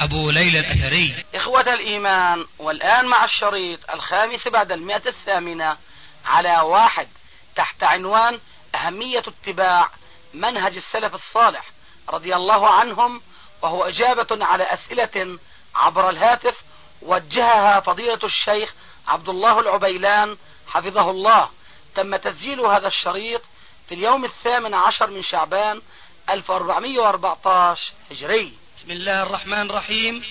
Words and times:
أبو 0.00 0.30
ليلى 0.30 0.60
الأثري. 0.60 1.24
إخوة 1.34 1.74
الإيمان 1.74 2.46
والآن 2.58 3.06
مع 3.06 3.24
الشريط 3.24 3.90
الخامس 3.90 4.48
بعد 4.48 4.72
المئة 4.72 5.08
الثامنة 5.08 5.76
على 6.24 6.60
واحد 6.60 7.08
تحت 7.56 7.82
عنوان 7.82 8.40
أهمية 8.74 9.18
اتباع 9.18 9.90
منهج 10.34 10.76
السلف 10.76 11.14
الصالح 11.14 11.64
رضي 12.08 12.34
الله 12.34 12.68
عنهم 12.68 13.20
وهو 13.62 13.84
إجابة 13.84 14.44
على 14.44 14.64
أسئلة 14.64 15.38
عبر 15.74 16.10
الهاتف 16.10 16.62
وجهها 17.02 17.80
فضيلة 17.80 18.20
الشيخ 18.24 18.74
عبد 19.08 19.28
الله 19.28 19.60
العبيلان 19.60 20.36
حفظه 20.68 21.10
الله. 21.10 21.48
تم 21.94 22.16
تسجيل 22.16 22.60
هذا 22.60 22.86
الشريط 22.86 23.42
في 23.88 23.94
اليوم 23.94 24.24
الثامن 24.24 24.74
عشر 24.74 25.10
من 25.10 25.22
شعبان 25.22 25.82
1414 26.30 27.92
هجري. 28.10 28.59
بسم 28.80 28.90
الله 28.90 29.22
الرحمن 29.22 29.70
الرحيم. 29.70 30.22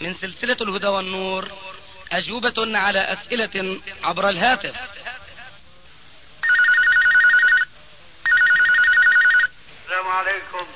من 0.00 0.14
سلسلة 0.14 0.56
الهدى 0.60 0.86
والنور 0.86 1.48
أجوبة 2.12 2.78
على 2.78 2.98
أسئلة 2.98 3.80
عبر 4.02 4.28
الهاتف. 4.28 4.74
السلام 9.82 10.06
عليكم. 10.08 10.66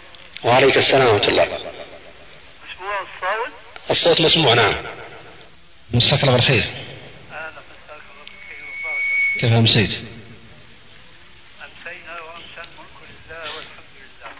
وعليك 0.44 0.76
السلام 0.76 1.08
ورحمة 1.08 1.28
الله. 1.28 1.44
مسموع 1.44 3.00
الصوت؟ 3.00 3.52
الصوت 3.90 4.20
مسموع 4.20 4.54
نعم. 4.54 4.84
مساك 5.90 6.20
الله 6.22 6.32
بالخير. 6.32 6.64
أهلا 6.64 7.50
مساك 7.50 8.00
الله 8.12 8.24
بالخير 8.24 8.64
وبركة 8.64 9.40
كيف 9.40 9.52
أمسيت؟ 9.52 9.90
أمسينا 11.64 12.20
وأمسى 12.20 12.60
الملك 12.60 12.98
لله 13.08 13.56
والحمد 13.56 13.92
لله. 14.00 14.30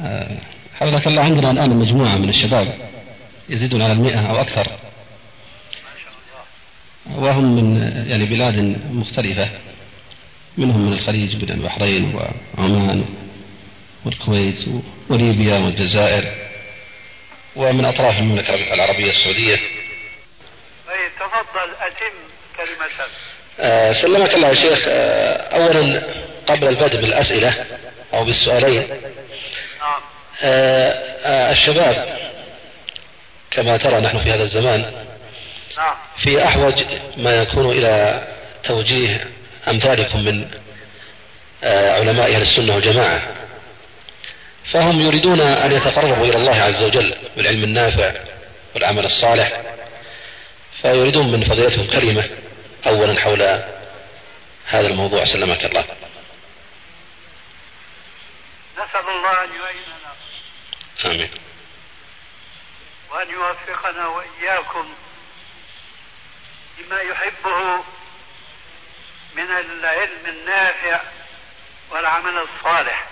آه، 0.00 0.55
حفظك 0.80 1.06
الله 1.06 1.22
عندنا 1.22 1.50
الآن 1.50 1.76
مجموعة 1.76 2.16
من 2.16 2.28
الشباب 2.28 2.88
يزيدون 3.48 3.82
على 3.82 3.92
المئة 3.92 4.30
أو 4.30 4.40
أكثر. 4.40 4.66
وهم 7.14 7.56
من 7.56 7.76
يعني 8.10 8.26
بلاد 8.26 8.76
مختلفة. 8.90 9.50
منهم 10.58 10.86
من 10.86 10.92
الخليج 10.92 11.36
من 11.36 11.50
البحرين 11.50 12.14
وعمان 12.58 13.04
والكويت 14.04 14.68
وليبيا 15.08 15.58
والجزائر 15.58 16.34
ومن 17.56 17.84
أطراف 17.84 18.18
المملكة 18.18 18.54
العربية 18.54 19.10
السعودية. 19.10 19.56
طيب 20.86 21.10
تفضل 21.20 21.70
أتم 21.80 22.16
كلمتك 22.56 23.10
آه، 23.60 23.92
سلمك 24.02 24.34
الله 24.34 24.48
يا 24.48 24.54
شيخ. 24.54 24.78
آه، 24.88 25.36
أولا 25.36 26.02
قبل 26.46 26.68
البدء 26.68 27.00
بالأسئلة 27.00 27.64
أو 28.14 28.24
بالسؤالين. 28.24 28.88
نعم. 28.88 30.00
الشباب 30.42 32.18
كما 33.50 33.76
ترى 33.76 34.00
نحن 34.00 34.18
في 34.24 34.32
هذا 34.32 34.42
الزمان 34.42 34.80
نعم. 35.76 35.94
في 36.22 36.44
أحوج 36.44 36.84
ما 37.16 37.30
يكون 37.30 37.70
إلى 37.70 38.26
توجيه 38.64 39.26
أمثالكم 39.68 40.24
من 40.24 40.50
آه، 41.64 41.90
علماء 41.90 42.34
أهل 42.34 42.42
السنة 42.42 42.74
والجماعة. 42.74 43.22
فهم 44.72 45.00
يريدون 45.00 45.40
أن 45.40 45.72
يتقربوا 45.72 46.24
إلى 46.24 46.36
الله 46.36 46.62
عز 46.62 46.82
وجل 46.82 47.16
بالعلم 47.36 47.64
النافع 47.64 48.12
والعمل 48.74 49.06
الصالح 49.06 49.60
فيريدون 50.82 51.32
من 51.32 51.44
فضيلتهم 51.44 51.86
كلمة 51.86 52.28
أولا 52.86 53.20
حول 53.20 53.42
هذا 54.66 54.86
الموضوع. 54.86 55.24
سلمك 55.24 55.64
الله. 55.64 55.84
نسأل 58.74 59.08
الله 59.08 59.44
أن 59.44 59.48
يعيننا 59.48 59.95
آمين. 61.04 61.30
وأن 63.10 63.30
يوفقنا 63.30 64.06
وإياكم 64.06 64.94
لما 66.78 67.00
يحبه 67.00 67.76
من 69.36 69.44
العلم 69.50 70.26
النافع 70.28 71.00
والعمل 71.90 72.38
الصالح. 72.38 73.06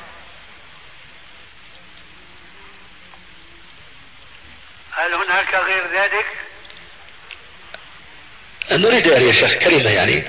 هل 4.93 5.15
هناك 5.15 5.55
غير 5.55 5.87
ذلك؟ 6.03 6.27
نريد 8.71 9.07
يعني 9.07 9.25
يا 9.27 9.33
شيخ 9.33 9.59
كلمة 9.65 9.91
يعني. 9.91 10.25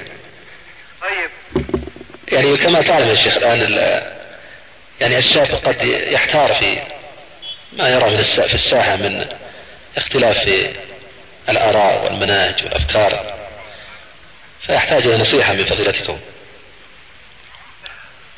طيب. 1.02 1.30
يعني 2.28 2.58
كما 2.58 2.82
تعلم 2.82 3.08
يا 3.08 3.16
شيخ 3.24 3.34
الآن 3.38 3.62
ال- 3.62 4.16
يعني 5.02 5.18
الشاب 5.18 5.52
قد 5.66 5.76
يحتار 5.88 6.50
في 6.60 6.82
ما 7.76 7.88
الس- 8.20 8.40
في 8.40 8.54
الساحة 8.54 8.96
من 8.96 9.38
اختلاف 9.98 10.38
في 10.38 10.76
الآراء 11.50 12.04
والمناهج 12.04 12.64
والأفكار. 12.64 13.36
فيحتاج 14.66 15.08
إلى 15.08 15.18
نصيحة 15.18 15.54
من 15.54 15.66
فضيلتكم. 15.66 16.20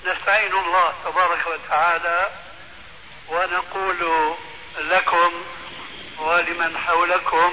نستعين 0.05 0.51
الله 0.51 0.93
تبارك 1.05 1.39
وتعالى 1.47 2.27
ونقول 3.29 3.97
لكم 4.91 5.31
ولمن 6.19 6.77
حولكم 6.77 7.51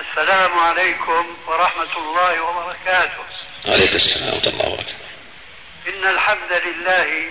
السلام 0.00 0.58
عليكم 0.58 1.36
ورحمة 1.46 1.96
الله 1.98 2.40
وبركاته. 2.42 3.24
عليك 3.66 3.92
السلام 3.94 4.34
ورحمة 4.34 4.46
الله 4.50 4.68
وبركاته. 4.68 4.94
إن 5.88 6.08
الحمد 6.14 6.52
لله 6.66 7.30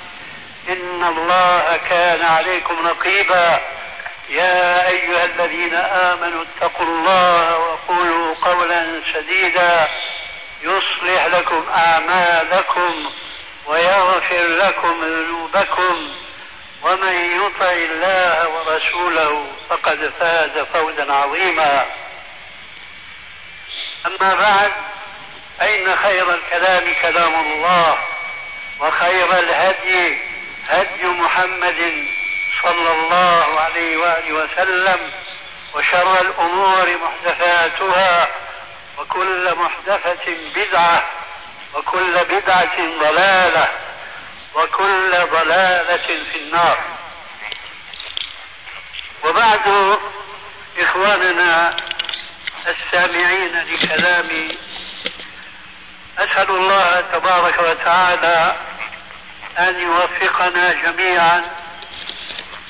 إن 0.69 1.03
الله 1.03 1.77
كان 1.89 2.21
عليكم 2.21 2.87
رقيبا. 2.87 3.61
يا 4.29 4.87
أيها 4.87 5.25
الذين 5.25 5.75
آمنوا 5.75 6.43
اتقوا 6.43 6.85
الله 6.85 7.57
وقولوا 7.57 8.35
قولا 8.41 9.01
سديدا. 9.13 9.87
يصلح 10.63 11.25
لكم 11.25 11.65
أعمالكم 11.75 13.11
ويغفر 13.65 14.47
لكم 14.47 15.01
ذنوبكم. 15.03 16.11
ومن 16.83 17.45
يطع 17.45 17.71
الله 17.71 18.49
ورسوله 18.49 19.47
فقد 19.69 20.13
فاز 20.19 20.57
فوزا 20.59 21.13
عظيما. 21.13 21.85
أما 24.05 24.35
بعد 24.35 24.71
فإن 25.59 25.95
خير 25.95 26.33
الكلام 26.33 26.93
كلام 27.01 27.35
الله 27.35 27.97
وخير 28.79 29.39
الهدي 29.39 30.30
هدي 30.71 31.05
محمد 31.05 32.07
صلى 32.63 32.91
الله 32.93 33.59
عليه 33.59 33.97
وآله 33.97 34.33
وسلم 34.33 35.11
وشر 35.75 36.21
الأمور 36.21 36.97
محدثاتها 36.97 38.27
وكل 38.97 39.55
محدثة 39.55 40.37
بدعة 40.55 41.05
وكل 41.73 42.23
بدعة 42.25 42.77
ضلالة 42.99 43.67
وكل 44.55 45.11
ضلالة 45.11 46.07
في 46.31 46.37
النار. 46.37 46.79
وبعد 49.23 49.97
إخواننا 50.79 51.75
السامعين 52.67 53.57
لكلامي 53.59 54.57
أسأل 56.19 56.49
الله 56.49 57.01
تبارك 57.01 57.59
وتعالى 57.59 58.55
أن 59.59 59.79
يوفقنا 59.79 60.73
جميعا 60.73 61.43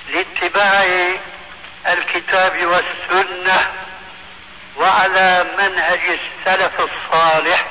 لاتباع 0.10 1.10
الكتاب 1.88 2.66
والسنة 2.66 3.72
وعلى 4.78 5.45
منهج 5.57 6.19
السلف 6.19 6.81
الصالح 6.81 7.66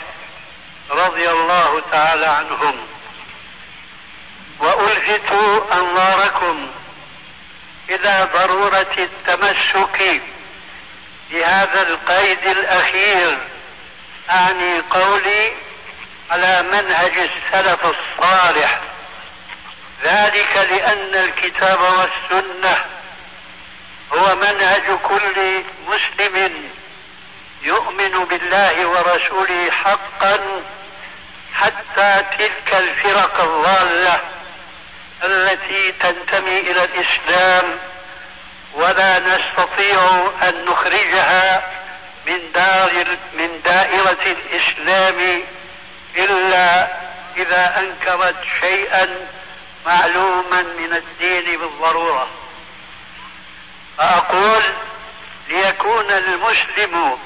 رضي 0.90 1.30
الله 1.30 1.82
تعالى 1.90 2.26
عنهم. 2.26 2.86
وألفت 4.60 5.32
أنظاركم 5.72 6.70
إلى 7.90 8.28
ضرورة 8.32 8.94
التمسك 8.98 10.22
بهذا 11.30 11.82
القيد 11.82 12.46
الأخير. 12.46 13.38
أعني 14.30 14.80
قولي 14.80 15.52
على 16.30 16.62
منهج 16.62 17.18
السلف 17.18 17.80
الصالح. 17.84 18.80
ذلك 20.02 20.56
لأن 20.56 21.14
الكتاب 21.14 21.80
والسنة 21.80 22.76
هو 24.12 24.34
منهج 24.34 24.98
كل 25.02 25.62
مسلم 25.88 26.70
يؤمن 27.62 28.24
بالله 28.24 28.86
ورسوله 28.86 29.70
حقا 29.70 30.62
حتى 31.54 32.24
تلك 32.38 32.74
الفرق 32.74 33.40
الضالة 33.40 34.20
التي 35.24 35.92
تنتمي 35.92 36.60
إلى 36.60 36.84
الإسلام 36.84 37.78
ولا 38.74 39.18
نستطيع 39.18 40.30
أن 40.42 40.64
نخرجها 40.64 41.62
من 42.26 42.52
دار 42.52 43.06
من 43.34 43.60
دائرة 43.64 44.18
الإسلام 44.26 45.42
إلا 46.16 46.88
إذا 47.36 47.78
أنكرت 47.78 48.36
شيئا 48.60 49.08
معلوما 49.86 50.62
من 50.62 50.96
الدين 50.96 51.58
بالضرورة. 51.58 52.28
فأقول 53.98 54.62
ليكون 55.48 56.10
المسلم 56.10 57.18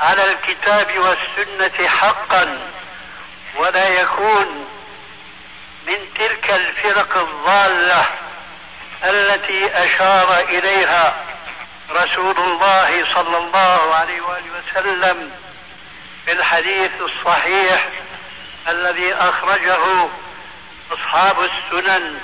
على 0.00 0.24
الكتاب 0.24 0.98
والسنة 0.98 1.88
حقا 1.88 2.58
ولا 3.56 3.88
يكون 3.88 4.66
من 5.86 5.98
تلك 6.14 6.50
الفرق 6.50 7.16
الضالة 7.18 8.06
التي 9.04 9.66
أشار 9.84 10.40
إليها 10.40 11.14
رسول 11.90 12.38
الله 12.38 13.14
صلى 13.14 13.38
الله 13.38 13.94
عليه 13.94 14.20
وآله 14.20 14.50
وسلم 14.58 15.30
في 16.24 16.32
الحديث 16.32 16.90
الصحيح 17.00 17.88
الذي 18.68 19.14
أخرجه 19.14 20.08
أصحاب 20.92 21.36
السنن 21.40 22.20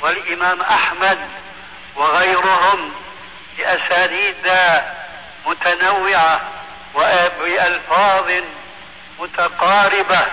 والإمام 0.00 0.60
أحمد 0.60 1.18
وغيرهم 1.96 2.92
بأسانيد 3.58 4.52
متنوعة 5.46 6.40
وبألفاظ 6.94 8.30
متقاربة 9.20 10.26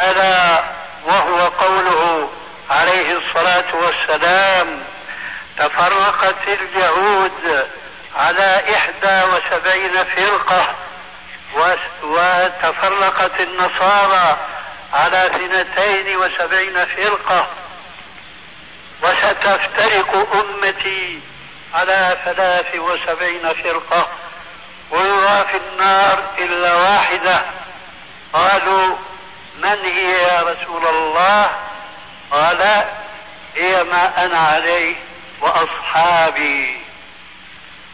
ألا 0.00 0.64
وهو 1.04 1.46
قوله 1.46 2.30
عليه 2.70 3.18
الصلاة 3.18 3.74
والسلام 3.76 4.82
تفرقت 5.58 6.48
اليهود 6.48 7.68
على 8.16 8.64
إحدى 8.76 9.22
وسبعين 9.24 10.04
فرقة 10.04 10.74
وتفرقت 12.02 13.40
النصارى 13.40 14.36
على 14.92 15.26
اثنتين 15.26 16.16
وسبعين 16.16 16.84
فرقة. 16.84 17.46
وستفترق 19.02 20.34
أمتي 20.34 21.20
على 21.74 22.16
ثلاث 22.24 22.74
وسبعين 22.74 23.52
فرقة. 23.52 24.08
كلها 24.90 25.44
في 25.44 25.56
النار 25.56 26.24
إلا 26.38 26.74
واحدة. 26.74 27.44
قالوا 28.32 28.96
من 29.58 29.78
هي 29.84 30.12
يا 30.12 30.42
رسول 30.42 30.86
الله؟ 30.86 31.50
قال 32.30 32.84
هي 33.56 33.84
ما 33.84 34.24
أنا 34.24 34.38
عليه 34.38 34.96
وأصحابي. 35.40 36.88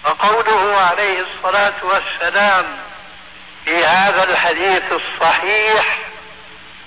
وقوله 0.05 0.77
عليه 0.77 1.21
الصلاة 1.21 1.75
والسلام 1.83 2.67
في 3.65 3.85
هذا 3.85 4.23
الحديث 4.23 4.93
الصحيح 4.93 5.99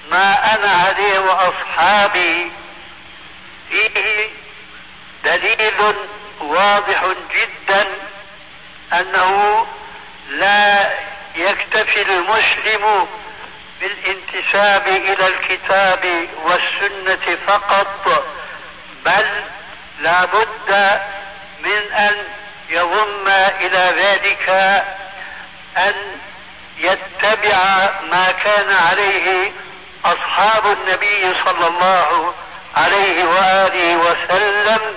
ما 0.09 0.55
أنا 0.55 0.69
عليه 0.69 1.19
وأصحابي 1.19 2.51
فيه 3.69 4.29
دليل 5.23 5.95
واضح 6.39 7.05
جدا 7.35 7.87
أنه 8.93 9.65
لا 10.29 10.93
يكتفي 11.35 12.01
المسلم 12.01 13.07
بالانتساب 13.81 14.87
إلى 14.87 15.27
الكتاب 15.27 16.27
والسنة 16.43 17.35
فقط 17.47 18.25
بل 19.05 19.43
لا 19.99 20.25
بد 20.25 21.01
من 21.63 21.91
أن 21.93 22.23
يضم 22.69 23.27
إلى 23.27 23.93
ذلك 24.01 24.49
أن 25.77 25.95
يتبع 26.77 27.89
ما 28.01 28.31
كان 28.31 28.71
عليه 28.71 29.51
أصحاب 30.13 30.65
النبي 30.65 31.33
صلى 31.43 31.67
الله 31.67 32.33
عليه 32.75 33.23
وآله 33.25 33.97
وسلم 33.97 34.95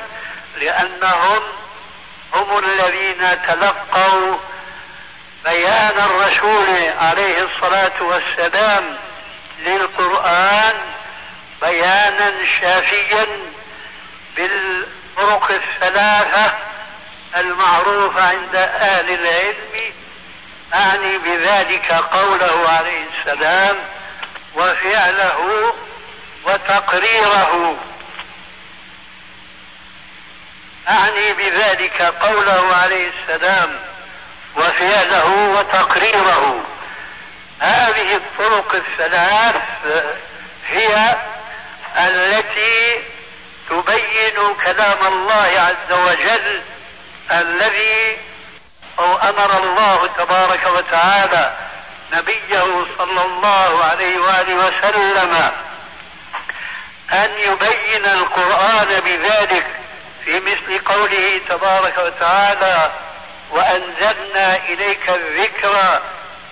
لأنهم 0.61 1.43
هم 2.35 2.59
الذين 2.59 3.43
تلقوا 3.47 4.37
بيان 5.45 5.99
الرسول 5.99 6.93
عليه 6.99 7.43
الصلاة 7.43 8.03
والسلام 8.03 8.97
للقرآن 9.59 10.75
بيانا 11.63 12.35
شافيا 12.61 13.27
بالطرق 14.37 15.51
الثلاثة 15.51 16.55
المعروفة 17.37 18.23
عند 18.23 18.57
أهل 18.57 19.11
العلم. 19.11 19.93
أعني 20.75 21.19
بذلك 21.19 21.93
قوله 21.93 22.69
عليه 22.69 23.05
السلام 23.19 23.79
وفعله 24.57 25.73
وتقريره. 26.45 27.77
أعني 30.89 31.33
بذلك 31.33 32.03
قوله 32.03 32.77
عليه 32.77 33.11
السلام 33.11 33.79
وفعله 34.57 35.29
وتقريره. 35.29 36.65
هذه 37.61 38.15
الطرق 38.15 38.75
الثلاث 38.75 39.63
هي 40.69 41.17
التي 41.97 43.03
تبين 43.71 44.55
كلام 44.65 45.07
الله 45.07 45.61
عز 45.61 45.93
وجل 45.93 46.63
الذي 47.31 48.19
أو 48.99 49.17
أمر 49.17 49.59
الله 49.59 50.07
تبارك 50.07 50.67
وتعالى 50.67 51.70
نبيه 52.13 52.87
صلى 52.99 53.23
الله 53.25 53.85
عليه 53.85 54.19
وآله 54.19 54.55
وسلم 54.67 55.53
أن 57.13 57.31
يبين 57.39 58.05
القرآن 58.05 59.01
بذلك 59.01 59.67
في 60.25 60.41
مثل 60.41 60.85
قوله 60.85 61.41
تبارك 61.49 61.99
وتعالى 61.99 62.93
وأنزلنا 63.51 64.57
إليك 64.57 65.11
الذكر 65.11 66.01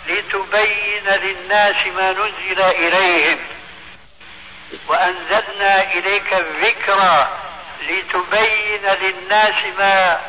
لتبين 0.09 1.07
للناس 1.07 1.87
ما 1.97 2.13
نزل 2.13 2.61
إليهم. 2.63 3.39
وأنزلنا 4.89 5.93
إليك 5.93 6.35
الذكر 6.35 7.29
لتبين 7.83 8.83
للناس 9.01 9.55
ما 9.79 10.21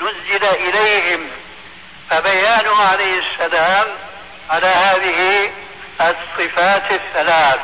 نزل 0.00 0.44
إليهم. 0.44 1.30
فبيانه 2.10 2.82
عليه 2.82 3.20
السلام 3.20 3.86
على 4.50 4.66
هذه 4.66 5.50
الصفات 6.00 6.92
الثلاث 6.92 7.60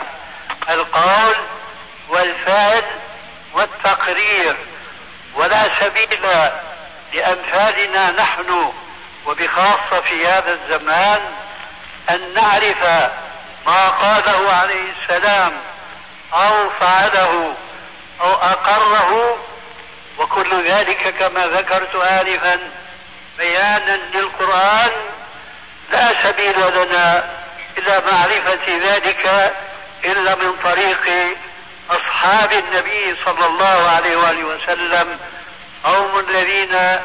القول 0.71 1.37
والفعل 2.09 2.85
والتقرير. 3.55 4.57
ولا 5.35 5.69
سبيل 5.81 6.19
لأمثالنا 7.15 8.11
نحن 8.11 8.73
وبخاصة 9.27 10.01
في 10.01 10.27
هذا 10.27 10.53
الزمان 10.53 11.21
أن 12.11 12.35
نعرف 12.35 12.83
ما 13.67 13.89
قاله 13.89 14.53
عليه 14.53 14.93
السلام 15.03 15.53
أو 16.35 16.71
فعله 16.71 17.55
أو 18.21 18.33
أقره. 18.33 19.39
وكل 20.19 20.69
ذلك 20.69 21.15
كما 21.19 21.47
ذكرت 21.47 21.95
آنفا 21.95 22.61
بيانا 23.39 23.99
للقرآن 24.15 24.91
لا 25.91 26.23
سبيل 26.23 26.57
لنا 26.75 27.25
إلى 27.79 28.03
معرفة 28.13 28.93
ذلك 28.93 29.53
إلا 30.05 30.35
من 30.35 30.57
طريق 30.57 31.37
أصحاب 31.91 32.53
النبي 32.53 33.17
صلى 33.25 33.47
الله 33.47 33.91
عليه 33.91 34.17
وآله 34.17 34.45
وسلم 34.45 35.19
قوم 35.85 36.19
الذين 36.19 36.99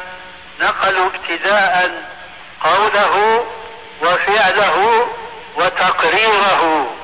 نقلوا 0.60 1.06
ابتداء 1.06 2.02
قوله 2.60 3.46
وفعله 4.02 5.08
وتقريره. 5.56 6.94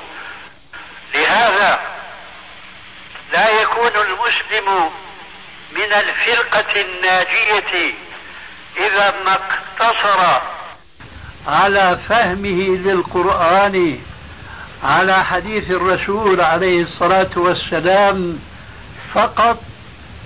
لهذا 1.15 1.81
لا 3.33 3.49
يكون 3.49 3.93
المسلم 3.97 4.91
من 5.71 5.93
الفرقة 5.93 6.81
الناجية 6.81 7.95
إذا 8.77 9.15
ما 9.25 9.33
اقتصر 9.35 10.41
على 11.47 11.99
فهمه 12.09 12.77
للقرآن 12.77 13.99
على 14.85 15.25
حديث 15.25 15.71
الرسول 15.71 16.41
عليه 16.41 16.83
الصلاة 16.83 17.31
والسلام 17.37 18.39
فقط 19.13 19.63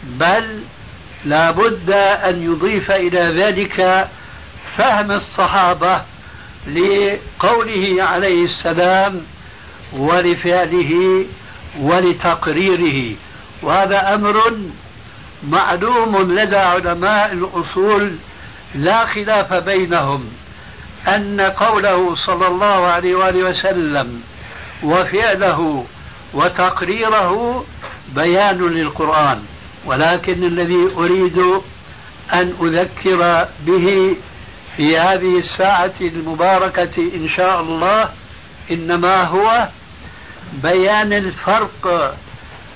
بل 0.02 0.61
لا 1.25 1.50
بد 1.50 1.90
أن 1.90 2.42
يضيف 2.42 2.90
إلى 2.90 3.42
ذلك 3.42 4.09
فهم 4.76 5.11
الصحابة 5.11 6.02
لقوله 6.66 7.97
عليه 8.04 8.44
السلام 8.44 9.23
ولفعله 9.92 11.25
ولتقريره. 11.80 13.16
وهذا 13.62 14.14
أمر 14.14 14.56
معلوم 15.49 16.33
لدى 16.33 16.56
علماء 16.56 17.33
الأصول 17.33 18.16
لا 18.75 19.06
خلاف 19.06 19.54
بينهم. 19.54 20.25
أن 21.08 21.40
قوله 21.40 22.14
صلى 22.26 22.46
الله 22.46 22.87
عليه 22.87 23.14
وآله 23.14 23.50
وسلم 23.50 24.23
وفعله 24.82 25.84
وتقريره 26.34 27.64
بيان 28.14 28.58
للقرآن 28.68 29.42
ولكن 29.87 30.44
الذي 30.44 30.88
أريد 30.96 31.38
أن 32.32 32.54
أذكر 32.62 33.49
به 33.66 34.16
في 34.76 34.99
هذه 34.99 35.38
الساعة 35.38 35.94
المباركة 36.00 37.02
إن 37.14 37.28
شاء 37.28 37.61
الله 37.61 38.08
إنما 38.70 39.25
هو 39.25 39.68
بيان 40.62 41.12
الفرق 41.12 42.14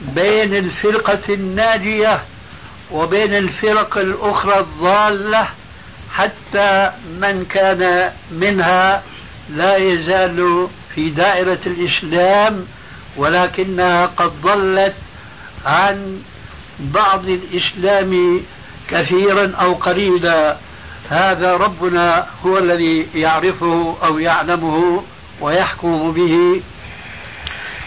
بين 0.00 0.54
الفرقة 0.56 1.34
الناجية 1.34 2.22
وبين 2.90 3.34
الفرق 3.34 3.98
الأخرى 3.98 4.60
الضالة 4.60 5.48
حتى 6.12 6.90
من 7.20 7.44
كان 7.44 8.12
منها 8.32 9.02
لا 9.50 9.76
يزال 9.76 10.68
في 10.94 11.10
دائرة 11.10 11.58
الإسلام 11.66 12.66
ولكنها 13.16 14.06
قد 14.06 14.32
ضلت 14.42 14.94
عن 15.66 16.20
بعض 16.80 17.24
الإسلام 17.24 18.40
كثيرا 18.88 19.52
أو 19.60 19.74
قليلا. 19.74 20.56
هذا 21.08 21.56
ربنا 21.56 22.26
هو 22.46 22.58
الذي 22.58 23.06
يعرفه 23.14 23.96
أو 24.02 24.18
يعلمه 24.18 25.02
ويحكم 25.40 26.12
به. 26.12 26.62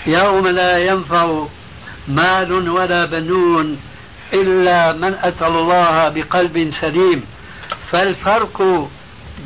يوم 0.08 0.48
لا 0.48 0.78
ينفع 0.78 1.46
مال 2.08 2.70
ولا 2.70 3.06
بنون 3.06 3.80
إلا 4.34 4.94
من 4.94 5.14
أتى 5.14 5.48
الله 5.48 6.10
بقلب 6.10 6.74
سليم. 6.82 7.24
فالفرق 7.92 8.88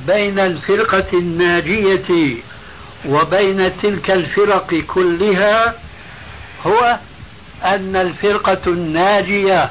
بين 0.08 0.40
الفرقة 0.40 1.06
الناجية 1.14 2.36
وبين 3.10 3.78
تلك 3.82 4.12
الفرق 4.12 4.74
كلها 4.88 5.76
هو 6.66 6.98
أن 7.66 7.96
الفرقة 7.96 8.62
الناجية 8.68 9.70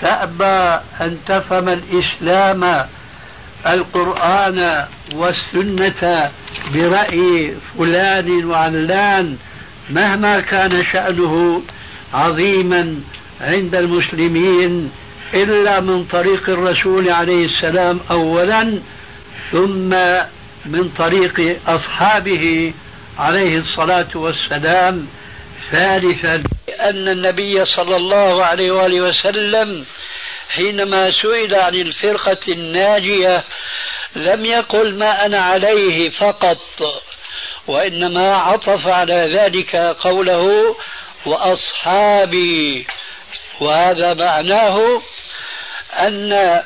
تأبى 0.00 0.80
أن 1.00 1.16
تفهم 1.26 1.68
الإسلام 1.68 2.86
القرآن 3.66 4.86
والسنة 5.14 6.30
برأي 6.74 7.54
فلان 7.78 8.44
وعلان 8.44 9.36
مهما 9.90 10.40
كان 10.40 10.84
شأنه 10.92 11.62
عظيما 12.14 13.00
عند 13.40 13.74
المسلمين 13.74 14.90
إلا 15.34 15.80
من 15.80 16.04
طريق 16.04 16.48
الرسول 16.48 17.10
عليه 17.10 17.46
السلام 17.46 18.00
أولا 18.10 18.82
ثم 19.50 19.90
من 20.66 20.88
طريق 20.88 21.60
أصحابه 21.66 22.74
عليه 23.18 23.58
الصلاة 23.58 24.08
والسلام 24.14 25.06
ثالثا 25.70 26.34
أن 26.80 27.08
النبي 27.08 27.64
صلى 27.64 27.96
الله 27.96 28.44
عليه 28.44 28.70
وآله 28.70 29.00
وسلم 29.00 29.86
حينما 30.50 31.10
سئل 31.10 31.54
عن 31.54 31.74
الفرقة 31.74 32.38
الناجية 32.48 33.44
لم 34.16 34.44
يقل 34.44 34.98
ما 34.98 35.26
أنا 35.26 35.38
عليه 35.38 36.10
فقط 36.10 36.60
وإنما 37.66 38.34
عطف 38.36 38.86
على 38.86 39.38
ذلك 39.38 39.76
قوله 39.76 40.76
وأصحابي 41.26 42.86
وهذا 43.60 44.14
معناه 44.14 45.00
أن 45.92 46.62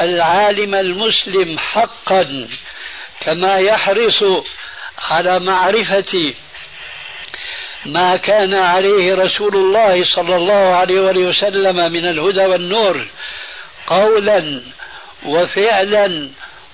العالم 0.00 0.74
المسلم 0.74 1.58
حقا 1.58 2.48
كما 3.20 3.56
يحرص 3.58 4.44
على 4.98 5.40
معرفة 5.40 6.34
ما 7.86 8.16
كان 8.16 8.54
عليه 8.54 9.14
رسول 9.14 9.56
الله 9.56 10.04
صلى 10.14 10.36
الله 10.36 10.76
عليه 10.76 11.00
وسلم 11.00 11.92
من 11.92 12.06
الهدى 12.06 12.44
والنور 12.44 13.06
قولا 13.86 14.62
وفعلا 15.26 16.28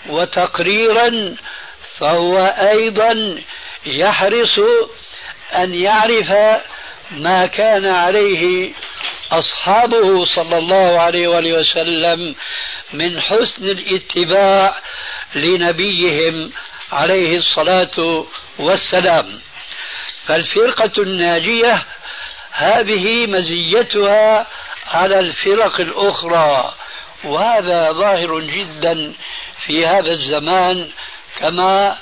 وتقريرا 0.09 1.37
فهو 1.99 2.39
أيضا 2.71 3.43
يحرص 3.87 4.59
أن 5.57 5.75
يعرف 5.75 6.61
ما 7.11 7.47
كان 7.47 7.87
عليه 7.87 8.73
أصحابه 9.33 10.25
صلى 10.25 10.59
الله 10.59 11.01
عليه 11.01 11.29
وسلم 11.29 12.35
من 12.93 13.21
حسن 13.21 13.65
الاتباع 13.65 14.77
لنبيهم 15.35 16.53
عليه 16.93 17.39
الصلاة 17.39 18.25
والسلام. 18.59 19.41
فالفرقة 20.27 21.03
الناجية 21.03 21.85
هذه 22.53 23.27
مزيتها 23.27 24.47
على 24.87 25.21
الفرق 25.21 25.81
الأخرى 25.81 26.75
وهذا 27.25 27.93
ظاهر 27.93 28.41
جدا 28.41 29.15
في 29.67 29.87
هذا 29.87 30.13
الزمان 30.13 30.89
كما 31.39 31.99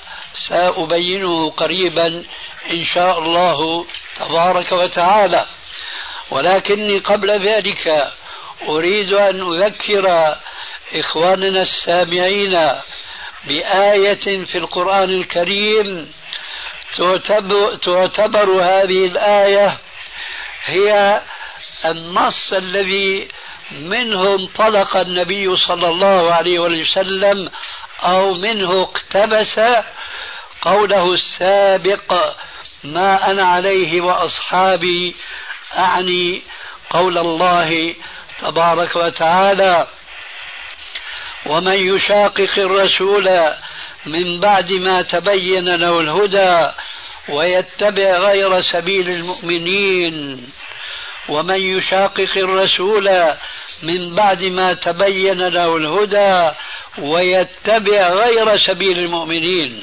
سأبينه 0.49 1.51
قريبا 1.51 2.07
إن 2.71 2.85
شاء 2.95 3.19
الله 3.19 3.87
تبارك 4.17 4.73
وتعالى. 4.73 5.47
ولكني 6.31 6.99
قبل 6.99 7.49
ذلك 7.49 8.13
أريد 8.69 9.13
أن 9.13 9.41
أذكر 9.41 10.37
إخواننا 10.95 11.63
السامعين 11.63 12.73
بآية 13.45 14.45
في 14.45 14.59
القرآن 14.59 15.11
الكريم 15.11 16.13
تعتبر 17.83 18.63
هذه 18.63 19.07
الآية 19.07 19.79
هي 20.65 21.21
النص 21.85 22.53
الذي 22.53 23.29
منه 23.71 24.35
انطلق 24.35 24.97
النبي 24.97 25.57
صلى 25.57 25.89
الله 25.89 26.33
عليه 26.33 26.59
وسلم 26.59 27.51
أو 28.03 28.35
منه 28.35 28.83
اقتبس 28.83 29.61
قوله 30.63 31.15
السابق 31.15 32.35
ما 32.85 33.31
أنا 33.31 33.47
عليه 33.47 34.01
وأصحابي 34.01 35.17
أعني 35.79 36.43
قول 36.91 37.19
الله 37.19 37.95
تبارك 38.41 38.97
وتعالى 38.97 39.87
ومن 41.47 41.97
يشاقق 41.97 42.59
الرسول 42.59 43.55
من 44.07 44.41
بعد 44.41 44.73
ما 44.73 45.03
تبين 45.03 45.75
له 45.75 46.01
الهدى 46.01 46.73
ويتبع 47.29 48.19
غير 48.19 48.63
سبيل 48.63 49.11
المؤمنين 49.11 50.47
ومن 51.29 51.61
يشاقق 51.61 52.37
الرسول 52.37 53.35
من 53.83 54.15
بعد 54.15 54.43
ما 54.43 54.73
تبين 54.75 55.49
له 55.49 55.77
الهدى 55.77 56.57
ويتبع 56.99 58.09
غير 58.09 58.59
سبيل 58.59 58.99
المؤمنين. 58.99 59.83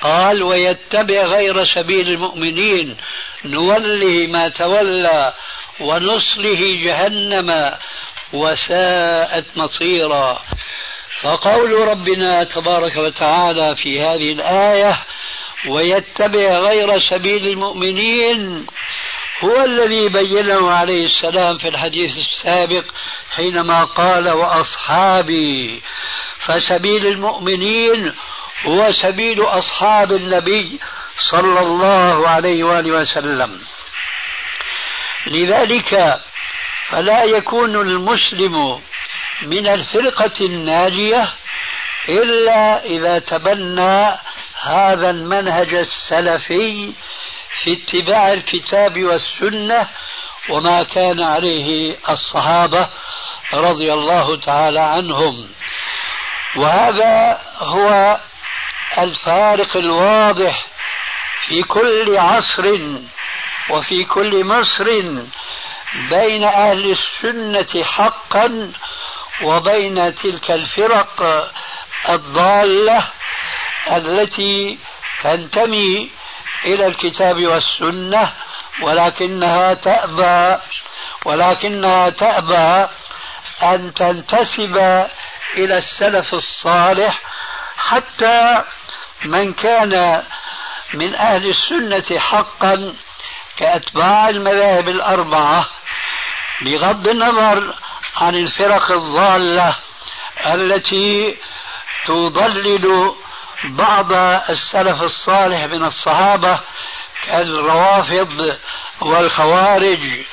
قال 0.00 0.42
ويتبع 0.42 1.22
غير 1.22 1.64
سبيل 1.64 2.08
المؤمنين. 2.08 2.96
نوله 3.44 4.26
ما 4.26 4.48
تولى 4.48 5.32
ونصله 5.80 6.82
جهنم 6.84 7.74
وساءت 8.32 9.44
مصيرا. 9.56 10.42
فقول 11.22 11.88
ربنا 11.88 12.44
تبارك 12.44 12.96
وتعالى 12.96 13.76
في 13.76 14.00
هذه 14.00 14.32
الآية 14.32 14.98
ويتبع 15.68 16.58
غير 16.58 17.00
سبيل 17.10 17.46
المؤمنين 17.46 18.66
هو 19.40 19.64
الذي 19.64 20.08
بينه 20.08 20.70
عليه 20.70 21.06
السلام 21.06 21.58
في 21.58 21.68
الحديث 21.68 22.16
السابق 22.16 22.84
حينما 23.36 23.84
قال 23.84 24.28
وأصحابي. 24.28 25.82
فسبيل 26.46 27.06
المؤمنين 27.06 28.12
هو 28.66 28.92
سبيل 29.02 29.42
أصحاب 29.42 30.12
النبي 30.12 30.80
صلى 31.30 31.60
الله 31.60 32.28
عليه 32.28 32.64
وآله 32.64 32.92
وسلم. 32.92 33.60
لذلك 35.26 36.20
فلا 36.88 37.24
يكون 37.24 37.76
المسلم 37.76 38.80
من 39.42 39.66
الفرقة 39.66 40.32
الناجية 40.40 41.32
إلا 42.08 42.84
إذا 42.84 43.18
تبنى 43.18 44.18
هذا 44.62 45.10
المنهج 45.10 45.74
السلفي 45.74 46.92
في 47.62 47.72
اتباع 47.72 48.32
الكتاب 48.32 49.04
والسنة 49.04 49.88
وما 50.48 50.82
كان 50.82 51.22
عليه 51.22 51.96
الصحابة 52.08 52.88
رضي 53.54 53.92
الله 53.92 54.36
تعالى 54.36 54.80
عنهم. 54.80 55.48
وهذا 56.56 57.40
هو 57.58 58.20
الفارق 58.98 59.76
الواضح 59.76 60.71
في 61.46 61.62
كل 61.62 62.16
عصر 62.18 62.78
وفي 63.70 64.04
كل 64.04 64.44
مصر 64.44 64.84
بين 66.10 66.44
أهل 66.44 66.90
السنة 66.90 67.84
حقا 67.84 68.72
وبين 69.42 70.14
تلك 70.14 70.50
الفرق 70.50 71.22
الضالة 72.10 73.08
التي 73.96 74.78
تنتمي 75.20 76.10
إلى 76.64 76.86
الكتاب 76.86 77.46
والسنة 77.46 78.32
ولكنها 78.82 79.74
تأبى 79.74 80.62
ولكنها 81.24 82.10
تأبى 82.10 82.88
أن 83.62 83.94
تنتسب 83.94 84.76
إلى 85.56 85.78
السلف 85.78 86.34
الصالح 86.34 87.20
حتى 87.76 88.62
من 89.24 89.52
كان 89.52 90.22
من 90.94 91.14
أهل 91.14 91.50
السنة 91.50 92.18
حقا 92.18 92.94
كأتباع 93.56 94.28
المذاهب 94.28 94.88
الأربعة 94.88 95.66
بغض 96.62 97.08
النظر 97.08 97.74
عن 98.16 98.34
الفرق 98.34 98.90
الضالة 98.92 99.76
التي 100.46 101.36
تضلل 102.06 103.14
بعض 103.64 104.12
السلف 104.50 105.02
الصالح 105.02 105.64
من 105.64 105.84
الصحابة 105.84 106.60
كالروافض 107.22 108.58
والخوارج 109.00 110.24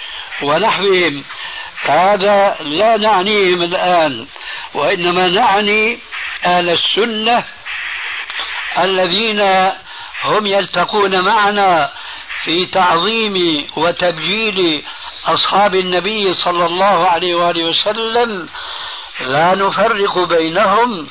ونحوهم. 0.44 1.24
هذا 1.84 2.58
لا 2.62 2.98
نعنيهم 2.98 3.62
الآن 3.62 4.28
وإنما 4.74 5.30
نعني 5.30 6.00
أهل 6.46 6.70
السنة 6.70 7.46
الذين 8.80 9.70
هم 10.24 10.46
يلتقون 10.46 11.22
معنا 11.22 11.92
في 12.44 12.66
تعظيم 12.66 13.68
وتبجيل 13.75 14.84
أصحاب 15.25 15.75
النبي 15.75 16.34
صلى 16.34 16.66
الله 16.66 17.08
عليه 17.08 17.36
وآله 17.36 17.70
وسلم. 17.70 18.50
لا 19.22 19.55
نفرق 19.55 20.20
بينهم 20.20 21.08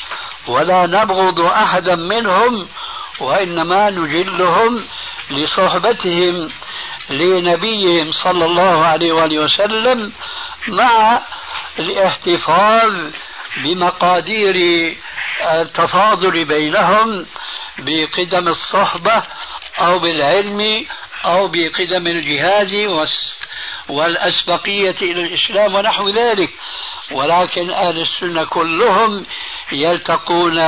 ولا 0.48 0.86
نبغض 0.86 1.40
أحدا 1.40 1.94
منهم 1.94 2.68
وإنما 3.20 3.90
نجلهم 3.90 4.84
لصحبتهم 5.30 6.50
لنبيهم 7.10 8.12
صلى 8.24 8.44
الله 8.44 8.84
عليه 8.86 9.12
وآله 9.12 9.38
وسلم 9.38 10.12
مع 10.68 11.20
الاحتفاظ 11.78 12.94
بمقادير 13.64 14.56
التفاضل 15.50 16.44
بينهم. 16.44 17.26
بقدم 17.78 18.48
الصحبة 18.48 19.22
أو 19.78 19.98
بالعلم 19.98 20.86
أو 21.24 21.48
بقدم 21.48 22.06
الجهاد 22.06 22.74
والأسبقية 23.88 24.94
إلى 25.02 25.20
الإسلام 25.20 25.74
ونحو 25.74 26.08
ذلك. 26.08 26.50
ولكن 27.10 27.70
أهل 27.70 28.00
السنة 28.00 28.44
كلهم 28.44 29.26
يلتقون 29.72 30.58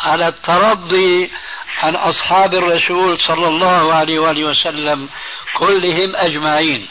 على 0.00 0.26
الترضي 0.26 1.30
عن 1.82 1.96
أصحاب 1.96 2.54
الرسول 2.54 3.18
صلى 3.18 3.48
الله 3.48 3.94
عليه 3.94 4.18
وآله 4.18 4.44
وسلم 4.44 5.08
كلهم 5.56 6.16
أجمعين. 6.16 6.88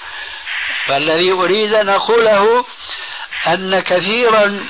فالذي 0.85 1.31
أريد 1.31 1.73
أن 1.73 1.89
أقوله 1.89 2.65
أن 3.47 3.79
كثيرا 3.79 4.65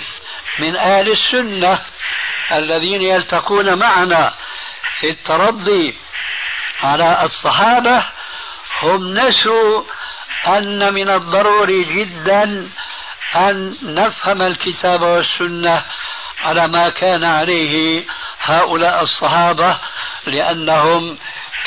من 0.59 0.75
أهل 0.75 1.11
السنة 1.11 1.81
الذين 2.51 3.01
يلتقون 3.01 3.79
معنا 3.79 4.33
في 4.99 5.09
الترضي 5.09 5.95
على 6.83 7.23
الصحابة 7.23 8.05
هم 8.81 9.17
نسوا 9.17 9.83
أن 10.47 10.93
من 10.93 11.09
الضروري 11.09 11.83
جدا 11.83 12.69
أن 13.35 13.77
نفهم 13.83 14.41
الكتاب 14.41 15.01
والسنة 15.01 15.85
على 16.41 16.67
ما 16.67 16.89
كان 16.89 17.23
عليه 17.23 18.05
هؤلاء 18.41 19.03
الصحابة 19.03 19.79
لأنهم 20.25 21.17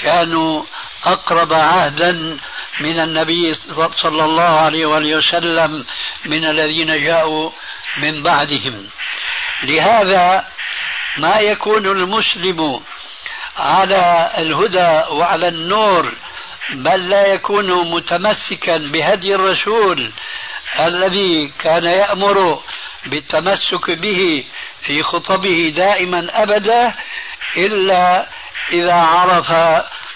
كانوا 0.03 0.65
أقرب 1.05 1.53
عهدا 1.53 2.39
من 2.81 3.01
النبي 3.01 3.55
صلى 3.97 4.25
الله 4.25 4.61
عليه 4.61 4.87
وآله 4.87 5.17
وسلم 5.17 5.85
من 6.27 6.45
الذين 6.45 7.05
جاءوا 7.05 7.51
من 7.97 8.23
بعدهم. 8.23 8.89
لهذا 9.63 10.45
ما 11.17 11.39
يكون 11.39 11.87
المسلم 11.87 12.81
على 13.57 14.31
الهدى 14.39 15.13
وعلى 15.15 15.49
النور 15.49 16.13
بل 16.75 17.09
لا 17.09 17.27
يكون 17.27 17.91
متمسكا 17.91 18.77
بهدي 18.77 19.35
الرسول 19.35 20.13
الذي 20.81 21.53
كان 21.59 21.85
يأمر 21.85 22.61
بالتمسك 23.07 23.91
به 23.91 24.45
في 24.81 25.03
خطبه 25.03 25.73
دائما 25.77 26.43
أبدا 26.43 26.95
إلا 27.57 28.27
إذا 28.73 28.95
عرف 28.95 29.51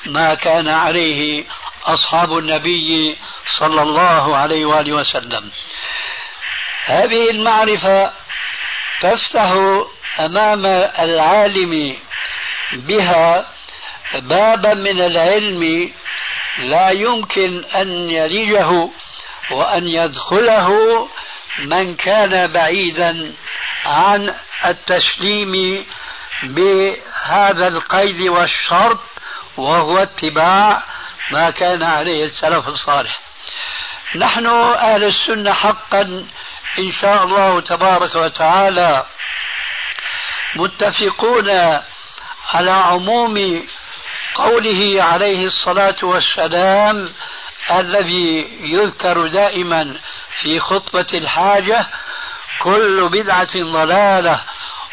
ما 0.06 0.34
كان 0.34 0.68
عليه 0.68 1.44
أصحاب 1.84 2.38
النبي 2.38 3.16
صلى 3.58 3.82
الله 3.82 4.36
عليه 4.36 4.64
وآله 4.64 4.92
وسلم. 4.92 5.50
هذه 6.84 7.30
المعرفة 7.30 8.12
تفتح 9.00 9.52
أمام 10.20 10.66
العالم 10.98 11.96
بها 12.74 13.46
بابا 14.14 14.74
من 14.74 15.00
العلم 15.00 15.92
لا 16.58 16.90
يمكن 16.90 17.64
أن 17.64 18.10
يلجه 18.10 18.90
وأن 19.50 19.88
يدخله 19.88 20.68
من 21.58 21.96
كان 21.96 22.52
بعيدا 22.52 23.32
عن 23.86 24.34
التسليم 24.66 25.84
بهذا 26.42 27.68
القيد 27.68 28.20
والشرط 28.20 29.00
وهو 29.56 29.98
اتباع 29.98 30.82
ما 31.30 31.50
كان 31.50 31.82
عليه 31.82 32.24
السلف 32.24 32.68
الصالح. 32.68 33.20
نحن 34.16 34.46
أهل 34.46 35.04
السنة 35.04 35.52
حقا 35.52 36.02
إن 36.78 36.92
شاء 37.00 37.24
الله 37.24 37.60
تبارك 37.60 38.14
وتعالى 38.14 39.06
متفقون 40.56 41.80
على 42.52 42.70
عموم 42.70 43.66
قوله 44.34 45.02
عليه 45.02 45.46
الصلاة 45.46 45.96
والسلام 46.02 47.12
الذي 47.70 48.48
يذكر 48.60 49.26
دائما 49.28 49.96
في 50.40 50.60
خطبة 50.60 51.06
الحاجة 51.14 51.86
كل 52.62 53.08
بدعة 53.08 53.54
ضلالة 53.54 54.40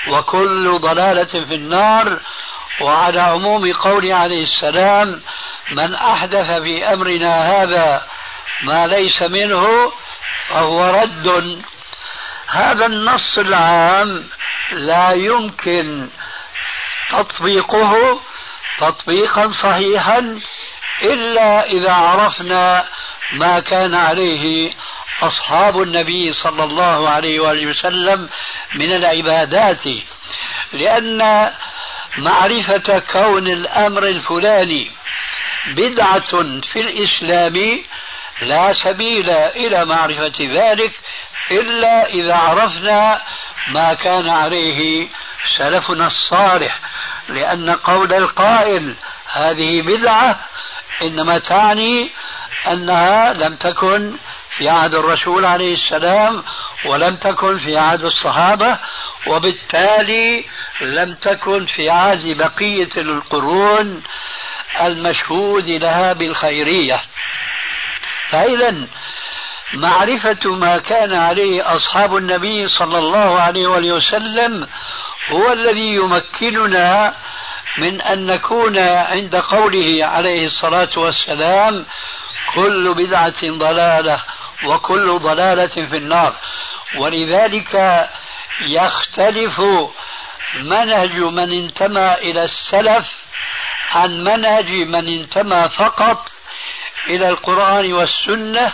وكل 0.07 0.79
ضلالة 0.79 1.45
في 1.47 1.55
النار. 1.55 2.19
وعلى 2.81 3.21
عموم 3.21 3.73
قول 3.73 4.11
عليه 4.11 4.43
السلام 4.43 5.21
من 5.71 5.95
أحدث 5.95 6.61
في 6.61 6.93
أمرنا 6.93 7.61
هذا 7.61 8.07
ما 8.63 8.87
ليس 8.87 9.21
منه 9.21 9.91
فهو 10.47 10.89
رد. 10.89 11.61
هذا 12.47 12.85
النص 12.85 13.37
العام 13.37 14.23
لا 14.71 15.11
يمكن 15.11 16.09
تطبيقه 17.11 18.21
تطبيقا 18.77 19.47
صحيحا 19.47 20.39
إلا 21.03 21.65
إذا 21.65 21.93
عرفنا 21.93 22.87
ما 23.33 23.59
كان 23.59 23.95
عليه 23.95 24.71
أصحاب 25.21 25.81
النبي 25.81 26.33
صلى 26.33 26.63
الله 26.63 27.09
عليه 27.09 27.39
وآله 27.39 27.67
وسلم 27.67 28.29
من 28.75 28.91
العبادات. 28.91 29.83
لأن 30.73 31.51
معرفة 32.17 32.99
كون 33.11 33.47
الأمر 33.47 34.03
الفلاني 34.03 34.91
بدعة 35.67 36.61
في 36.61 36.79
الإسلام 36.79 37.83
لا 38.41 38.73
سبيل 38.73 39.29
إلى 39.29 39.85
معرفة 39.85 40.33
ذلك 40.39 40.91
إلا 41.51 42.05
إذا 42.05 42.35
عرفنا 42.35 43.21
ما 43.67 43.93
كان 43.93 44.29
عليه 44.29 45.07
سلفنا 45.57 46.07
الصالح 46.07 46.79
لأن 47.29 47.69
قول 47.69 48.13
القائل 48.13 48.95
هذه 49.31 49.81
بدعة 49.81 50.39
إنما 51.01 51.37
تعني 51.39 52.09
أنها 52.67 53.33
لم 53.33 53.55
تكن 53.55 54.15
في 54.57 54.69
عهد 54.69 54.95
الرسول 54.95 55.45
عليه 55.45 55.73
السلام 55.73 56.43
ولم 56.85 57.15
تكن 57.15 57.57
في 57.57 57.77
عهد 57.77 58.03
الصحابة 58.03 58.79
وبالتالي 59.27 60.45
لم 60.81 61.13
تكن 61.13 61.65
في 61.65 61.89
عهد 61.89 62.37
بقية 62.37 62.89
القرون 62.97 64.03
المشهود 64.81 65.67
لها 65.67 66.13
بالخيرية. 66.13 67.01
فإذا 68.29 68.87
معرفة 69.73 70.55
ما 70.55 70.77
كان 70.77 71.13
عليه 71.13 71.75
أصحاب 71.75 72.17
النبي 72.17 72.67
صلى 72.67 72.97
الله 72.97 73.41
عليه 73.41 73.67
وسلم 73.67 74.67
هو 75.29 75.53
الذي 75.53 75.95
يمكننا 75.95 77.15
من 77.77 78.01
أن 78.01 78.25
نكون 78.25 78.77
عند 78.77 79.35
قوله 79.35 80.05
عليه 80.05 80.45
الصلاة 80.45 80.89
والسلام 80.97 81.85
كل 82.55 82.93
بدعة 82.93 83.41
ضلالة 83.57 84.21
وكل 84.65 85.19
ضلالة 85.19 85.89
في 85.89 85.97
النار. 85.97 86.35
ولذلك 86.97 88.09
يختلف 88.61 89.61
منهج 90.63 91.15
من 91.15 91.51
انتمى 91.51 92.13
إلى 92.13 92.43
السلف 92.43 93.11
عن 93.91 94.23
منهج 94.23 94.71
من 94.71 95.19
انتمى 95.19 95.69
فقط 95.69 96.29
إلى 97.07 97.29
القرآن 97.29 97.93
والسنة 97.93 98.73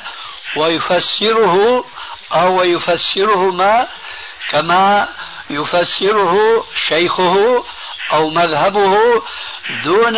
ويفسره 0.55 1.85
أو 2.33 2.63
يفسرهما 2.63 3.87
كما 4.49 5.09
يفسره 5.49 6.65
شيخه 6.87 7.65
أو 8.13 8.29
مذهبه 8.29 8.97
دون 9.83 10.17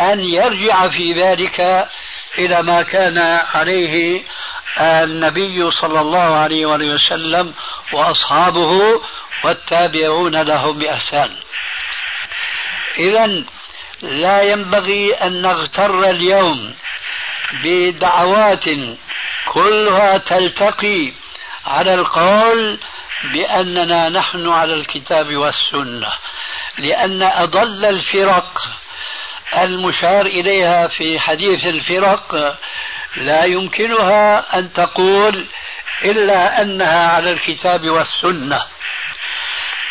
أن 0.00 0.20
يرجع 0.20 0.88
في 0.88 1.12
ذلك 1.12 1.88
إلى 2.38 2.62
ما 2.62 2.82
كان 2.82 3.18
عليه 3.54 4.22
النبي 4.80 5.70
صلى 5.70 6.00
الله 6.00 6.36
عليه 6.36 6.66
وسلم 6.66 7.54
وأصحابه 7.92 9.00
والتابعون 9.44 10.36
لهم 10.42 10.78
بإحسان. 10.78 11.36
اذا 12.98 13.44
لا 14.02 14.42
ينبغي 14.42 15.14
أن 15.14 15.42
نغتر 15.42 16.10
اليوم 16.10 16.74
بدعوات 17.64 18.64
كلها 19.48 20.16
تلتقي 20.18 21.12
على 21.66 21.94
القول 21.94 22.78
باننا 23.24 24.08
نحن 24.08 24.48
على 24.48 24.74
الكتاب 24.74 25.36
والسنة 25.36 26.12
لأن 26.78 27.22
أضل 27.22 27.84
الفرق 27.84 28.68
المشار 29.58 30.26
إليها 30.26 30.88
في 30.88 31.18
حديث 31.18 31.64
الفرق 31.64 32.58
لا 33.16 33.44
يمكنها 33.44 34.58
أن 34.58 34.72
تقول 34.72 35.46
إلا 36.04 36.62
أنها 36.62 37.08
على 37.08 37.30
الكتاب 37.30 37.84
والسنة. 37.84 38.62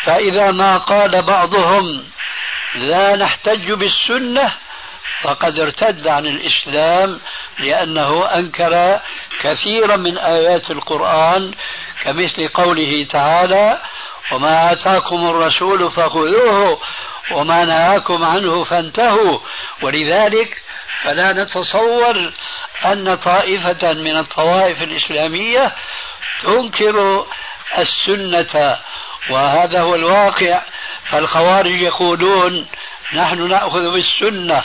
فإذا 0.02 0.50
ما 0.50 0.78
قال 0.78 1.22
بعضهم 1.22 2.04
لا 2.74 3.16
نحتج 3.16 3.72
بالسنة 3.72 4.52
فقد 5.22 5.58
ارتد 5.58 6.08
عن 6.08 6.26
الإسلام 6.26 7.20
لأنه 7.58 8.34
أنكر 8.34 9.00
كثيرا 9.40 9.96
من 9.96 10.18
آيات 10.18 10.70
القرآن 10.70 11.54
كمثل 12.02 12.48
قوله 12.48 13.06
تعالى 13.10 13.82
وما 14.32 14.72
آتاكم 14.72 15.26
الرسول 15.26 15.90
فخذوه 15.90 16.78
وما 17.32 17.64
نهاكم 17.64 18.24
عنه 18.24 18.64
فانتهوا. 18.64 19.38
ولذلك 19.82 20.62
فلا 21.02 21.32
نتصور 21.32 22.32
أن 22.84 23.14
طائفة 23.14 23.92
من 23.92 24.16
الطوائف 24.16 24.82
الإسلامية 24.82 25.74
تنكر 26.42 27.26
السنة 27.78 28.76
وهذا 29.30 29.80
هو 29.80 29.94
الواقع. 29.94 30.62
فالخوارج 31.10 31.82
يقولون 31.82 32.66
نحن 33.14 33.48
نأخذ 33.48 33.90
بالسنة 33.92 34.64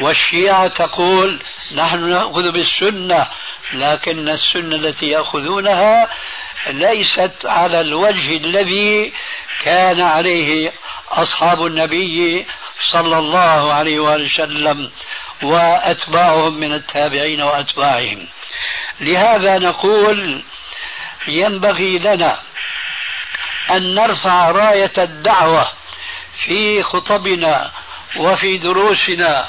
والشيعة 0.00 0.68
تقول 0.68 1.42
نحن 1.76 2.10
نأخذ 2.10 2.52
بالسنة 2.52 3.26
لكن 3.72 4.28
السنة 4.28 4.76
التي 4.76 5.06
يأخذونها 5.06 6.08
ليست 6.66 7.46
على 7.46 7.80
الوجه 7.80 8.36
الذي 8.36 9.12
كان 9.62 10.00
عليه 10.00 10.72
أصحاب 11.10 11.66
النبي 11.66 12.46
صلى 12.92 13.18
الله 13.18 13.74
عليه 13.74 14.00
وسلم 14.00 14.90
وأتباعهم 15.42 16.54
من 16.54 16.74
التابعين 16.74 17.42
وأتباعهم. 17.42 18.26
لهذا 19.00 19.58
نقول 19.58 20.42
ينبغي 21.28 21.98
لنا 21.98 22.40
أن 23.70 23.94
نرفع 23.94 24.50
راية 24.50 24.92
الدعوة 24.98 25.72
في 26.44 26.82
خطبنا 26.82 27.70
وفي 28.16 28.58
دروسنا 28.58 29.48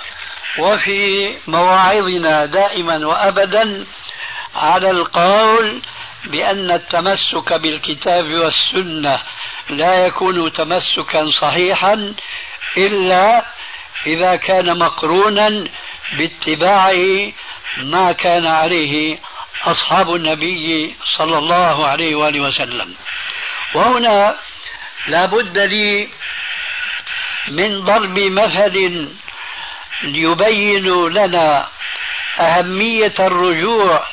وفي 0.60 1.34
مواعظنا 1.47 2.45
دائما 2.45 3.08
وأبدا 3.08 3.86
على 4.56 4.91
القول 4.91 5.82
بأن 6.25 6.71
التمسك 6.71 7.53
بالكتاب 7.53 8.25
والسنة 8.25 9.21
لا 9.69 10.05
يكون 10.05 10.53
تمسكا 10.53 11.31
صحيحا 11.41 12.13
إلا 12.77 13.45
إذا 14.05 14.36
كان 14.36 14.79
مقرونا 14.79 15.67
باتباع 16.17 16.93
ما 17.77 18.12
كان 18.12 18.45
عليه 18.45 19.19
أصحاب 19.63 20.15
النبي 20.15 20.95
صلى 21.17 21.38
الله 21.38 21.88
عليه 21.88 22.15
وآله 22.15 22.39
وسلم. 22.39 22.95
وهنا 23.75 24.38
لا 25.07 25.25
بد 25.25 25.57
لي 25.57 26.10
من 27.47 27.81
ضرب 27.81 28.19
مثل 28.19 29.07
يبين 30.03 31.07
لنا 31.10 31.67
أهمية 32.39 33.13
الرجوع 33.19 34.07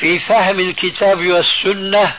في 0.00 0.18
فهم 0.18 0.60
الكتاب 0.60 1.26
والسنة 1.26 2.14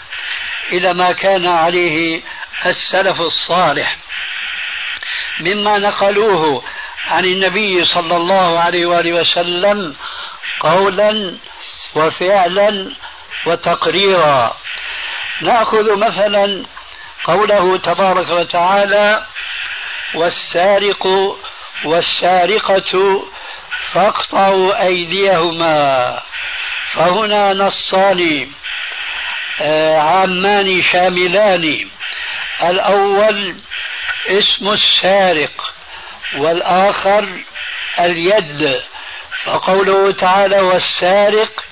إلى 0.71 0.93
ما 0.93 1.11
كان 1.11 1.47
عليه 1.47 2.21
السلف 2.65 3.21
الصالح. 3.21 3.97
مما 5.39 5.77
نقلوه 5.77 6.63
عن 7.07 7.25
النبي 7.25 7.85
صلى 7.85 8.15
الله 8.17 8.59
عليه 8.59 8.85
وآله 8.85 9.13
وسلم 9.13 9.95
قولا 10.59 11.37
وفعلا 11.95 12.91
وتقريرا. 13.45 14.57
نأخذ 15.41 15.99
مثلا 15.99 16.65
قوله 17.23 17.77
تبارك 17.77 18.29
وتعالى 18.29 19.25
والسارق 20.15 21.07
والسارقة 21.85 23.23
فاقطعوا 23.93 24.85
أيديهما. 24.85 26.21
فهنا 26.93 27.53
نصان 27.53 28.51
آه، 29.61 29.97
عامان 29.97 30.83
شاملان. 30.83 31.89
الأول 32.63 33.55
اسم 34.27 34.69
السارق 34.73 35.73
والآخر 36.37 37.43
اليد. 37.99 38.81
فقوله 39.43 40.11
تعالى 40.11 40.59
والسارق 40.59 41.65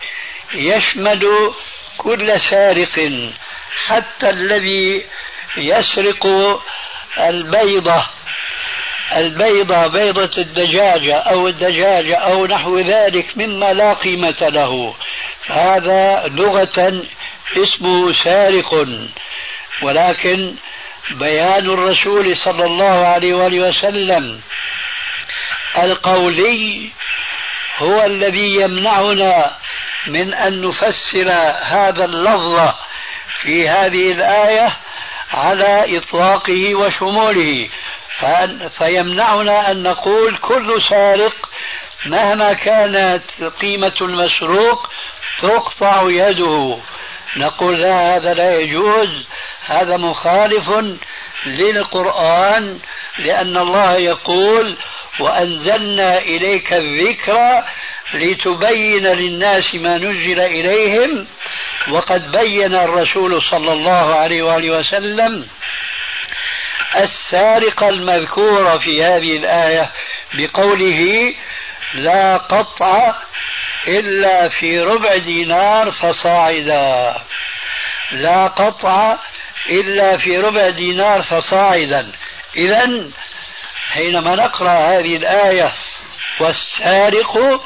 يشمل 0.54 1.54
كل 1.98 2.40
سارق 2.40 3.12
حتى 3.88 4.30
الذي 4.30 5.06
يسرق 5.58 6.28
البيضة. 7.18 8.08
البيضة 9.16 9.88
بيضة 9.88 10.32
الدجاجة 10.38 11.16
أو 11.16 11.48
الدجاجة 11.48 12.16
أو 12.16 12.46
نحو 12.46 12.80
ذلك 12.80 13.38
مما 13.38 13.74
لا 13.74 13.94
قيمة 13.94 14.50
له. 14.50 14.96
هذا 15.48 16.28
لغة 16.28 17.04
اسمه 17.58 18.14
سارق. 18.24 18.88
ولكن 19.82 20.56
بيان 21.12 21.70
الرسول 21.70 22.38
صلى 22.46 22.66
الله 22.66 23.08
عليه 23.08 23.34
وآله 23.34 23.70
وسلم 23.70 24.42
القولي 25.78 26.90
هو 27.78 28.04
الذي 28.06 28.56
يمنعنا 28.56 29.56
من 30.08 30.34
أن 30.34 30.62
نفسر 30.62 31.32
هذا 31.62 32.06
اللفظ 32.06 32.70
في 33.42 33.70
هذه 33.70 34.12
الآية 34.12 34.78
على 35.32 35.98
إطلاقه 35.98 36.76
وشموله. 36.76 37.70
فيمنعنا 38.78 39.72
أن 39.72 39.84
نقول 39.84 40.38
كل 40.38 40.82
سارق 40.90 41.50
مهما 42.06 42.54
كانت 42.54 43.44
قيمة 43.62 43.96
المسروق 44.02 44.90
تقطع 45.42 46.04
يده؟ 46.06 46.80
نقول 47.38 47.82
لا 47.82 48.16
هذا 48.16 48.34
لا 48.34 48.60
يجوز 48.60 49.10
هذا 49.66 49.98
مخالف 49.98 50.70
للقرآن 51.46 52.80
لأن 53.20 53.58
الله 53.58 53.96
يقول 53.96 54.78
وأنزلنا 55.20 56.18
إليك 56.18 56.74
الذكر 56.74 57.64
لتبين 58.14 59.08
للناس 59.08 59.76
ما 59.76 59.98
نزل 59.98 60.40
إليهم 60.40 61.28
وقد 61.90 62.32
بين 62.32 62.76
الرسول 62.76 63.42
صلى 63.42 63.74
الله 63.74 64.16
عليه 64.16 64.42
وآله 64.44 64.80
وسلم 64.80 65.48
السارق 66.96 67.84
المذكور 67.84 68.80
في 68.80 69.04
هذه 69.04 69.38
الآية 69.38 69.92
بقوله 70.34 71.34
لا 71.94 72.38
قطع 72.38 73.16
إلا 73.88 74.50
في 74.50 74.80
ربع 74.80 75.18
دينار 75.18 75.92
فصاعدا. 75.92 77.22
لا 78.12 78.48
قطع 78.48 79.18
إلا 79.70 80.18
في 80.18 80.38
ربع 80.38 80.70
دينار 80.70 81.22
فصاعدا. 81.22 82.12
إذا 82.56 83.10
حينما 83.94 84.36
نقرأ 84.36 84.70
هذه 84.70 85.16
الآية 85.16 85.74
والسارق 86.40 87.62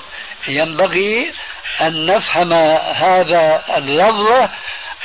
ينبغي 0.48 1.34
أن 1.82 2.06
نفهم 2.06 2.54
هذا 2.94 3.64
اللفظ 3.78 4.50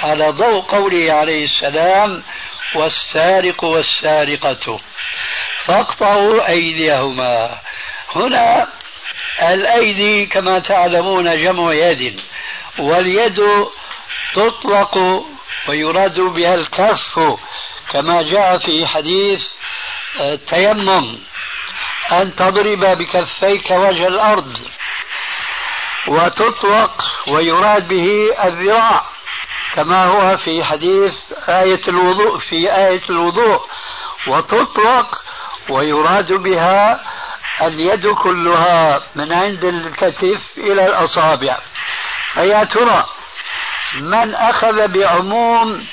على 0.01 0.29
ضوء 0.31 0.61
قوله 0.61 1.13
عليه 1.13 1.45
السلام 1.45 2.23
والسارق 2.75 3.65
والسارقة. 3.65 4.81
فاقطعوا 5.65 6.49
أيديهما. 6.49 7.59
هنا 8.15 8.69
الأيدي 9.43 10.27
كما 10.27 10.59
تعلمون 10.59 11.43
جمع 11.43 11.75
يد 11.75 12.21
واليد 12.79 13.43
تطلق 14.35 14.99
ويراد 15.69 16.21
بها 16.21 16.55
الكف 16.55 17.19
كما 17.91 18.23
جاء 18.23 18.59
في 18.59 18.87
حديث 18.87 19.41
التيمم. 20.21 21.19
أن 22.13 22.35
تضرب 22.37 22.81
بكفيك 22.81 23.71
وجه 23.71 24.07
الأرض 24.07 24.59
وتطلق 26.09 27.05
ويراد 27.29 27.89
به 27.89 28.31
الذراع. 28.45 29.16
كما 29.77 30.05
هو 30.05 30.37
في 30.37 30.65
حديث 30.65 31.21
آية 31.49 31.81
الوضوء 31.89 32.39
في 32.39 32.75
آية 32.75 33.03
الوضوء. 33.11 33.61
وتطلق 34.29 35.23
ويراد 35.71 36.33
بها 36.33 37.01
اليد 37.63 38.07
كلها 38.07 39.01
من 39.15 39.33
عند 39.33 39.65
الكتف 39.65 40.59
إلى 40.59 40.87
الأصابع. 40.87 41.59
فيا 42.27 42.65
ترى 42.65 43.05
من 44.01 44.35
أخذ 44.35 44.89
بعموم 44.89 45.87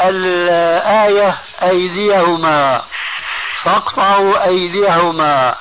الآية 0.00 1.38
أيديهما 1.62 2.82
فاقطعوا 3.62 4.44
أيديهما 4.46 5.54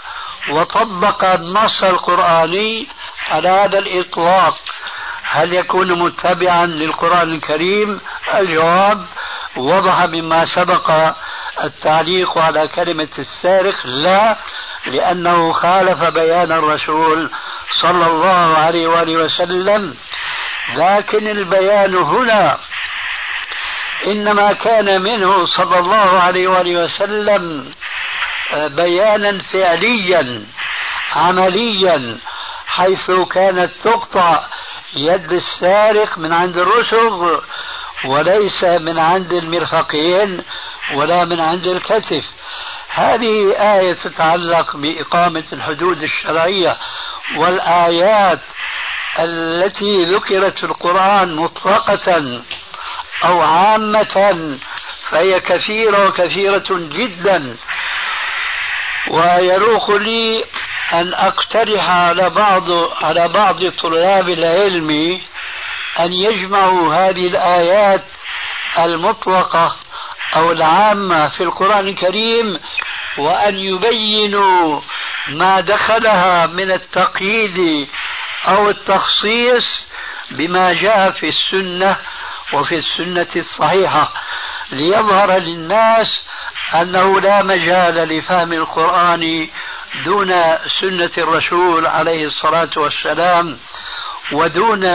وطبق 0.51 1.25
النص 1.25 1.83
القرآني 1.83 2.87
على 3.29 3.49
هذا 3.49 3.79
الإطلاق. 3.79 4.53
هل 5.33 5.53
يكون 5.53 5.99
متبعا 5.99 6.65
للقرآن 6.65 7.33
الكريم؟ 7.33 8.01
الجواب 8.33 9.05
وضح 9.57 10.03
مما 10.03 10.45
سبق 10.55 11.13
التعليق 11.63 12.37
على 12.37 12.67
كلمة 12.67 13.09
السارق 13.19 13.85
لا 13.85 14.37
لأنه 14.85 15.51
خالف 15.51 16.03
بيان 16.03 16.51
الرسول 16.51 17.31
صلى 17.71 18.05
الله 18.05 18.57
عليه 18.57 18.87
وآله 18.87 19.17
وسلم. 19.17 19.95
لكن 20.75 21.27
البيان 21.27 21.95
هنا 21.95 22.57
إنما 24.07 24.53
كان 24.53 25.01
منه 25.01 25.45
صلى 25.45 25.79
الله 25.79 26.21
عليه 26.21 26.47
وآله 26.47 26.83
وسلم 26.83 27.71
بيانا 28.53 29.39
فعليا 29.39 30.45
عمليا 31.15 32.17
حيث 32.67 33.11
كانت 33.11 33.71
تقطع 33.83 34.45
يد 34.95 35.31
السارق 35.31 36.17
من 36.17 36.33
عند 36.33 36.57
الرسغ 36.57 37.39
وليس 38.05 38.63
من 38.63 38.99
عند 38.99 39.33
المرفقين 39.33 40.43
ولا 40.95 41.25
من 41.25 41.39
عند 41.39 41.67
الكتف. 41.67 42.25
هذه 42.89 43.53
آية 43.79 43.93
تتعلق 43.93 44.75
بإقامة 44.75 45.43
الحدود 45.53 46.03
الشرعية 46.03 46.77
والآيات 47.37 48.41
التي 49.19 50.05
ذكرت 50.05 50.57
في 50.57 50.63
القرآن 50.63 51.35
مطلقة 51.35 52.41
أو 53.25 53.41
عامة 53.41 54.57
فهي 55.09 55.39
كثيرة 55.39 56.07
وكثيرة 56.07 56.67
جدا. 56.69 57.57
ويروق 59.11 59.91
لي 59.91 60.45
أن 60.93 61.13
أقترح 61.13 61.89
على 61.89 62.29
بعض 62.29 62.71
على 63.03 63.27
بعض 63.27 63.55
طلاب 63.81 64.29
العلم 64.29 65.21
أن 65.99 66.13
يجمعوا 66.13 66.93
هذه 66.93 67.27
الآيات 67.27 68.05
المطلقة 68.79 69.75
أو 70.35 70.51
العامة 70.51 71.29
في 71.29 71.43
القرآن 71.43 71.87
الكريم 71.87 72.59
وأن 73.17 73.57
يبينوا 73.57 74.81
ما 75.27 75.59
دخلها 75.59 76.45
من 76.45 76.71
التقييد 76.71 77.87
أو 78.47 78.69
التخصيص 78.69 79.87
بما 80.31 80.73
جاء 80.73 81.11
في 81.11 81.29
السنة 81.29 81.97
وفي 82.53 82.77
السنة 82.77 83.27
الصحيحة. 83.35 84.11
ليظهر 84.71 85.31
للناس 85.37 86.07
أنه 86.81 87.19
لا 87.19 87.43
مجال 87.43 87.95
لفهم 87.95 88.53
القرآن 88.53 89.47
دون 89.95 90.33
سنة 90.81 91.11
الرسول 91.17 91.87
عليه 91.87 92.25
الصلاة 92.25 92.69
والسلام 92.77 93.59
ودون 94.31 94.85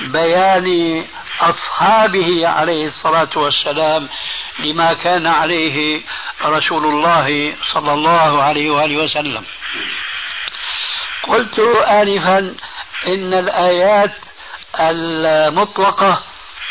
بيان 0.00 1.04
أصحابه 1.40 2.48
عليه 2.48 2.86
الصلاة 2.86 3.28
والسلام 3.36 4.08
لما 4.58 4.94
كان 4.94 5.26
عليه 5.26 6.02
رسول 6.44 6.86
الله 6.86 7.56
صلى 7.62 7.92
الله 7.92 8.42
عليه 8.42 8.70
وآله 8.70 9.04
وسلم. 9.04 9.44
قلت 11.22 11.58
آنفا 11.88 12.38
إن 13.06 13.34
الآيات 13.34 14.26
المطلقة 14.80 16.22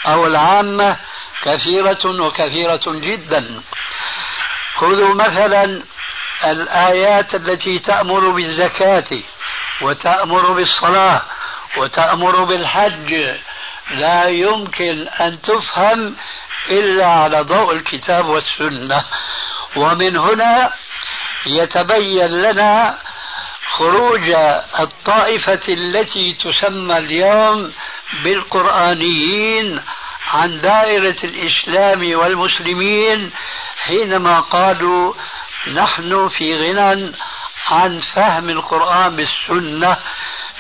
أو 0.06 0.26
العامة 0.26 0.98
كثيرة 1.43 2.06
وكثيرة 2.06 2.82
جدا. 2.88 3.62
خذوا 4.76 5.15
مثلا 5.15 5.84
الآيات 6.45 7.36
التي 7.36 7.80
تأمر 7.80 8.30
بالزكاة 8.30 9.19
وتأمر 9.82 10.54
بالصلاة 10.54 11.21
وتأمر 11.78 12.43
بالحج 12.43 13.13
لا 13.91 14.25
يمكن 14.25 15.08
أن 15.08 15.41
تفهم 15.41 16.15
إلا 16.69 17.06
على 17.06 17.41
ضوء 17.41 17.73
الكتاب 17.73 18.30
والسنة. 18.30 19.04
ومن 19.75 20.17
هنا 20.17 20.71
يتبين 21.45 22.28
لنا 22.28 22.97
خروج 23.71 24.30
الطائفة 24.80 25.62
التي 25.69 26.34
تسمى 26.34 26.97
اليوم 26.97 27.73
بالقرآنيين 28.23 29.82
عن 30.34 30.62
دائرة 30.62 31.17
الإسلام 31.23 32.15
والمسلمين 32.19 33.32
حينما 33.78 34.39
قالوا 34.39 35.13
نحن 35.67 36.30
في 36.30 36.58
غنى 36.58 37.12
عن 37.67 38.02
فهم 38.15 38.50
القرآن 38.50 39.15
بالسنة. 39.15 39.98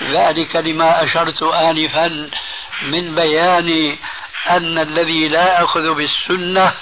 ذلك 0.03 0.55
لما 0.55 1.03
أشرت 1.03 1.43
آنفا 1.43 2.29
من 2.81 3.15
بيان 3.15 3.97
أن 4.49 4.77
الذي 4.77 5.27
لا 5.27 5.59
يأخذ 5.59 5.93
بالسنة 5.93 6.73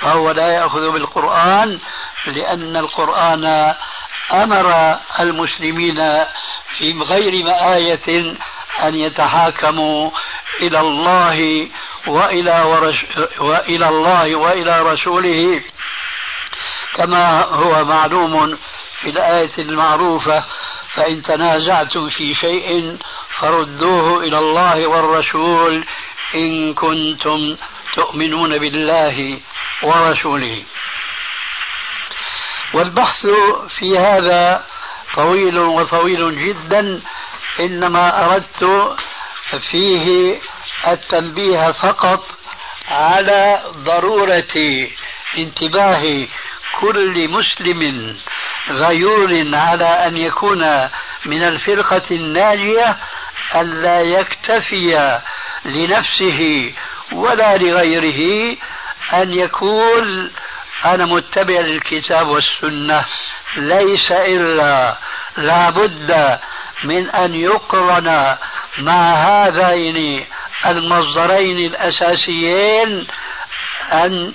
فهو 0.00 0.30
لا 0.30 0.48
يأخذ 0.48 0.92
بالقرآن 0.92 1.78
لأن 2.26 2.76
القرآن 2.76 3.74
أمر 4.32 4.98
المسلمين 5.20 6.24
في 6.78 6.92
غير 6.92 7.46
آية 7.74 8.36
أن 8.82 8.94
يتحاكموا 8.94 10.10
إلى 10.60 10.80
الله 10.80 11.68
وإلى, 12.06 12.62
ورش 12.62 13.04
وإلى 13.40 13.88
الله 13.88 14.36
وإلى 14.36 14.82
رسوله. 14.82 15.62
كما 16.96 17.44
هو 17.44 17.84
معلوم 17.84 18.58
في 19.00 19.10
الآية 19.10 19.50
المعروفة 19.58 20.44
فإن 20.88 21.22
تنازعتم 21.22 22.08
في 22.08 22.34
شيء 22.34 22.96
فردوه 23.38 24.24
إلى 24.24 24.38
الله 24.38 24.86
والرسول 24.86 25.84
إن 26.34 26.74
كنتم 26.74 27.56
تؤمنون 27.94 28.58
بالله 28.58 29.40
ورسوله. 29.82 30.64
والبحث 32.74 33.26
في 33.68 33.98
هذا 33.98 34.66
طويل 35.14 35.58
وطويل 35.58 36.44
جدا 36.46 37.00
إنما 37.60 38.24
أردت 38.26 38.64
فيه 39.70 40.38
التنبيه 40.88 41.72
فقط 41.72 42.38
على 42.88 43.62
ضرورة 43.76 44.54
انتباه 45.38 46.26
كل 46.80 47.28
مسلم 47.28 48.16
غيور 48.70 49.56
على 49.56 49.84
أن 49.84 50.16
يكون 50.16 50.88
من 51.26 51.42
الفرقة 51.42 52.02
الناجية 52.10 52.96
الا 53.54 54.00
يكتفي 54.00 55.20
لنفسه 55.64 56.72
ولا 57.12 57.56
لغيره 57.56 58.56
أن 59.14 59.32
يكون 59.32 60.30
أنا 60.84 61.04
متبع 61.04 61.60
للكتاب 61.60 62.26
والسنة 62.28 63.06
ليس 63.56 64.12
إلا 64.12 64.96
لابد 65.36 66.38
من 66.84 67.10
أن 67.10 67.34
يقرن 67.34 68.36
مع 68.78 69.14
هذين 69.14 70.26
المصدرين 70.66 71.66
الأساسيين 71.66 73.06
أن 73.92 74.32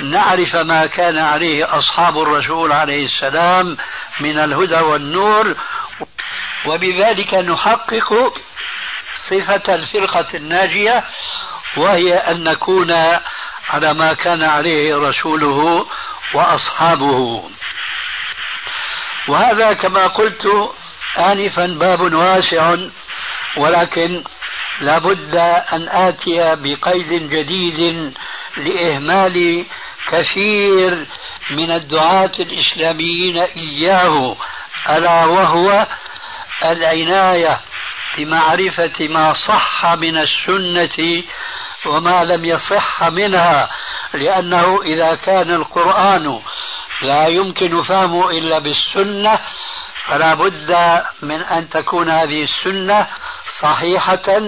نعرف 0.00 0.56
ما 0.56 0.86
كان 0.86 1.18
عليه 1.18 1.78
أصحاب 1.78 2.18
الرسول 2.18 2.72
عليه 2.72 3.06
السلام 3.06 3.76
من 4.20 4.38
الهدى 4.38 4.80
والنور 4.80 5.56
وبذلك 6.66 7.34
نحقق 7.34 8.34
صفة 9.28 9.74
الفرقة 9.74 10.26
الناجية 10.34 11.04
وهي 11.76 12.14
أن 12.14 12.44
نكون 12.44 12.90
على 13.68 13.94
ما 13.94 14.12
كان 14.12 14.42
عليه 14.42 14.96
رسوله 14.96 15.86
وأصحابه. 16.34 17.50
وهذا 19.28 19.72
كما 19.72 20.06
قلت 20.06 20.46
آنفا 21.18 21.66
باب 21.66 22.00
واسع 22.14 22.76
ولكن 23.56 24.24
لابد 24.80 25.36
أن 25.72 25.88
آتي 25.88 26.56
بقيد 26.56 27.30
جديد 27.30 28.12
لإهمال 28.56 29.64
كثير 30.08 31.06
من 31.50 31.70
الدعاة 31.70 32.32
الإسلاميين 32.40 33.38
إياه 33.38 34.36
ألا 34.88 35.24
وهو 35.24 35.86
العناية 36.64 37.60
بمعرفة 38.16 39.08
ما 39.08 39.32
صح 39.48 39.94
من 39.94 40.16
السنة 40.18 41.22
وما 41.86 42.24
لم 42.24 42.44
يصح 42.44 43.02
منها 43.04 43.70
لأنه 44.14 44.82
إذا 44.82 45.14
كان 45.14 45.50
القرآن 45.50 46.40
لا 47.02 47.26
يمكن 47.26 47.82
فهمه 47.82 48.30
إلا 48.30 48.58
بالسنة 48.58 49.38
فلا 50.04 50.34
بد 50.34 51.02
من 51.22 51.42
أن 51.42 51.68
تكون 51.68 52.10
هذه 52.10 52.42
السنة 52.42 53.06
صحيحة 53.62 54.40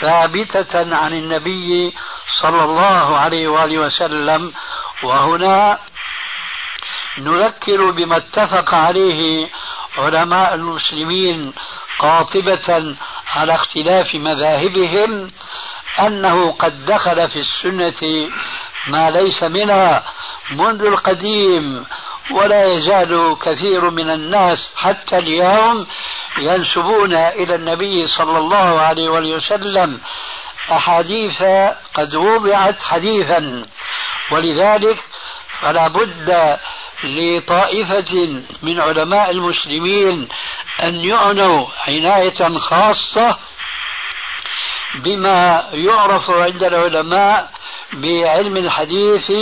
ثابتة 0.00 0.96
عن 0.96 1.12
النبي 1.12 1.94
صلى 2.42 2.64
الله 2.64 3.18
عليه 3.18 3.48
وآله 3.48 3.78
وسلم 3.78 4.52
وهنا 5.02 5.78
نذكر 7.18 7.90
بما 7.90 8.16
اتفق 8.16 8.74
عليه 8.74 9.50
علماء 9.98 10.54
المسلمين 10.54 11.52
قاطبة 11.98 12.96
على 13.28 13.54
اختلاف 13.54 14.14
مذاهبهم 14.14 15.28
أنه 16.00 16.52
قد 16.52 16.86
دخل 16.86 17.28
في 17.30 17.38
السنة 17.38 18.30
ما 18.86 19.10
ليس 19.10 19.42
منها 19.42 20.04
منذ 20.50 20.84
القديم 20.84 21.86
ولا 22.30 22.64
يزال 22.64 23.36
كثير 23.42 23.90
من 23.90 24.10
الناس 24.10 24.58
حتى 24.76 25.18
اليوم 25.18 25.86
ينسبون 26.38 27.14
إلى 27.16 27.54
النبي 27.54 28.06
صلى 28.06 28.38
الله 28.38 28.80
عليه 28.80 29.08
وسلم. 29.08 30.00
أحاديث 30.72 31.42
قد 31.94 32.14
وضعت 32.14 32.82
حديثا 32.82 33.62
ولذلك 34.32 34.98
فلا 35.60 35.88
بد 35.88 36.58
لطائفة 37.04 38.42
من 38.62 38.80
علماء 38.80 39.30
المسلمين 39.30 40.28
أن 40.82 40.94
يعنوا 40.94 41.66
عناية 41.88 42.58
خاصة 42.58 43.36
بما 44.94 45.68
يعرف 45.72 46.30
عند 46.30 46.62
العلماء 46.62 47.50
بعلم 47.92 48.56
الحديث 48.56 49.32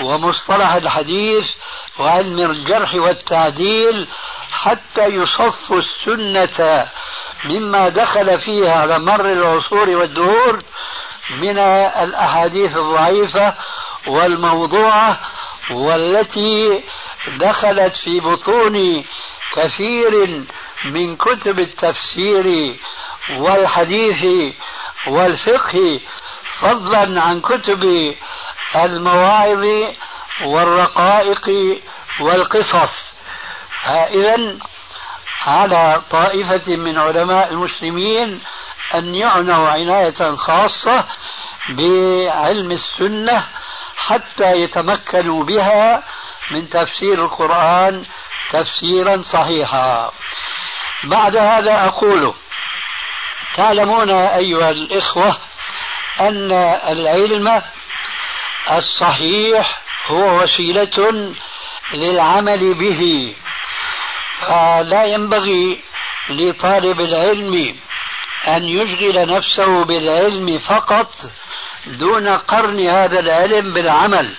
ومصطلح 0.00 0.72
الحديث 0.72 1.50
وعلم 1.98 2.50
الجرح 2.50 2.94
والتعديل 2.94 4.06
حتى 4.52 5.06
يصف 5.06 5.72
السنة 5.72 6.88
مما 7.44 7.88
دخل 7.88 8.38
فيها 8.38 8.72
على 8.72 8.98
مر 8.98 9.32
العصور 9.32 9.90
والدهور 9.90 10.58
من 11.30 11.58
الأحاديث 11.58 12.76
الضعيفة 12.76 13.54
والموضوعة 14.06 15.20
والتي 15.70 16.82
دخلت 17.38 17.94
في 17.94 18.20
بطون 18.20 19.04
كثير 19.52 20.44
من 20.84 21.16
كتب 21.16 21.58
التفسير 21.58 22.76
والحديث 23.38 24.54
والفقه 25.08 26.00
فضلا 26.60 27.22
عن 27.22 27.40
كتب 27.40 28.14
المواعظ 28.76 29.64
والرقائق 30.46 31.50
والقصص. 32.20 33.12
إذا 33.86 34.58
على 35.46 36.02
طائفة 36.10 36.76
من 36.76 36.98
علماء 36.98 37.52
المسلمين 37.52 38.40
أن 38.94 39.14
يعنوا 39.14 39.68
عناية 39.68 40.36
خاصة 40.36 41.04
بعلم 41.68 42.72
السنة 42.72 43.44
حتى 44.06 44.52
يتمكنوا 44.52 45.44
بها 45.44 46.02
من 46.50 46.68
تفسير 46.68 47.24
القرآن 47.24 48.04
تفسيرا 48.50 49.22
صحيحا. 49.22 50.12
بعد 51.04 51.36
هذا 51.36 51.84
أقول 51.84 52.34
تعلمون 53.54 54.10
أيها 54.10 54.70
الإخوة 54.70 55.36
أن 56.20 56.52
العلم 56.88 57.62
الصحيح 58.70 59.80
هو 60.06 60.42
وسيلة 60.42 61.34
للعمل 61.94 62.74
به. 62.74 63.34
فلا 64.40 65.04
ينبغي 65.04 65.80
لطالب 66.30 67.00
العلم 67.00 67.76
أن 68.48 68.64
يشغل 68.64 69.26
نفسه 69.26 69.84
بالعلم 69.84 70.58
فقط 70.58 71.12
دون 71.86 72.28
قرن 72.28 72.86
هذا 72.86 73.20
العلم 73.20 73.72
بالعمل. 73.72 74.34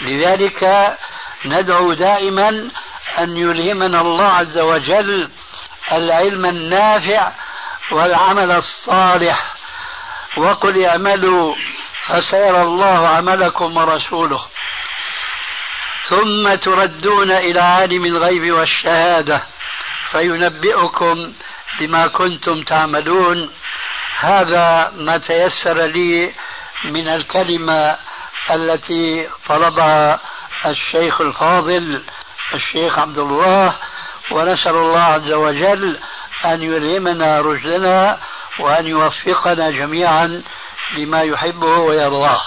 لذلك 0.00 0.90
ندعو 1.44 1.92
دائما 1.92 2.48
أن 3.18 3.36
يلهمنا 3.36 4.00
الله 4.00 4.28
عز 4.28 4.58
وجل 4.58 5.30
العلم 5.92 6.46
النافع 6.46 7.32
والعمل 7.92 8.50
الصالح. 8.50 9.54
وقل 10.36 10.84
اعملوا 10.84 11.54
فسيرى 12.06 12.62
الله 12.62 13.08
عملكم 13.08 13.76
ورسوله. 13.76 14.44
ثم 16.08 16.54
تردون 16.54 17.30
إلى 17.30 17.60
عالم 17.60 18.04
الغيب 18.04 18.52
والشهادة 18.52 19.46
فينبئكم 20.10 21.32
بما 21.80 22.08
كنتم 22.08 22.62
تعملون. 22.62 23.50
هذا 24.18 24.92
ما 24.96 25.18
تيسر 25.18 25.86
لي 25.86 26.32
من 26.84 27.08
الكلمة 27.08 27.96
التي 28.50 29.28
طلبها 29.48 30.20
الشيخ 30.66 31.20
الفاضل 31.20 32.02
الشيخ 32.54 32.98
عبد 32.98 33.18
الله 33.18 33.76
ونسأل 34.30 34.76
الله 34.76 35.00
عز 35.00 35.32
وجل 35.32 35.98
أن 36.44 36.62
يلهمنا 36.62 37.40
رشدنا 37.40 38.20
وأن 38.58 38.86
يوفقنا 38.86 39.70
جميعا 39.70 40.42
لما 40.96 41.22
يحبه 41.22 41.78
ويرضاه. 41.78 42.40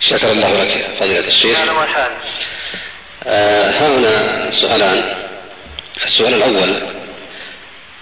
شكر 0.00 0.30
الله 0.32 0.64
لك 0.64 0.96
فضيلة 1.00 1.26
الشيخ. 1.28 1.58
آه 3.26 3.70
هنا 3.70 4.50
سؤالان. 4.50 5.22
السؤال 6.04 6.34
الأول 6.34 6.96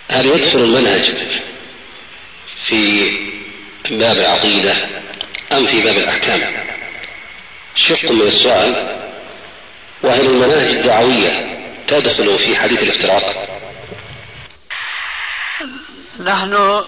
هل 0.08 0.26
يدخل 0.26 0.58
المنهج 0.58 1.02
في 2.66 3.29
باب 3.90 4.16
العقيدة 4.16 4.72
أم 5.52 5.66
في 5.66 5.82
باب 5.82 5.96
الأحكام؟ 5.96 6.66
شق 7.76 8.10
من 8.10 8.20
السؤال 8.20 9.00
وهل 10.02 10.26
المناهج 10.26 10.76
الدعوية 10.76 11.60
تدخل 11.86 12.38
في 12.38 12.56
حديث 12.56 12.78
الافتراق. 12.78 13.48
نحن 16.20 16.84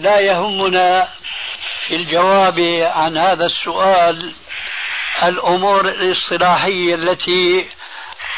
لا 0.00 0.20
يهمنا 0.20 1.08
في 1.86 1.96
الجواب 1.96 2.60
عن 2.94 3.18
هذا 3.18 3.46
السؤال 3.46 4.34
الأمور 5.22 5.88
الاصطلاحية 5.88 6.94
التي 6.94 7.68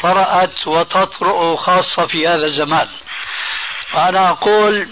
طرأت 0.01 0.67
وتطرأ 0.67 1.55
خاصة 1.55 2.05
في 2.05 2.27
هذا 2.27 2.45
الزمان. 2.45 2.87
وأنا 3.93 4.29
أقول 4.29 4.87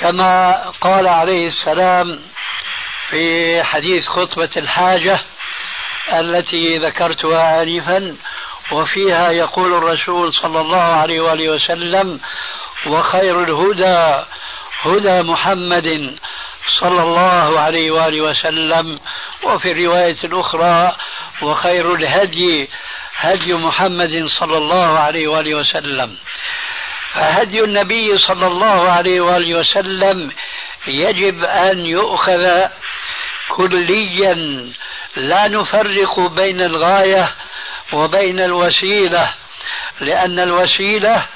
كما 0.00 0.56
قال 0.80 1.08
عليه 1.08 1.46
السلام 1.48 2.20
في 3.10 3.62
حديث 3.62 4.06
خطبة 4.06 4.50
الحاجة 4.56 5.20
التي 6.12 6.78
ذكرتها 6.78 7.62
انفا 7.62 8.16
وفيها 8.72 9.30
يقول 9.30 9.74
الرسول 9.74 10.32
صلى 10.32 10.60
الله 10.60 10.82
عليه 10.82 11.20
وآله 11.20 11.52
وسلم 11.52 12.20
وخير 12.86 13.44
الهدى 13.44 14.24
هدى 14.82 15.22
محمد 15.22 16.16
صلى 16.80 17.02
الله 17.02 17.60
عليه 17.60 17.90
وآله 17.90 18.20
وسلم 18.20 18.98
وفي 19.44 19.72
الرواية 19.72 20.16
الأخرى 20.24 20.96
وخير 21.42 21.94
الهدي 21.94 22.68
هدي 23.16 23.54
محمد 23.54 24.26
صلى 24.40 24.58
الله 24.58 24.98
عليه 24.98 25.28
وآله 25.28 25.54
وسلم 25.54 26.16
فهدي 27.12 27.64
النبي 27.64 28.18
صلى 28.18 28.46
الله 28.46 28.90
عليه 28.90 29.20
وآله 29.20 29.58
وسلم 29.58 30.32
يجب 30.86 31.44
أن 31.44 31.86
يؤخذ 31.86 32.68
كليا 33.48 34.34
لا 35.16 35.48
نفرق 35.48 36.20
بين 36.20 36.60
الغاية 36.60 37.34
وبين 37.92 38.40
الوسيلة 38.40 39.34
لأن 40.00 40.38
الوسيلة 40.38 41.26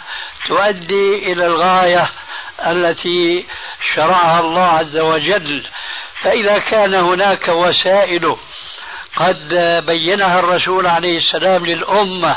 تؤدي 0.46 1.32
إلى 1.32 1.46
الغاية 1.46 2.10
التي 2.66 3.46
شرعها 3.94 4.40
الله 4.40 4.62
عز 4.62 4.96
وجل. 4.98 5.66
فإذا 6.22 6.58
كان 6.58 6.94
هناك 6.94 7.48
وسائل 7.48 8.36
قد 9.16 9.54
بينها 9.86 10.38
الرسول 10.38 10.86
عليه 10.86 11.18
السلام 11.18 11.66
للأمة 11.66 12.36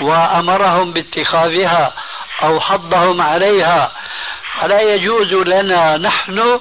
وأمرهم 0.00 0.92
باتخاذها 0.92 1.94
أو 2.42 2.60
حضهم 2.60 3.22
عليها. 3.22 3.92
فلا 4.60 4.80
يجوز 4.80 5.32
لنا 5.34 5.98
نحن 5.98 6.60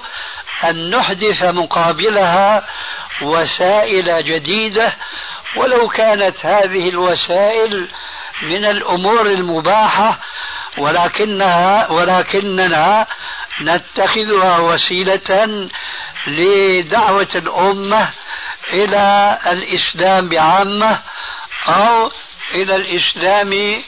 أن 0.63 0.89
نحدث 0.89 1.43
مقابلها 1.43 2.65
وسائل 3.21 4.25
جديدة 4.25 4.93
ولو 5.55 5.88
كانت 5.88 6.45
هذه 6.45 6.89
الوسائل 6.89 7.88
من 8.41 8.65
الأمور 8.65 9.25
المباحة 9.25 10.19
ولكنها 10.78 11.91
ولكننا 11.91 13.07
نتخذها 13.61 14.57
وسيلة 14.59 15.69
لدعوة 16.28 17.28
الأمة 17.36 18.09
إلى 18.73 19.38
الإسلام 19.47 20.30
بعامة 20.30 21.01
أو 21.67 22.11
إلى 22.53 22.75
الإسلام 22.75 23.84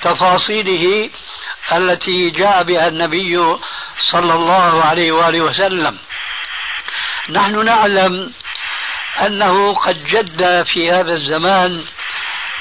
بتفاصيله 0.00 1.10
التي 1.72 2.30
جاء 2.30 2.62
بها 2.62 2.88
النبي 2.88 3.56
صلى 4.12 4.34
الله 4.34 4.84
عليه 4.84 5.12
وآله 5.12 5.40
وسلم. 5.40 5.98
نحن 7.30 7.64
نعلم 7.64 8.32
أنه 9.26 9.74
قد 9.74 10.04
جد 10.04 10.62
في 10.62 10.90
هذا 10.90 11.12
الزمان 11.14 11.84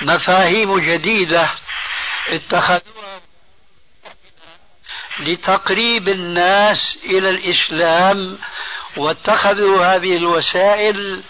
مفاهيم 0.02 0.80
جديدة 0.80 1.50
اتخذوها 2.30 3.20
لتقريب 5.20 6.10
الناس 6.10 6.98
إلى 7.04 7.30
الإسلام 7.30 8.38
واتخذوا 8.98 9.86
هذه 9.86 10.18
الوسائل 10.18 11.24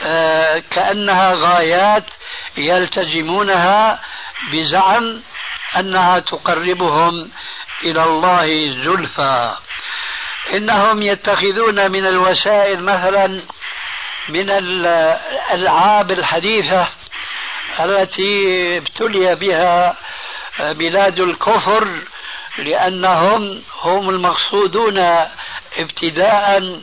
آه، 0.00 0.62
كأنها 0.70 1.34
غايات 1.34 2.04
يلتزمونها 2.56 4.00
بزعم 4.52 5.22
أنها 5.78 6.18
تقربهم 6.18 7.30
إلى 7.84 8.04
الله 8.04 8.46
زلفى. 8.84 9.54
إنهم 10.52 11.02
يتخذون 11.02 11.90
من 11.90 12.06
الوسائل 12.06 12.82
مثلا 12.82 13.40
من 14.28 14.50
الألعاب 14.50 16.10
الحديثة 16.10 16.88
التي 17.80 18.76
ابتلي 18.76 19.34
بها 19.34 19.96
بلاد 20.60 21.20
الكفر 21.20 21.88
لأنهم 22.58 23.62
هم 23.82 24.10
المقصودون 24.10 24.98
ابتداء 25.78 26.80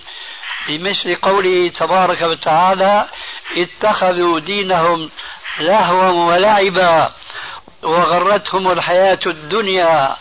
بمثل 0.67 1.15
قوله 1.15 1.67
تبارك 1.67 2.21
وتعالى 2.21 3.07
اتخذوا 3.57 4.39
دينهم 4.39 5.09
لهوا 5.59 6.11
ولعبا. 6.11 7.11
وغرتهم 7.83 8.71
الحياة 8.71 9.19
الدنيا. 9.25 10.15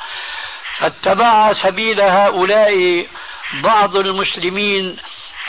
فاتبع 0.79 1.53
سبيل 1.53 2.01
هؤلاء 2.01 3.07
بعض 3.63 3.97
المسلمين 3.97 4.97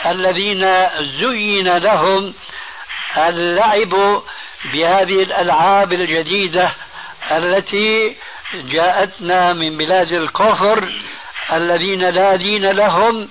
الذين 0.06 0.86
زين 1.20 1.76
لهم 1.76 2.34
اللعب 3.16 4.22
بهذه 4.72 5.22
الألعاب 5.22 5.92
الجديدة 5.92 6.72
التي 7.32 8.16
جاءتنا 8.54 9.52
من 9.52 9.78
بلاد 9.78 10.12
الكفر 10.12 10.92
الذين 11.52 12.00
لا 12.00 12.36
دين 12.36 12.70
لهم 12.70 13.28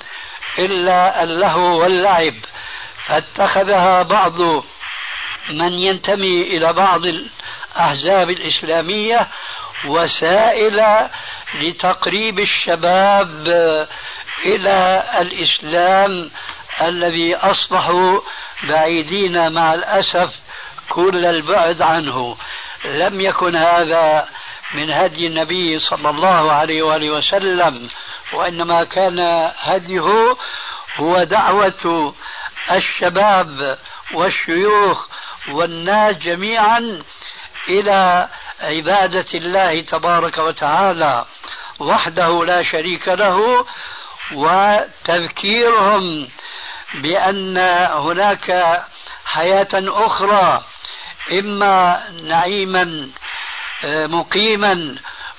إلا 0.59 1.23
اللهو 1.23 1.79
واللعب. 1.81 2.33
فاتخذها 3.05 4.03
بعض 4.03 4.41
من 5.49 5.73
ينتمي 5.73 6.41
إلى 6.41 6.73
بعض 6.73 7.01
الأحزاب 7.75 8.29
الإسلامية 8.29 9.27
وسائل 9.85 11.07
لتقريب 11.61 12.39
الشباب 12.39 13.47
إلى 14.45 15.03
الإسلام 15.21 16.31
الذي 16.81 17.35
أصبحوا 17.35 18.19
بعيدين 18.63 19.51
مع 19.51 19.73
الأسف 19.73 20.33
كل 20.89 21.25
البعد 21.25 21.81
عنه. 21.81 22.37
لم 22.85 23.21
يكن 23.21 23.55
هذا 23.55 24.27
من 24.73 24.91
هدي 24.91 25.27
النبي 25.27 25.79
صلى 25.79 26.09
الله 26.09 26.51
عليه 26.51 26.83
وآله 26.83 27.09
وسلم 27.09 27.89
وإنما 28.33 28.83
كان 28.83 29.19
هديه 29.57 30.35
هو 30.97 31.23
دعوة 31.23 32.13
الشباب 32.71 33.77
والشيوخ 34.13 35.07
والناس 35.49 36.15
جميعا 36.15 37.03
إلى 37.69 38.27
عبادة 38.61 39.25
الله 39.33 39.81
تبارك 39.81 40.37
وتعالى 40.37 41.25
وحده 41.79 42.45
لا 42.45 42.63
شريك 42.63 43.07
له 43.07 43.65
وتذكيرهم 44.33 46.27
بأن 46.93 47.57
هناك 47.93 48.81
حياة 49.25 49.67
أخرى 49.75 50.63
إما 51.31 52.03
نعيما 52.23 53.09
آه، 53.83 54.07
مقيما 54.07 54.95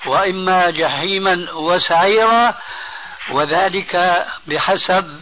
وإما 0.06 0.70
جحيما 0.70 1.52
وسعيرا 1.52 2.54
وذلك 3.30 4.24
بحسب 4.46 5.20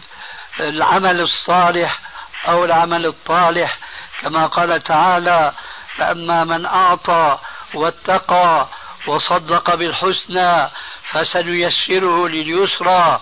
العمل 0.59 1.21
الصالح 1.21 1.99
أو 2.47 2.65
العمل 2.65 3.05
الطالح. 3.05 3.77
كما 4.21 4.47
قال 4.47 4.83
تعالى 4.83 5.53
فأما 5.97 6.43
من 6.43 6.65
أعطى 6.65 7.39
واتقى 7.73 8.67
وصدق 9.07 9.75
بالحسنى 9.75 10.69
فسنيسره 11.11 12.27
لليسرى 12.27 13.21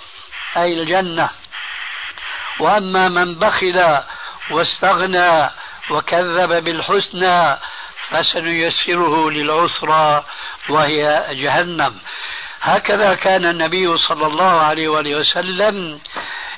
أي 0.57 0.81
الجنة. 0.81 1.29
وأما 2.59 3.09
من 3.09 3.35
بخل 3.39 3.99
واستغنى 4.51 5.49
وكذب 5.91 6.63
بالحسنى 6.63 7.57
فسنيسره 8.09 9.29
للعسرى 9.29 10.23
وهي 10.69 11.25
جهنم. 11.29 11.95
هكذا 12.61 13.13
كان 13.13 13.45
النبي 13.45 13.97
صلى 13.97 14.27
الله 14.27 14.61
عليه 14.61 14.87
وآله 14.87 15.15
وسلم 15.15 15.99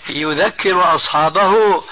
يذكر 0.09 0.95
أصحابه 0.95 1.83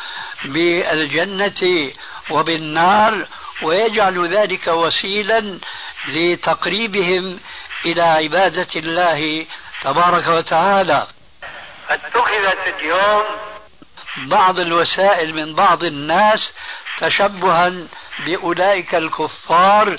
بالجنة 0.45 1.91
وبالنار 2.29 3.27
ويجعل 3.61 4.35
ذلك 4.35 4.67
وسيلا 4.67 5.59
لتقريبهم 6.07 7.39
إلى 7.85 8.01
عبادة 8.01 8.67
الله 8.75 9.45
تبارك 9.81 10.27
وتعالى. 10.27 11.07
اتخذت 11.89 12.73
اليوم 12.79 13.23
بعض 14.17 14.59
الوسائل 14.59 15.35
من 15.35 15.55
بعض 15.55 15.83
الناس 15.83 16.53
تشبها 16.99 17.73
بأولئك 18.25 18.95
الكفار 18.95 19.97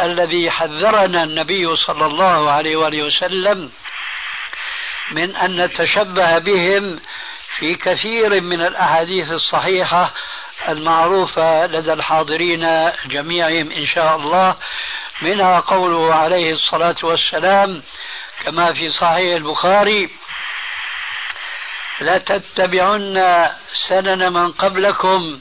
الذي 0.00 0.50
حذرنا 0.50 1.22
النبي 1.22 1.76
صلى 1.76 2.06
الله 2.06 2.50
عليه 2.50 2.76
وآله 2.76 3.02
وسلم 3.02 3.70
من 5.12 5.36
أن 5.36 5.64
نتشبه 5.64 6.38
بهم 6.38 7.00
في 7.58 7.74
كثير 7.74 8.40
من 8.40 8.60
الأحاديث 8.60 9.32
الصحيحة 9.32 10.14
المعروفة 10.68 11.66
لدى 11.66 11.92
الحاضرين 11.92 12.90
جميعهم 13.06 13.72
إن 13.72 13.86
شاء 13.86 14.16
الله. 14.16 14.56
منها 15.22 15.60
قوله 15.60 16.14
عليه 16.14 16.52
الصلاة 16.52 16.96
والسلام 17.02 17.82
كما 18.44 18.72
في 18.72 18.92
صحيح 18.92 19.34
البخاري 19.34 20.10
لتتبعن 22.00 23.48
سنن 23.88 24.32
من 24.32 24.52
قبلكم 24.52 25.40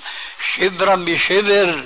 شبرا 0.55 0.95
بشبر 0.95 1.83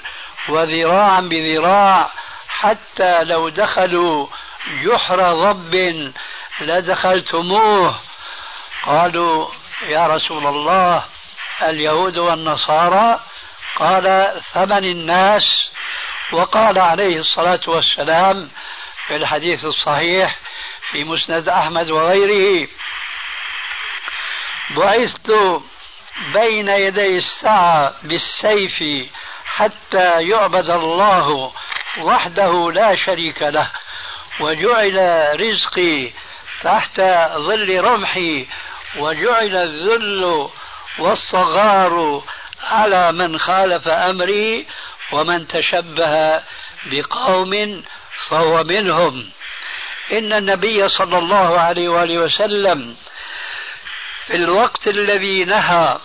وذراعا 0.49 1.21
بذراع 1.21 2.11
حتى 2.49 3.23
لو 3.23 3.49
دخلوا 3.49 4.27
جحر 4.83 5.33
ضب 5.33 6.11
لدخلتموه. 6.61 7.99
قالوا 8.85 9.47
يا 9.87 10.07
رسول 10.07 10.47
الله 10.47 11.03
اليهود 11.61 12.17
والنصارى 12.17 13.19
قال 13.75 14.33
ثمن 14.53 14.83
الناس 14.83 15.43
وقال 16.31 16.79
عليه 16.79 17.17
الصلاة 17.17 17.61
والسلام 17.67 18.49
في 19.07 19.15
الحديث 19.15 19.65
الصحيح 19.65 20.39
في 20.91 21.03
مسند 21.03 21.49
أحمد 21.49 21.89
وغيره 21.89 22.67
بعثت 24.75 25.31
بين 26.33 26.67
يدي 26.67 27.17
الساعة 27.17 27.93
بالسيف 28.03 28.83
حتى 29.45 30.21
يعبد 30.21 30.69
الله 30.69 31.51
وحده 32.01 32.71
لا 32.71 32.95
شريك 32.95 33.41
له 33.41 33.71
وجعل 34.39 34.97
رزقي 35.39 36.11
تحت 36.61 37.01
ظل 37.37 37.83
رمحي 37.83 38.47
وجعل 38.97 39.55
الذل 39.55 40.49
والصغار 40.99 42.23
على 42.63 43.11
من 43.11 43.39
خالف 43.39 43.87
أمري 43.87 44.67
ومن 45.11 45.47
تشبه 45.47 46.41
بقوم 46.85 47.83
فهو 48.29 48.63
منهم. 48.63 49.29
إن 50.11 50.33
النبي 50.33 50.87
صلى 50.87 51.17
الله 51.17 51.59
عليه 51.59 51.89
وآله 51.89 52.17
وسلم 52.19 52.95
في 54.27 54.35
الوقت 54.35 54.87
الذي 54.87 55.43
نهى 55.45 55.97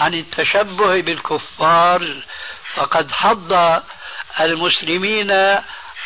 عن 0.00 0.14
التشبه 0.14 1.00
بالكفار 1.00 2.22
فقد 2.74 3.10
حض 3.10 3.82
المسلمين 4.40 5.30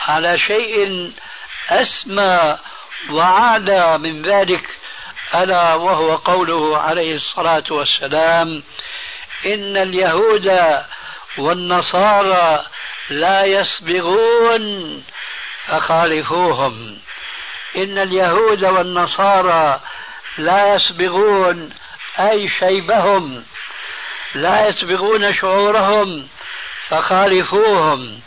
على 0.07 0.39
شيء 0.39 1.13
أسمى 1.71 2.59
وعلى 3.11 3.99
من 3.99 4.23
ذلك 4.23 4.69
ألا 5.35 5.75
وهو 5.75 6.17
قوله 6.17 6.79
عليه 6.79 7.15
الصلاة 7.15 7.65
والسلام 7.71 8.63
إن 9.47 9.77
اليهود 9.77 10.59
والنصارى 11.39 12.65
لا 13.11 13.45
يسبغون 13.45 15.05
فخالفوهم. 15.67 16.99
إن 17.77 17.99
اليهود 17.99 18.65
والنصارى 18.65 19.81
لا 20.39 20.75
يسبغون 20.75 21.71
أي 22.19 22.49
شيبهم 22.49 23.45
لا 24.35 24.69
يسبغون 24.69 25.35
شعورهم 25.35 26.29
فخالفوهم. 26.89 28.21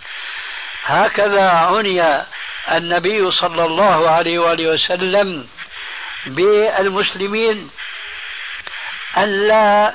هكذا 0.83 1.49
عني 1.49 2.25
النبي 2.71 3.31
صلى 3.31 3.65
الله 3.65 4.09
عليه 4.09 4.39
وآله 4.39 4.67
وسلم 4.73 5.47
بالمسلمين 6.27 7.69
أن 9.17 9.47
لا 9.47 9.93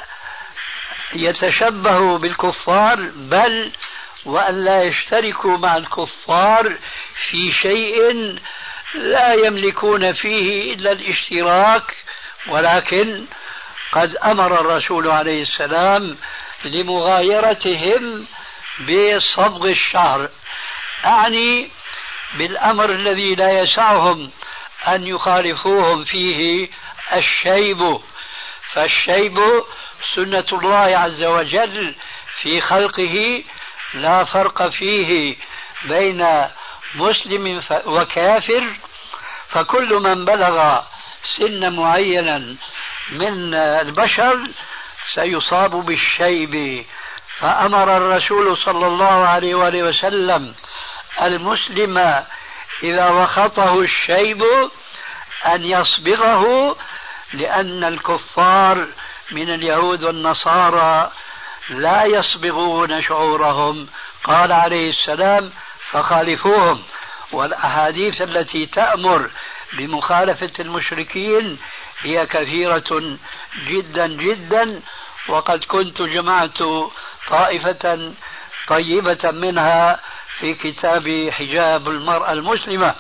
يتشبهوا 1.14 2.18
بالكفار 2.18 3.10
بل 3.14 3.72
وأن 4.26 4.64
لا 4.64 4.82
يشتركوا 4.82 5.58
مع 5.58 5.76
الكفار 5.76 6.76
في 7.30 7.52
شيء 7.62 8.38
لا 8.94 9.34
يملكون 9.34 10.12
فيه 10.12 10.74
إلا 10.74 10.92
الاشتراك. 10.92 11.94
ولكن 12.48 13.24
قد 13.92 14.16
أمر 14.16 14.60
الرسول 14.60 15.10
عليه 15.10 15.42
السلام 15.42 16.16
لمغايرتهم 16.64 18.26
بصبغ 18.80 19.68
الشعر 19.68 20.28
أعني 21.04 21.70
بالأمر 22.38 22.90
الذي 22.90 23.34
لا 23.34 23.50
يسعهم 23.50 24.30
أن 24.88 25.06
يخالفوهم 25.06 26.04
فيه 26.04 26.68
الشيب. 27.12 27.98
فالشيب 28.72 29.40
سنة 30.14 30.46
الله 30.52 30.98
عز 30.98 31.22
وجل 31.22 31.94
في 32.42 32.60
خلقه 32.60 33.44
لا 33.94 34.24
فرق 34.24 34.68
فيه 34.68 35.36
بين 35.84 36.26
مسلم 36.94 37.62
وكافر. 37.86 38.64
فكل 39.48 39.94
من 39.94 40.24
بلغ 40.24 40.80
سنا 41.38 41.70
معينا 41.70 42.56
من 43.10 43.54
البشر 43.54 44.48
سيصاب 45.14 45.70
بالشيب. 45.70 46.84
فأمر 47.38 47.96
الرسول 47.96 48.56
صلى 48.56 48.86
الله 48.86 49.28
عليه 49.28 49.54
وآله 49.54 49.82
وسلم 49.82 50.54
المسلم 51.22 52.24
إذا 52.82 53.08
وخطه 53.10 53.80
الشيب 53.80 54.42
أن 55.46 55.64
يصبغه 55.64 56.76
لأن 57.32 57.84
الكفار 57.84 58.86
من 59.30 59.54
اليهود 59.54 60.04
والنصارى 60.04 61.10
لا 61.70 62.04
يصبغون 62.04 63.02
شعورهم. 63.02 63.88
قال 64.24 64.52
عليه 64.52 64.88
السلام 64.90 65.52
فخالفوهم. 65.90 66.82
والأحاديث 67.32 68.22
التي 68.22 68.66
تأمر 68.66 69.30
بمخالفة 69.72 70.52
المشركين 70.60 71.58
هي 72.00 72.26
كثيرة 72.26 73.18
جدا 73.66 74.06
جدا 74.06 74.82
وقد 75.28 75.64
كنت 75.64 76.02
جمعت 76.02 76.58
طائفة 77.28 78.12
طيبة 78.68 79.30
منها 79.30 80.00
في 80.42 80.54
كتاب 80.54 81.30
حجاب 81.32 81.88
المرأة 81.88 82.32
المسلمة. 82.32 82.94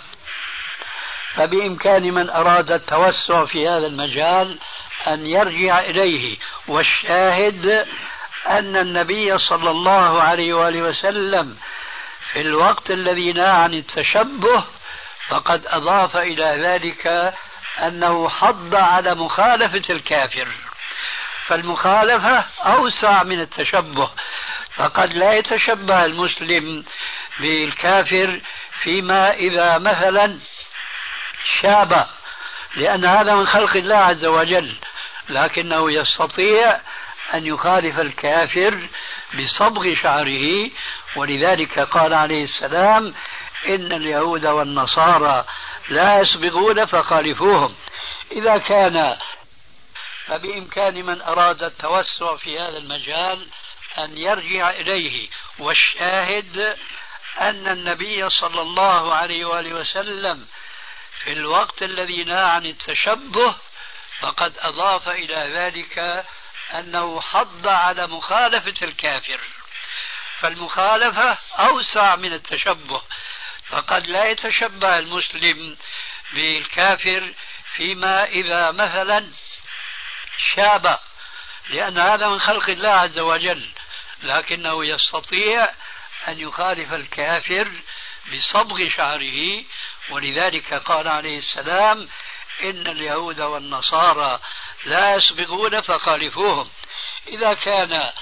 فبإمكان 1.34 2.14
من 2.14 2.30
أراد 2.30 2.72
التوسع 2.72 3.44
في 3.44 3.68
هذا 3.68 3.86
المجال 3.86 4.58
أن 5.06 5.26
يرجع 5.26 5.78
إليه. 5.78 6.36
والشاهد 6.68 7.86
أن 8.46 8.76
النبي 8.76 9.38
صلى 9.38 9.70
الله 9.70 10.22
عليه 10.22 10.54
وآله 10.54 10.82
وسلم 10.82 11.56
في 12.32 12.40
الوقت 12.40 12.90
الذي 12.90 13.32
نهى 13.32 13.50
عن 13.50 13.74
التشبه 13.74 14.64
فقد 15.28 15.66
أضاف 15.66 16.16
إلى 16.16 16.66
ذلك 16.66 17.34
أنه 17.86 18.28
حض 18.28 18.74
على 18.74 19.14
مخالفة 19.14 19.94
الكافر. 19.94 20.48
فالمخالفة 21.44 22.44
أوسع 22.64 23.22
من 23.22 23.40
التشبه 23.40 24.10
فقد 24.74 25.12
لا 25.12 25.32
يتشبه 25.32 26.04
المسلم 26.04 26.84
بالكافر 27.40 28.40
فيما 28.82 29.32
إذا 29.32 29.78
مثلا 29.78 30.38
شاب 31.60 32.06
لأن 32.76 33.04
هذا 33.04 33.34
من 33.34 33.46
خلق 33.46 33.76
الله 33.76 33.96
عز 33.96 34.24
وجل. 34.24 34.74
لكنه 35.28 35.92
يستطيع 35.92 36.80
أن 37.34 37.46
يخالف 37.46 37.98
الكافر 37.98 38.88
بصبغ 39.34 39.94
شعره. 39.94 40.70
ولذلك 41.16 41.78
قال 41.78 42.14
عليه 42.14 42.44
السلام 42.44 43.14
إن 43.68 43.92
اليهود 43.92 44.46
والنصارى 44.46 45.44
لا 45.88 46.20
يسبغون 46.20 46.86
فخالفوهم. 46.86 47.74
إذا 48.32 48.58
كان 48.58 49.16
فبإمكان 50.24 51.06
من 51.06 51.22
أراد 51.22 51.62
التوسع 51.62 52.36
في 52.36 52.58
هذا 52.58 52.78
المجال 52.78 53.46
أن 53.98 54.18
يرجع 54.18 54.70
إليه. 54.70 55.28
والشاهد 55.58 56.76
أن 57.40 57.68
النبي 57.68 58.28
صلى 58.28 58.60
الله 58.60 59.14
عليه 59.14 59.44
وآله 59.44 59.74
وسلم 59.74 60.46
في 61.22 61.32
الوقت 61.32 61.82
الذي 61.82 62.24
نهى 62.24 62.44
عن 62.44 62.66
التشبه 62.66 63.56
فقد 64.20 64.58
أضاف 64.58 65.08
إلى 65.08 65.52
ذلك 65.54 66.24
أنه 66.74 67.20
حض 67.20 67.68
على 67.68 68.06
مخالفة 68.06 68.86
الكافر. 68.86 69.40
فالمخالفة 70.42 71.38
أوسع 71.58 72.16
من 72.16 72.32
التشبه 72.32 73.02
فقد 73.66 74.06
لا 74.06 74.24
يتشبه 74.24 74.98
المسلم 74.98 75.76
بالكافر 76.32 77.32
فيما 77.76 78.24
إذا 78.24 78.70
مثلا 78.70 79.26
شاب 80.54 80.98
لأن 81.68 81.98
هذا 81.98 82.28
من 82.28 82.40
خلق 82.40 82.68
الله 82.68 82.88
عز 82.88 83.18
وجل 83.18 83.68
لكنه 84.22 84.84
يستطيع 84.84 85.68
أن 86.28 86.38
يخالف 86.38 86.92
الكافر 86.92 87.72
بصبغ 88.32 88.88
شعره 88.88 89.64
ولذلك 90.10 90.74
قال 90.74 91.08
عليه 91.08 91.38
السلام 91.38 92.08
إن 92.62 92.86
اليهود 92.86 93.40
والنصارى 93.40 94.40
لا 94.84 95.14
يسبقون 95.14 95.80
فخالفوهم. 95.80 96.70
إذا 97.28 97.54
كان 97.54 98.12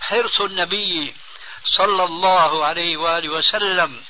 حرص 0.00 0.40
النبي 0.40 1.14
صلى 1.64 2.04
الله 2.04 2.64
عليه 2.64 2.96
وآله 2.96 3.28
وسلم 3.28 4.04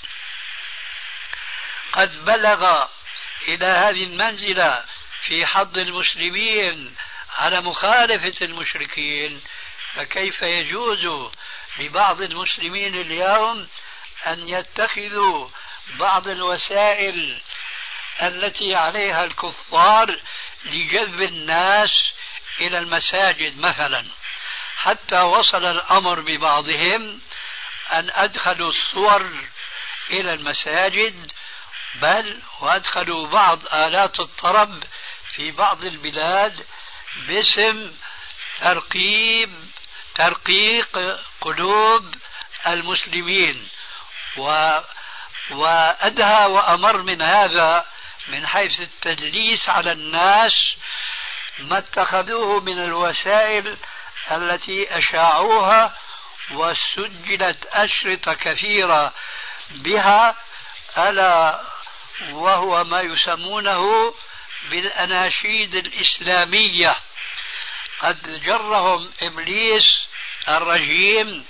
قد 1.92 2.24
بلغ 2.24 2.86
إلى 3.48 3.66
هذه 3.66 4.04
المنزلة 4.04 4.84
في 5.26 5.46
حض 5.46 5.78
المسلمين 5.78 6.94
على 7.36 7.60
مخالفة 7.60 8.46
المشركين 8.46 9.40
فكيف 9.94 10.42
يجوز 10.42 11.32
لبعض 11.78 12.22
المسلمين 12.22 12.94
اليوم 12.94 13.68
أن 14.26 14.48
يتخذوا 14.48 15.48
بعض 15.98 16.28
الوسائل 16.28 17.40
التي 18.22 18.74
عليها 18.74 19.24
الكفار 19.24 20.18
لجذب 20.64 21.22
الناس 21.22 21.90
إلى 22.60 22.78
المساجد 22.78 23.58
مثلا. 23.58 24.06
حتى 24.76 25.20
وصل 25.20 25.64
الأمر 25.64 26.20
ببعضهم 26.20 27.20
أن 27.92 28.10
أدخلوا 28.12 28.70
الصور 28.70 29.30
إلى 30.10 30.34
المساجد 30.34 31.32
بل 31.94 32.42
وأدخلوا 32.60 33.26
بعض 33.28 33.66
آلات 33.74 34.20
الطرب 34.20 34.84
في 35.34 35.50
بعض 35.50 35.84
البلاد 35.84 36.66
باسم 37.16 37.92
ترقيب 38.60 39.71
ترقيق 40.14 41.18
قلوب 41.40 42.14
المسلمين. 42.66 43.68
و 44.36 44.78
وأدهى 45.50 46.46
وأمر 46.46 47.02
من 47.02 47.22
هذا 47.22 47.86
من 48.28 48.46
حيث 48.46 48.80
التدليس 48.80 49.68
على 49.68 49.92
الناس 49.92 50.52
ما 51.58 51.78
اتخذوه 51.78 52.60
من 52.60 52.84
الوسائل 52.84 53.76
التي 54.30 54.98
أشاعوها 54.98 55.96
وسجلت 56.50 57.66
أشرطة 57.72 58.34
كثيرة 58.34 59.12
بها 59.70 60.36
ألا 60.98 61.60
وهو 62.30 62.84
ما 62.84 63.00
يسمونه 63.00 64.14
بالأناشيد 64.70 65.74
الإسلامية. 65.74 66.96
قد 68.02 68.42
جرهم 68.44 69.12
إبليس 69.22 69.84
الرجيم 70.48 71.44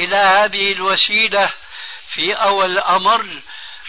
إلى 0.00 0.16
هذه 0.16 0.72
الوسيلة 0.72 1.52
في 2.08 2.32
أول 2.32 2.70
الأمر 2.70 3.26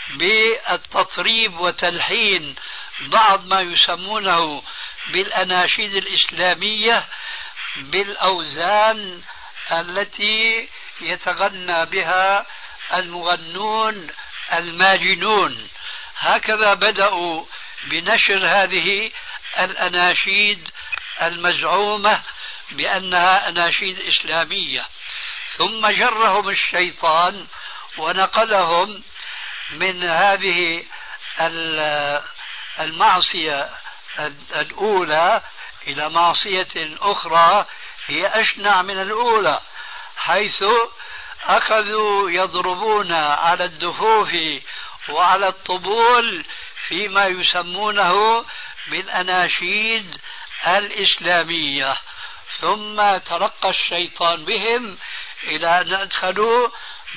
بالتطريب 0.10 1.60
وتلحين 1.60 2.56
بعض 3.00 3.46
ما 3.46 3.62
يسمونه 3.62 4.64
بالأناشيد 5.10 5.96
الإسلامية 5.96 7.06
بالأوزان 7.78 9.22
التي 9.72 10.70
يتغنى 11.02 11.86
بها 11.86 12.46
المغنون 12.94 14.08
الماجنون. 14.54 15.70
هكذا 16.18 16.74
بدأوا 16.74 17.46
بنشر 17.84 18.48
هذه 18.48 19.12
الأناشيد 19.60 20.70
المزعومة 21.22 22.22
بأنها 22.72 23.49
أناشيد 23.49 23.99
إسلامية. 23.99 24.86
ثم 25.57 25.88
جرهم 25.88 26.49
الشيطان 26.49 27.47
ونقلهم 27.97 29.03
من 29.72 30.03
هذه 30.09 30.84
المعصية 32.80 33.70
الأولى 34.55 35.41
إلى 35.88 36.09
معصية 36.09 36.97
أخرى 37.01 37.66
هي 38.07 38.28
أشنع 38.28 38.82
من 38.82 39.01
الأولى 39.01 39.61
حيث 40.18 40.64
أخذوا 41.45 42.32
يضربون 42.32 43.11
على 43.14 43.64
الدفوف 43.64 44.36
وعلى 45.09 45.47
الطبول 45.47 46.45
فيما 46.88 47.26
يسمونه 47.26 48.45
بالأناشيد 48.88 50.18
الإسلامية. 50.68 51.97
ثم 52.59 53.18
ترقى 53.18 53.70
الشيطان 53.70 54.45
بهم 54.45 54.97
إلى 55.43 55.82
أن 55.82 55.93
أدخلوا 55.93 56.70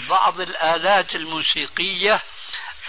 بعض 0.09 0.41
الآلات 0.41 1.15
الموسيقية 1.15 2.23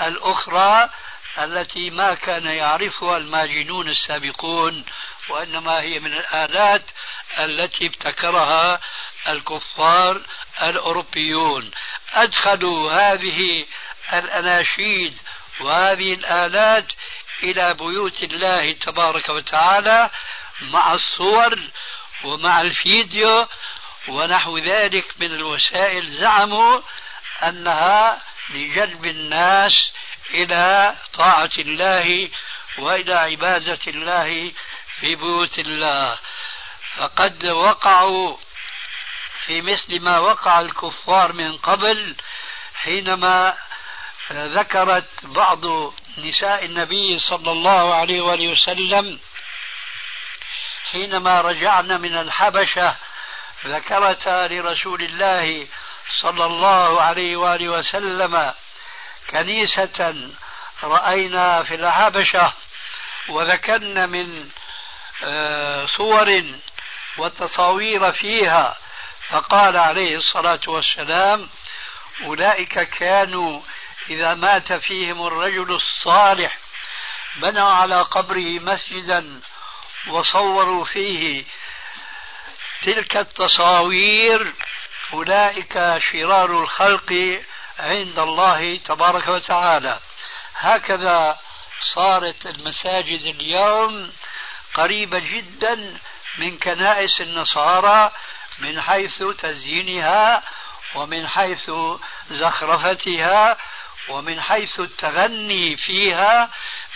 الأخرى 0.02 0.90
التي 1.38 1.90
ما 1.90 2.14
كان 2.14 2.46
يعرفها 2.46 3.18
الماجنون 3.18 3.90
السابقون 3.90 4.86
وإنما 5.30 5.82
هي 5.82 6.00
من 6.00 6.14
الآلات 6.14 6.92
التي 7.40 7.86
ابتكرها 7.86 8.80
الكفار 9.28 10.22
الأوروبيون. 10.62 11.72
أدخلوا 12.14 12.92
هذه 12.92 13.66
الأناشيد 14.14 15.20
وهذه 15.60 16.14
الآلات 16.14 16.94
إلى 17.44 17.74
بيوت 17.74 18.24
الله 18.24 18.72
تبارك 18.72 19.30
وتعالى 19.30 20.10
مع 20.62 20.94
الصور 20.94 21.60
ومع 22.24 22.62
الفيديو 22.62 23.48
ونحو 24.08 24.58
ذلك 24.58 25.06
من 25.20 25.32
الوسائل 25.32 26.08
زعموا 26.08 26.82
أنها 27.44 28.22
لجلب 28.50 29.06
الناس 29.06 29.74
إلى 30.34 30.96
طاعة 31.14 31.52
الله 31.60 32.30
وإلى 32.78 33.14
عبادة 33.14 33.80
الله 33.88 34.52
في 35.00 35.16
بيوت 35.16 35.60
الله. 35.60 36.18
فقد 36.96 37.46
وقعوا 37.46 38.38
في 39.46 39.62
مثل 39.62 40.00
ما 40.02 40.20
وقع 40.20 40.60
الكفار 40.60 41.34
من 41.34 41.58
قبل 41.58 42.16
حينما 42.76 43.58
ذكرت 44.32 45.10
بعض 45.24 45.94
نساء 46.18 46.66
النبي 46.66 47.20
صلى 47.20 47.52
الله 47.52 47.96
عليه 47.96 48.22
وآله 48.22 48.52
وسلم 48.52 49.20
حينما 50.92 51.42
رجعنا 51.42 51.98
من 51.98 52.18
الحبشة 52.18 52.96
ذكرتا 53.66 54.48
لرسول 54.48 55.04
الله 55.04 55.68
صلى 56.22 56.46
الله 56.46 57.02
عليه 57.02 57.36
وآله 57.36 57.70
وسلم 57.70 58.54
كنيسة 59.30 60.30
رأينا 60.84 61.64
في 61.64 61.76
الحبشة 61.76 62.54
وذكرنا 63.30 64.06
من 64.06 64.50
آه، 65.24 65.86
صور 65.86 66.44
وتصاوير 67.18 68.12
فيها. 68.12 68.78
فقال 69.30 69.78
عليه 69.78 70.16
الصلاة 70.16 70.60
والسلام 70.68 71.50
أولئك 72.24 72.80
كانوا 72.80 73.62
إذا 74.10 74.34
مات 74.34 74.74
فيهم 74.74 75.28
الرجل 75.28 75.76
الصالح 75.76 76.58
بنوا 77.36 77.70
على 77.70 78.02
قبره 78.02 78.60
مسجدا 78.60 79.42
وصوروا 80.10 80.86
فيه 80.86 81.46
تلك 82.82 83.18
التصاوير 83.18 84.54
أولئك 85.14 85.98
شرار 86.12 86.64
الخلق 86.64 87.42
عند 87.80 88.20
الله 88.20 88.78
تبارك 88.78 89.28
وتعالى. 89.28 90.00
هكذا 90.56 91.40
صارت 91.94 92.46
المساجد 92.46 93.22
اليوم 93.22 94.12
قريبة 94.74 95.20
جدا 95.20 95.98
من 96.38 96.58
كنائس 96.58 97.22
النصارى 97.22 98.12
من 98.60 98.82
حيث 98.82 99.24
تزيينها 99.24 100.44
ومن 100.96 101.28
حيث 101.28 101.72
زخرفتها 102.32 103.58
ومن 104.10 104.42
حيث 104.42 104.80
التغني 104.80 105.78
فيها 105.78 106.50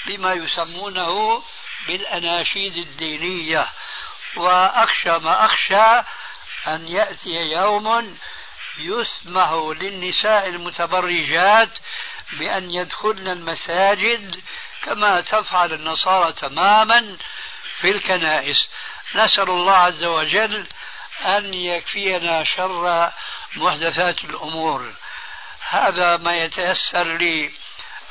بما 0.08 0.34
يسمونه 0.34 1.44
بالأناشيد 1.88 2.78
الدينية. 2.78 3.68
وأخشى 4.36 5.18
ما 5.18 5.46
أخشى 5.46 6.08
أن 6.68 6.88
يأتي 6.88 7.30
يوم 7.30 8.18
يسمح 8.78 9.52
للنساء 9.52 10.48
المتبرجات 10.48 11.80
بأن 12.34 12.72
يدخلن 12.72 13.28
المساجد 13.28 14.42
كما 14.84 15.22
تفعل 15.22 15.74
النصارى 15.74 16.34
تماما 16.34 17.18
في 17.80 17.92
الكنائس. 17.92 18.68
نسأل 19.16 19.50
الله 19.50 19.74
عز 19.74 20.04
وجل 20.04 20.68
أن 21.26 21.54
يكفينا 21.54 22.44
شر 22.44 23.12
محدثات 23.56 24.24
الأمور. 24.24 24.94
هذا 25.68 26.18
ما 26.18 26.38
يتيسر 26.38 27.04
لي 27.04 27.52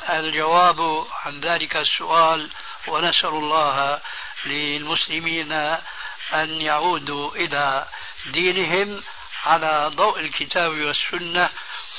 الجواب 0.09 1.07
عن 1.25 1.41
ذلك 1.41 1.75
السؤال. 1.75 2.49
ونسأل 2.87 3.29
الله 3.29 3.99
للمسلمين 4.45 5.51
أن 6.33 6.61
يعودوا 6.61 7.35
إلى 7.35 7.85
دينهم 8.33 9.03
على 9.45 9.91
ضوء 9.95 10.19
الكتاب 10.19 10.71
والسنة 10.71 11.49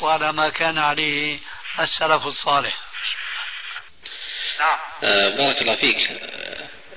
وعلى 0.01 0.33
ما 0.33 0.49
كان 0.49 0.79
عليه 0.79 1.39
السلف 1.81 2.27
الصالح. 2.27 2.79
آه 5.03 5.29
بارك 5.29 5.63
الله 5.63 5.77
فيك. 5.77 6.11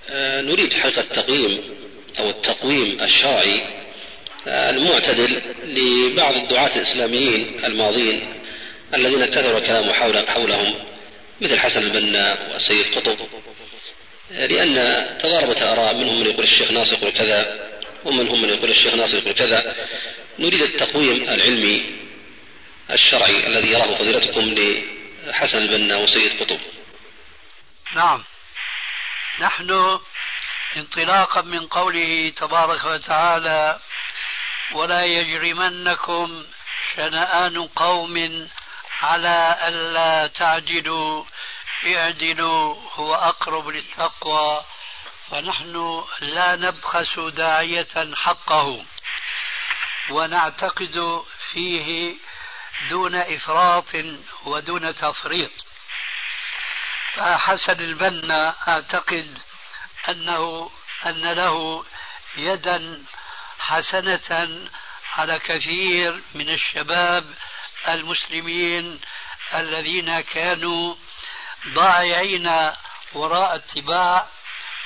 آه 0.09 0.41
نريد 0.41 0.73
حقيقة 0.73 1.01
التقييم 1.01 1.75
أو 2.19 2.29
التقويم 2.29 2.99
الشرعي 3.01 3.85
آه 4.47 4.69
المعتدل 4.69 5.41
لبعض 5.63 6.33
الدعاة 6.35 6.75
الإسلاميين 6.75 7.65
الماضين 7.65 8.41
الذين 8.93 9.25
كثر 9.25 9.57
الكلام 9.57 9.93
حول 9.93 10.29
حولهم 10.29 10.75
مثل 11.41 11.59
حسن 11.59 11.79
البنا 11.79 12.37
والسيد 12.51 12.95
قطب. 12.95 13.17
لأن 14.29 15.05
تضاربت 15.19 15.57
آراء 15.61 15.95
منهم 15.95 16.19
من 16.19 16.25
يقول 16.25 16.45
الشيخ 16.45 16.71
ناصر 16.71 16.97
يقول 16.97 17.11
كذا 17.11 17.69
ومنهم 18.05 18.41
من 18.41 18.49
يقول 18.49 18.69
الشيخ 18.69 18.93
ناصر 18.93 19.17
يقول 19.17 19.33
كذا. 19.33 19.75
نريد 20.39 20.61
التقويم 20.61 21.23
العلمي 21.29 21.95
الشرعي 22.91 23.47
الذي 23.47 23.67
يراه 23.67 23.97
فضيلتكم 23.97 24.55
لحسن 25.27 25.57
البنا 25.57 25.97
وسيد 25.97 26.43
قطب. 26.43 26.59
نعم. 27.95 28.23
نحن 29.41 29.99
انطلاقا 30.77 31.41
من 31.41 31.67
قوله 31.67 32.33
تبارك 32.37 32.85
وتعالى 32.85 33.79
ولا 34.73 35.05
يجرمنكم 35.05 36.43
شنآن 36.95 37.67
قوم 37.67 38.47
على 39.01 39.57
ألا 39.67 40.27
تعدلوا 40.27 41.23
اعدلوا 41.85 42.75
هو 42.93 43.15
أقرب 43.15 43.67
للتقوى 43.67 44.65
فنحن 45.29 46.03
لا 46.19 46.55
نبخس 46.55 47.19
داعية 47.19 48.15
حقه. 48.15 48.85
ونعتقد 50.09 51.23
فيه 51.51 52.15
دون 52.89 53.15
إفراط 53.15 53.95
ودون 54.45 54.95
تفريط. 54.95 55.51
فحسن 57.13 57.79
البنا 57.79 58.55
أعتقد 58.67 59.37
أنه 60.09 60.71
أن 61.05 61.33
له 61.33 61.85
يدا 62.37 63.03
حسنة 63.59 64.69
على 65.13 65.39
كثير 65.39 66.21
من 66.33 66.49
الشباب 66.49 67.33
المسلمين 67.87 69.01
الذين 69.53 70.21
كانوا 70.21 70.95
ضائعين 71.67 72.71
وراء 73.13 73.55
اتباع 73.55 74.27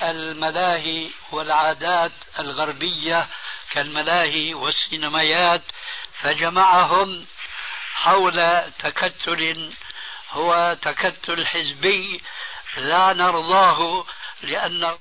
الملاهي 0.01 1.09
والعادات 1.31 2.11
الغربية 2.39 3.27
كالملاهي 3.71 4.53
والسينمايات 4.53 5.61
فجمعهم 6.21 7.25
حول 7.93 8.61
تكتل 8.79 9.73
هو 10.31 10.77
تكتل 10.81 11.47
حزبي 11.47 12.21
لا 12.77 13.13
نرضاه 13.13 14.05
لأن 14.41 14.97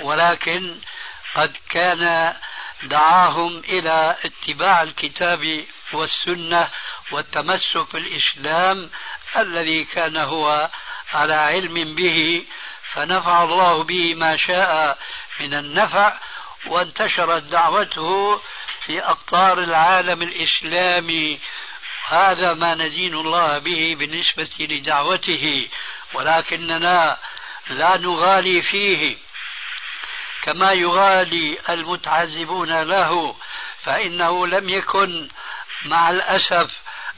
ولكن 0.00 0.80
قد 1.34 1.56
كان 1.68 2.34
دعاهم 2.82 3.58
إلى 3.58 4.16
اتباع 4.24 4.82
الكتاب 4.82 5.66
والسنة 5.92 6.68
والتمسك 7.12 7.92
بالإسلام 7.92 8.90
الذي 9.36 9.84
كان 9.84 10.16
هو 10.16 10.70
على 11.12 11.34
علم 11.34 11.94
به 11.94 12.44
فنفع 12.92 13.42
الله 13.42 13.84
به 13.84 14.14
ما 14.14 14.36
شاء 14.36 14.98
من 15.40 15.54
النفع 15.54 16.18
وانتشرت 16.66 17.42
دعوته 17.42 18.40
في 18.86 19.02
أقطار 19.04 19.58
العالم 19.58 20.22
الإسلامي. 20.22 21.40
هذا 22.08 22.54
ما 22.54 22.74
ندين 22.74 23.14
الله 23.14 23.58
به 23.58 23.96
بالنسبة 23.98 24.50
لدعوته 24.60 25.68
ولكننا 26.14 27.16
لا 27.70 27.96
نغالي 27.96 28.62
فيه. 28.62 29.16
كما 30.42 30.72
يغالي 30.72 31.58
المتعذبون 31.70 32.82
له 32.82 33.36
فإنه 33.82 34.46
لم 34.46 34.68
يكن 34.68 35.28
مع 35.88 36.10
الأسف 36.10 36.70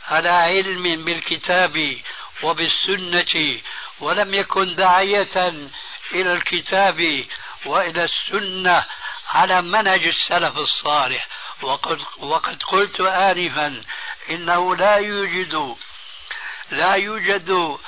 على 0.08 0.28
علم 0.28 1.04
بالكتاب 1.04 1.98
وبالسنة 2.42 3.60
ولم 4.00 4.34
يكن 4.34 4.74
داعية 4.74 5.48
إلى 6.12 6.32
الكتاب 6.32 7.24
وإلى 7.66 8.04
السنة 8.04 8.84
على 9.28 9.62
منهج 9.62 10.06
السلف 10.06 10.58
الصالح. 10.58 11.26
وقد, 11.62 12.00
وقد 12.18 12.62
قلت 12.62 13.00
آنفا 13.00 13.82
إنه 14.30 14.76
لا 14.76 14.94
يوجد 14.94 15.76
لا 16.70 16.94
يوجد 16.94 17.78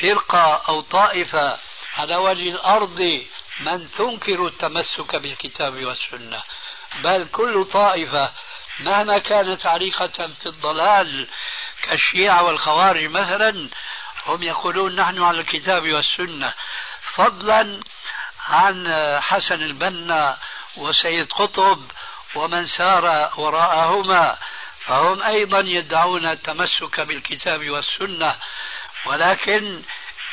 فرقة 0.00 0.62
أو 0.68 0.80
طائفة 0.80 1.58
على 1.96 2.16
وجه 2.16 2.50
الأرض 2.50 3.24
من 3.60 3.90
تنكر 3.90 4.46
التمسك 4.46 5.16
بالكتاب 5.16 5.84
والسنة 5.84 6.42
بل 7.02 7.28
كل 7.32 7.64
طائفة 7.64 8.32
مهما 8.80 9.18
كانت 9.18 9.66
عريقة 9.66 10.28
في 10.28 10.46
الضلال 10.46 11.28
كالشيعة 11.82 12.42
والخوارج 12.42 13.04
مثلا 13.04 13.68
هم 14.26 14.42
يقولون 14.42 14.96
نحن 14.96 15.22
على 15.22 15.40
الكتاب 15.40 15.92
والسنة. 15.92 16.54
فضلا 17.14 17.80
عن 18.48 18.88
حسن 19.20 19.62
البنا 19.62 20.38
وسيد 20.76 21.32
قطب 21.32 21.90
ومن 22.34 22.66
سار 22.66 23.32
وراءهما 23.36 24.38
فهم 24.80 25.22
أيضا 25.22 25.60
يدعون 25.60 26.26
التمسك 26.26 27.00
بالكتاب 27.00 27.70
والسنة. 27.70 28.36
ولكن 29.06 29.82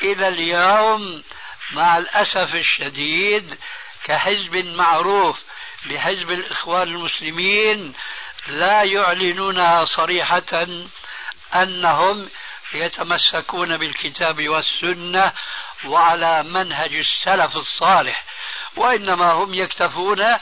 إلى 0.04 0.28
اليوم 0.28 1.24
مع 1.72 1.98
الأسف 1.98 2.56
الشديد 2.56 3.60
كحزب 4.04 4.58
معروف 4.66 5.42
بحزب 5.86 6.32
الإخوان 6.32 6.88
المسلمين 6.88 7.94
لا 8.48 8.84
يعلنونها 8.84 9.86
صريحة 9.86 10.68
أنهم 11.56 12.30
يتمسكون 12.74 13.78
بالكتاب 13.78 14.48
والسنة 14.48 15.34
وعلى 15.86 16.44
منهج 16.44 16.96
السلف 16.96 17.56
الصالح 17.58 18.24
وإنما 18.76 19.32
هم 19.32 19.54
يكتفون 19.54 20.38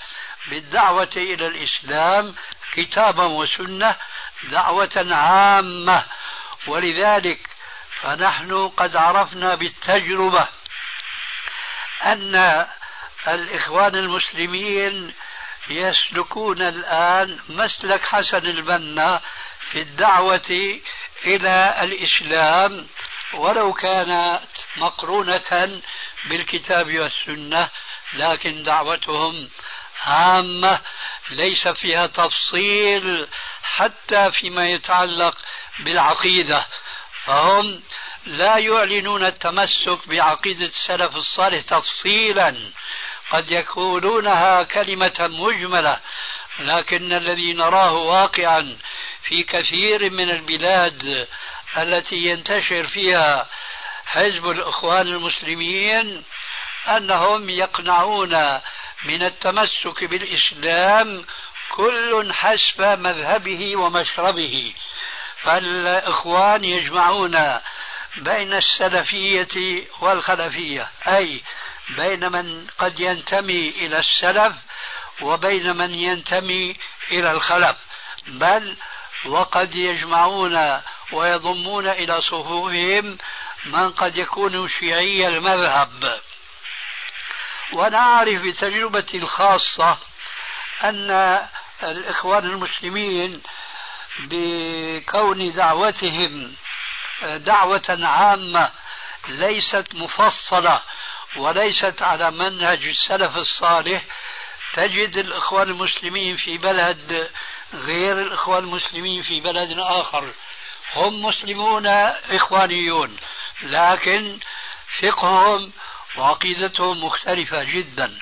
بالدعوة 0.47 1.09
إلى 1.15 1.47
الإسلام 1.47 2.35
كتابا 2.71 3.23
وسنة 3.23 3.95
دعوة 4.43 5.05
عامة. 5.11 6.05
ولذلك 6.67 7.39
فنحن 8.01 8.67
قد 8.67 8.95
عرفنا 8.95 9.55
بالتجربة 9.55 10.47
أن 12.03 12.65
الإخوان 13.27 13.95
المسلمين 13.95 15.13
يسلكون 15.69 16.61
الآن 16.61 17.39
مسلك 17.49 18.01
حسن 18.05 18.37
البنا 18.37 19.21
في 19.59 19.81
الدعوة 19.81 20.79
إلى 21.25 21.77
الإسلام 21.81 22.87
ولو 23.33 23.73
كانت 23.73 24.41
مقرونة 24.77 25.81
بالكتاب 26.25 26.99
والسنة 26.99 27.69
لكن 28.13 28.63
دعوتهم 28.63 29.49
عامة 30.05 30.81
ليس 31.29 31.67
فيها 31.67 32.07
تفصيل 32.07 33.27
حتى 33.63 34.31
فيما 34.31 34.69
يتعلق 34.69 35.37
بالعقيدة. 35.79 36.65
فهم 37.25 37.81
لا 38.25 38.57
يعلنون 38.57 39.25
التمسك 39.25 40.07
بعقيدة 40.07 40.65
السلف 40.65 41.15
الصالح 41.15 41.61
تفصيلا. 41.61 42.55
قد 43.31 43.51
يقولونها 43.51 44.63
كلمة 44.63 45.15
مجملة 45.19 45.99
لكن 46.59 47.13
الذي 47.13 47.53
نراه 47.53 47.93
واقعا 47.93 48.77
في 49.23 49.43
كثير 49.43 50.09
من 50.09 50.29
البلاد 50.29 51.27
التي 51.77 52.15
ينتشر 52.15 52.83
فيها 52.83 53.47
حزب 54.05 54.49
الإخوان 54.49 55.07
المسلمين 55.07 56.23
أنهم 56.87 57.49
يقنعون 57.49 58.59
من 59.05 59.23
التمسك 59.23 60.03
بالإسلام 60.03 61.25
كل 61.69 62.33
حسب 62.33 62.81
مذهبه 62.81 63.75
ومشربه. 63.77 64.73
فالإخوان 65.37 66.63
يجمعون 66.63 67.59
بين 68.17 68.53
السلفية 68.53 69.83
والخلفية 70.01 70.89
أي 71.07 71.41
بين 71.89 72.31
من 72.31 72.67
قد 72.77 72.99
ينتمي 72.99 73.69
إلى 73.69 73.99
السلف 73.99 74.55
وبين 75.21 75.77
من 75.77 75.93
ينتمي 75.93 76.75
إلى 77.11 77.31
الخلف. 77.31 77.77
بل 78.27 78.77
وقد 79.25 79.75
يجمعون 79.75 80.81
ويضمون 81.11 81.87
إلى 81.87 82.21
صفوفهم 82.21 83.17
من 83.65 83.91
قد 83.91 84.17
يكون 84.17 84.67
شيعي 84.67 85.27
المذهب. 85.27 86.21
وأنا 87.73 87.97
أعرف 87.97 88.41
بتجربتي 88.41 89.17
الخاصة 89.17 89.97
أن 90.83 91.39
الإخوان 91.83 92.45
المسلمين 92.45 93.41
بكون 94.19 95.53
دعوتهم 95.53 96.55
دعوة 97.23 97.97
عامة 98.03 98.71
ليست 99.27 99.87
مفصلة 99.95 100.81
وليست 101.37 102.01
على 102.01 102.31
منهج 102.31 102.87
السلف 102.87 103.37
الصالح. 103.37 104.03
تجد 104.73 105.17
الإخوان 105.17 105.69
المسلمين 105.69 106.37
في 106.37 106.57
بلد 106.57 107.29
غير 107.73 108.21
الإخوان 108.21 108.63
المسلمين 108.63 109.23
في 109.23 109.39
بلد 109.39 109.79
آخر. 109.79 110.33
هم 110.95 111.21
مسلمون 111.21 111.87
إخوانيون 112.29 113.17
لكن 113.63 114.39
فقههم 115.01 115.71
وعقيدتهم 116.17 117.03
مختلفة 117.03 117.63
جدا. 117.63 118.19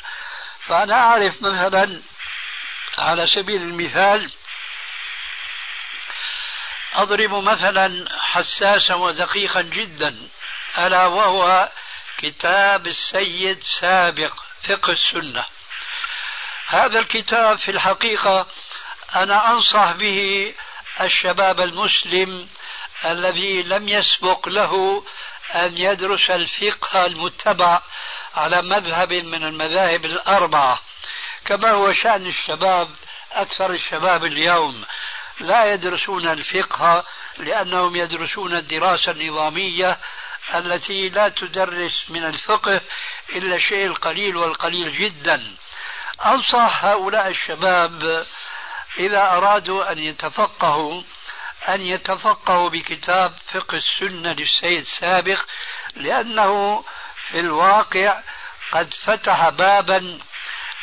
فأنا 0.66 0.94
أعرف 0.94 1.42
مثلا 1.42 2.02
على 2.98 3.28
سبيل 3.28 3.62
المثال. 3.62 4.32
أضرب 6.94 7.34
مثلا 7.34 8.06
حساسا 8.22 8.94
ودقيقا 8.94 9.62
جدا 9.62 10.18
ألا 10.78 11.06
وهو 11.06 11.70
كتاب 12.26 12.88
السيد 12.88 13.64
سابق 13.80 14.34
فقه 14.68 14.92
السنة. 14.92 15.46
هذا 16.68 17.00
الكتاب 17.00 17.58
في 17.58 17.72
الحقيقة 17.72 18.48
أنا 19.16 19.52
أنصح 19.52 19.92
به 19.92 20.54
الشباب 21.02 21.62
المسلم 21.62 22.48
الذي 23.06 23.64
لم 23.64 23.90
يسبق 23.90 24.50
له 24.50 25.04
أن 25.56 25.78
يدرس 25.78 26.30
الفقه 26.30 27.06
المتبع 27.06 27.82
على 28.36 28.62
مذهب 28.62 29.14
من 29.14 29.44
المذاهب 29.44 30.06
الأربعة. 30.06 30.80
كما 31.46 31.72
هو 31.72 31.94
شأن 31.94 32.28
الشباب 32.28 32.90
أكثر 33.32 33.72
الشباب 33.72 34.26
اليوم 34.26 34.86
لا 35.40 35.74
يدرسون 35.74 36.28
الفقه 36.28 37.06
لأنهم 37.38 37.96
يدرسون 37.96 38.56
الدراسة 38.56 39.12
النظامية 39.12 39.98
التي 40.56 41.10
لا 41.10 41.30
تدرس 41.30 42.06
من 42.10 42.24
الفقه 42.24 42.82
إلا 43.30 43.56
الشيء 43.56 43.86
القليل 43.86 44.36
والقليل 44.38 44.98
جدا. 44.98 45.56
أنصح 46.26 46.86
هؤلاء 46.86 47.28
الشباب 47.28 48.26
إذا 49.00 49.22
أرادوا 49.22 49.92
أن 49.92 50.00
يتفقهوا 50.00 51.02
أن 51.70 51.82
يتفقهوا 51.82 52.70
بكتاب 52.70 53.34
فقه 53.52 53.78
السنة 53.78 54.34
للسيد 54.34 54.86
سابق 55.00 55.42
لأنه 55.96 56.84
في 57.28 57.40
الواقع 57.40 58.20
قد 58.72 58.94
فتح 58.94 59.50
بابا 59.50 60.20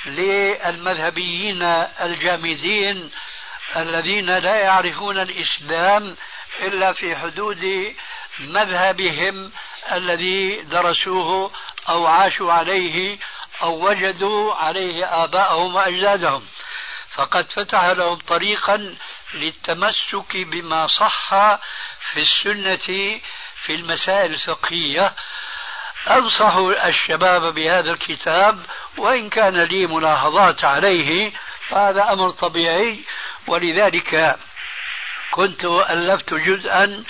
للمذهبيين 0.06 1.62
الجامدين 2.00 3.10
الذين 3.76 4.30
لا 4.30 4.56
يعرفون 4.56 5.18
الإسلام 5.18 6.16
إلا 6.60 6.92
في 6.92 7.16
حدود 7.16 7.94
مذهبهم 8.40 9.52
الذي 9.92 10.62
درسوه 10.62 11.50
أو 11.88 12.06
عاشوا 12.06 12.52
عليه 12.52 13.18
أو 13.62 13.88
وجدوا 13.88 14.54
عليه 14.54 15.24
آباءهم 15.24 15.74
وأجدادهم. 15.74 16.46
فقد 17.14 17.52
فتح 17.52 17.84
لهم 17.84 18.16
طريقا 18.16 18.96
للتمسك 19.34 20.36
بما 20.36 20.86
صح 20.86 21.30
في 22.12 22.20
السنة 22.20 23.20
في 23.64 23.74
المسائل 23.74 24.32
الفقهية. 24.32 25.12
أنصح 26.10 26.54
الشباب 26.84 27.54
بهذا 27.54 27.90
الكتاب 27.90 28.58
وإن 28.96 29.28
كان 29.30 29.62
لي 29.62 29.86
ملاحظات 29.86 30.64
عليه 30.64 31.32
فهذا 31.68 32.12
أمر 32.12 32.30
طبيعي. 32.30 33.04
ولذلك 33.46 34.38
كنت 35.30 35.64
ألفت 35.64 36.34
جزءا 36.34 37.04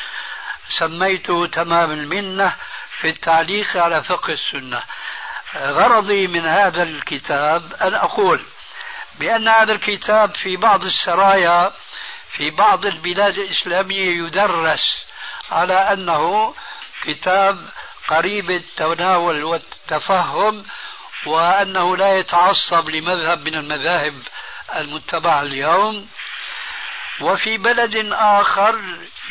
سميته 0.78 1.46
تمام 1.46 1.90
المنة 1.90 2.56
في 3.00 3.08
التعليق 3.08 3.76
على 3.76 4.02
فقه 4.04 4.32
السنة. 4.32 4.82
غرضي 5.56 6.26
من 6.26 6.46
هذا 6.46 6.82
الكتاب 6.82 7.72
أن 7.72 7.94
أقول 7.94 8.44
بأن 9.18 9.48
هذا 9.48 9.72
الكتاب 9.72 10.34
في 10.34 10.56
بعض 10.56 10.84
السرايا 10.84 11.72
في 12.32 12.50
بعض 12.50 12.86
البلاد 12.86 13.38
الإسلامية 13.38 14.24
يدرس 14.24 15.06
على 15.50 15.74
أنه 15.74 16.54
كتاب 17.02 17.68
قريب 18.08 18.50
التناول 18.50 19.44
والتفهم 19.44 20.64
وأنه 21.26 21.96
لا 21.96 22.18
يتعصب 22.18 22.88
لمذهب 22.88 23.38
من 23.48 23.54
المذاهب 23.54 24.14
المتبعة 24.76 25.42
اليوم. 25.42 26.08
وفي 27.20 27.58
بلد 27.58 28.12
آخر 28.12 28.80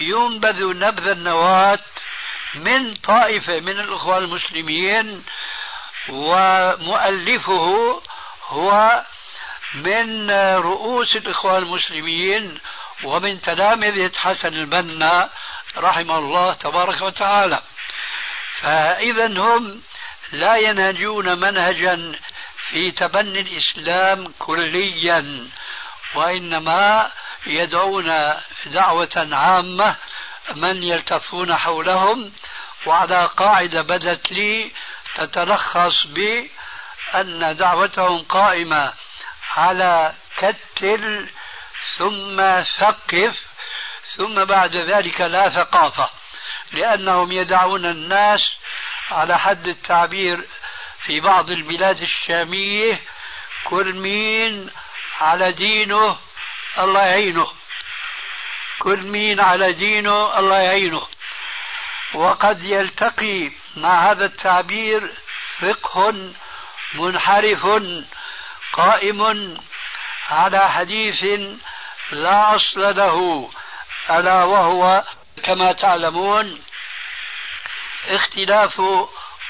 ينبذ 0.01 0.77
نبذ 0.77 1.07
النواة 1.07 1.79
من 2.55 2.93
طائفة 2.93 3.59
من 3.59 3.79
الإخوان 3.79 4.23
المسلمين 4.23 5.23
ومؤلفه 6.09 8.01
هو 8.47 9.03
من 9.75 10.31
رؤوس 10.57 11.15
الإخوان 11.15 11.63
المسلمين 11.63 12.59
ومن 13.03 13.41
تلامذة 13.41 14.11
حسن 14.17 14.47
البنا 14.47 15.29
رحمه 15.77 16.17
الله 16.17 16.53
تبارك 16.53 17.01
وتعالى. 17.01 17.61
فإذا 18.59 19.27
هم 19.27 19.81
لا 20.31 20.55
ينهجون 20.55 21.39
منهجا 21.39 22.15
في 22.69 22.91
تبني 22.91 23.39
الإسلام 23.39 24.33
كليا 24.39 25.49
وإنما 26.15 27.11
يدعون 27.45 28.33
دعوة 28.65 29.27
عامة 29.31 29.95
من 30.55 30.83
يلتفون 30.83 31.55
حولهم 31.55 32.31
وعلى 32.85 33.25
قاعدة 33.25 33.81
بدت 33.81 34.31
لي 34.31 34.71
تتلخص 35.15 36.05
بأن 36.07 37.55
دعوتهم 37.55 38.23
قائمة 38.23 38.93
على 39.57 40.13
كتل 40.37 41.29
ثم 41.97 42.61
ثقف 42.79 43.39
ثم 44.15 44.45
بعد 44.45 44.75
ذلك 44.77 45.21
لا 45.21 45.49
ثقافة 45.49 46.09
لأنهم 46.71 47.31
يدعون 47.31 47.85
الناس 47.85 48.39
على 49.11 49.39
حد 49.39 49.67
التعبير 49.67 50.45
في 51.05 51.19
بعض 51.19 51.51
البلاد 51.51 52.01
الشامية 52.01 52.99
كل 53.63 53.93
مين 53.93 54.69
على 55.21 55.51
دينه 55.51 56.17
الله 56.80 57.01
يعينه. 57.01 57.47
كل 58.80 58.99
مين 58.99 59.39
على 59.39 59.74
دينه 59.74 60.39
الله 60.39 60.57
يعينه. 60.59 61.07
وقد 62.13 62.63
يلتقي 62.63 63.51
مع 63.76 64.11
هذا 64.11 64.26
التعبير 64.26 65.13
فقه 65.59 66.13
منحرف 66.93 67.67
قائم 68.74 69.57
على 70.30 70.69
حديث 70.72 71.24
لا 72.11 72.55
أصل 72.55 72.95
له 72.95 73.49
ألا 74.09 74.43
وهو 74.43 75.03
كما 75.43 75.72
تعلمون 75.72 76.63
اختلاف 78.07 78.82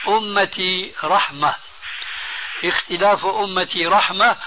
أمتي 0.07 0.93
رحمة. 1.03 1.55
اختلاف 2.63 3.25
أمتي 3.25 3.85
رحمة 3.85 4.37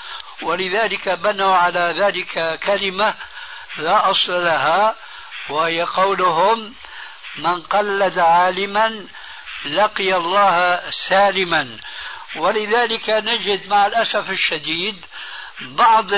ولذلك 0.42 1.08
بنوا 1.08 1.56
على 1.56 1.94
ذلك 1.98 2.60
كلمة 2.60 3.14
لا 3.78 4.10
أصل 4.10 4.44
لها 4.44 4.94
وهي 5.48 5.82
قولهم 5.82 6.74
من 7.38 7.62
قلد 7.62 8.18
عالما 8.18 9.06
لقي 9.64 10.16
الله 10.16 10.82
سالما. 11.08 11.78
ولذلك 12.36 13.10
نجد 13.10 13.68
مع 13.68 13.86
الأسف 13.86 14.30
الشديد 14.30 15.06
بعض 15.60 16.10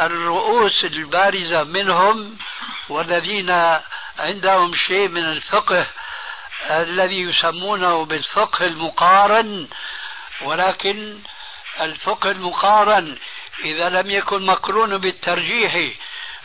الرؤوس 0.00 0.84
البارزة 0.84 1.64
منهم 1.64 2.38
والذين 2.88 3.50
عندهم 4.18 4.74
شيء 4.74 5.08
من 5.08 5.24
الفقه 5.24 5.86
الذي 6.70 7.20
يسمونه 7.20 8.04
بالفقه 8.04 8.66
المقارن 8.66 9.68
ولكن 10.42 11.18
الفقه 11.80 12.30
المقارن 12.30 13.18
إذا 13.64 13.88
لم 13.88 14.10
يكن 14.10 14.46
مقرون 14.46 14.98
بالترجيح 14.98 15.92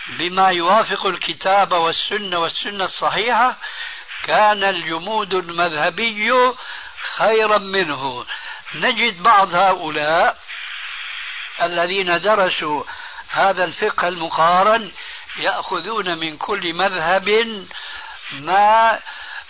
بما 0.08 0.50
يوافق 0.50 1.06
الكتاب 1.06 1.74
والسنة 1.74 2.40
والسنة 2.40 2.84
الصحيحة 2.84 3.58
كان 4.24 4.64
الجمود 4.64 5.34
المذهبي 5.34 6.34
خيرا 7.18 7.58
منه. 7.58 8.26
نجد 8.76 9.24
بعض 9.24 9.56
هؤلاء 9.56 10.38
الذين 11.62 12.22
درسوا 12.22 12.84
هذا 13.30 13.64
الفقه 13.64 14.08
المقارن 14.08 14.92
يأخذون 15.38 16.20
من 16.20 16.38
كل 16.38 16.74
مذهب 16.74 17.30
ما 18.32 19.00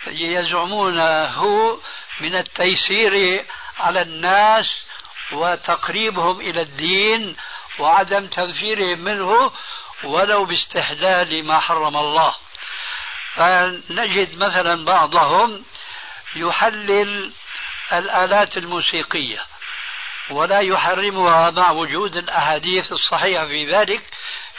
يزعمونه 0.06 1.78
من 2.20 2.34
التيسير 2.34 3.44
على 3.78 4.02
الناس 4.02 4.84
وتقريبهم 5.32 6.40
إلى 6.40 6.60
الدين 6.60 7.36
وعدم 7.78 8.26
تنفيرهم 8.26 9.00
منه 9.00 9.52
ولو 10.04 10.44
باستحلال 10.44 11.46
ما 11.46 11.60
حرم 11.60 11.96
الله. 11.96 12.34
فنجد 13.34 14.38
مثلا 14.38 14.84
بعضهم 14.84 15.64
يحلل 16.36 17.32
الآلات 17.92 18.56
الموسيقية 18.56 19.40
ولا 20.30 20.60
يحرمها 20.60 21.50
مع 21.50 21.70
وجود 21.70 22.16
الأحاديث 22.16 22.92
الصحيحة 22.92 23.46
في 23.46 23.64
ذلك 23.64 24.02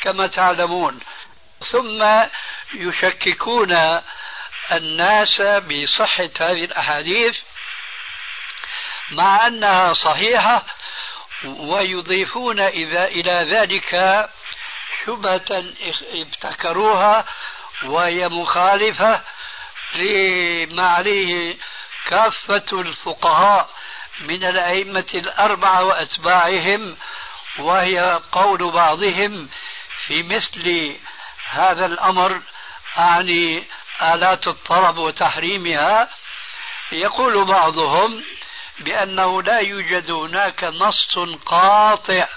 كما 0.02 0.28
تعلمون. 0.28 1.00
ثم 1.68 2.06
يشككون 2.74 4.00
الناس 4.72 5.42
بصحة 5.42 6.30
هذه 6.40 6.66
الأحاديث 6.66 7.38
مع 9.12 9.48
أنها 9.48 9.94
صحيحة 9.94 10.66
ويضيفون 11.46 12.60
إذا 12.60 13.06
إلى 13.06 13.32
ذلك 13.32 14.30
شبهة 15.06 15.64
ابتكروها 16.14 17.26
وهي 17.84 18.30
مخالفة 18.30 19.22
لما 19.96 20.88
عليه 20.88 21.58
كافة 22.08 22.66
الفقهاء 22.74 23.70
من 24.20 24.44
الأئمة 24.44 25.08
الأربعة 25.14 25.84
وأتباعهم 25.84 26.98
وهي 27.60 28.22
قول 28.32 28.72
بعضهم 28.72 29.50
في 30.06 30.24
مثل 30.24 30.96
هذا 31.50 31.86
الأمر 31.86 32.42
أعني 32.98 33.64
آلات 34.02 34.48
الطرب 34.48 34.98
وتحريمها. 34.98 36.10
يقول 36.92 37.46
بعضهم 37.46 38.24
بأنه 38.80 39.42
لا 39.42 39.60
يوجد 39.60 40.12
هناك 40.12 40.64
نص 40.64 41.20
قاطع 41.46 42.28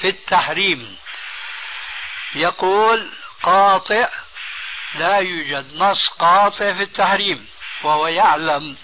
في 0.00 0.08
التحريم. 0.08 0.96
يقول 2.34 3.10
قاطع 3.42 4.08
لا 4.94 5.18
يوجد 5.18 5.74
نص 5.74 6.08
قاطع 6.18 6.72
في 6.72 6.82
التحريم 6.82 7.48
وهو 7.82 8.06
يعلم 8.06 8.76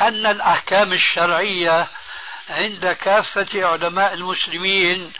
أن 0.00 0.26
الأحكام 0.26 0.92
الشرعية 0.92 1.88
عند 2.50 2.92
كافة 2.92 3.66
علماء 3.66 4.14
المسلمين 4.14 5.12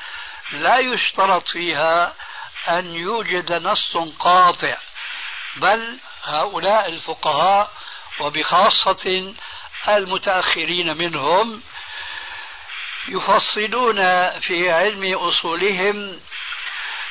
لا 0.52 0.78
يشترط 0.78 1.48
فيها 1.48 2.14
أن 2.68 2.94
يوجد 2.94 3.52
نص 3.52 3.96
قاطع 4.18 4.76
بل 5.56 5.98
هؤلاء 6.24 6.88
الفقهاء 6.88 7.70
وبخاصة 8.20 9.34
المتأخرين 9.89 10.97
منهم 10.97 11.62
يفصلون 13.09 13.97
في 14.41 14.70
علم 14.70 15.14
أصولهم 15.14 16.20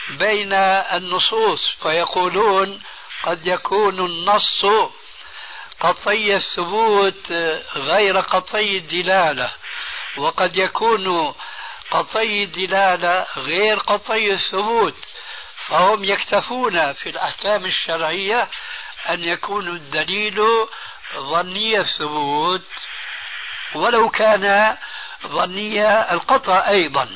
بين 0.10 0.54
النصوص 0.94 1.62
فيقولون 1.84 2.82
قد 3.24 3.48
يكون 3.48 4.00
النص 4.00 4.66
قطعي 5.80 6.36
الثبوت 6.36 7.32
غير 7.76 8.20
قطعي 8.20 8.78
الدلالة 8.78 9.52
وقد 10.18 10.56
يكون 10.56 11.34
قطعي 11.92 12.44
الدلالة 12.44 13.28
غير 13.38 13.78
قطعي 13.78 14.32
الثبوت. 14.32 14.96
فهم 15.68 16.04
يكتفون 16.04 16.94
في 16.94 17.10
الأحكام 17.10 17.66
الشرعية 17.66 18.48
أن 19.10 19.24
يكون 19.24 19.68
الدليل 19.68 20.42
ظني 21.18 21.80
الثبوت 21.80 22.68
ولو 23.76 24.10
كان 24.10 24.78
ظني 25.28 26.12
القطع 26.14 26.68
أيضا. 26.68 27.10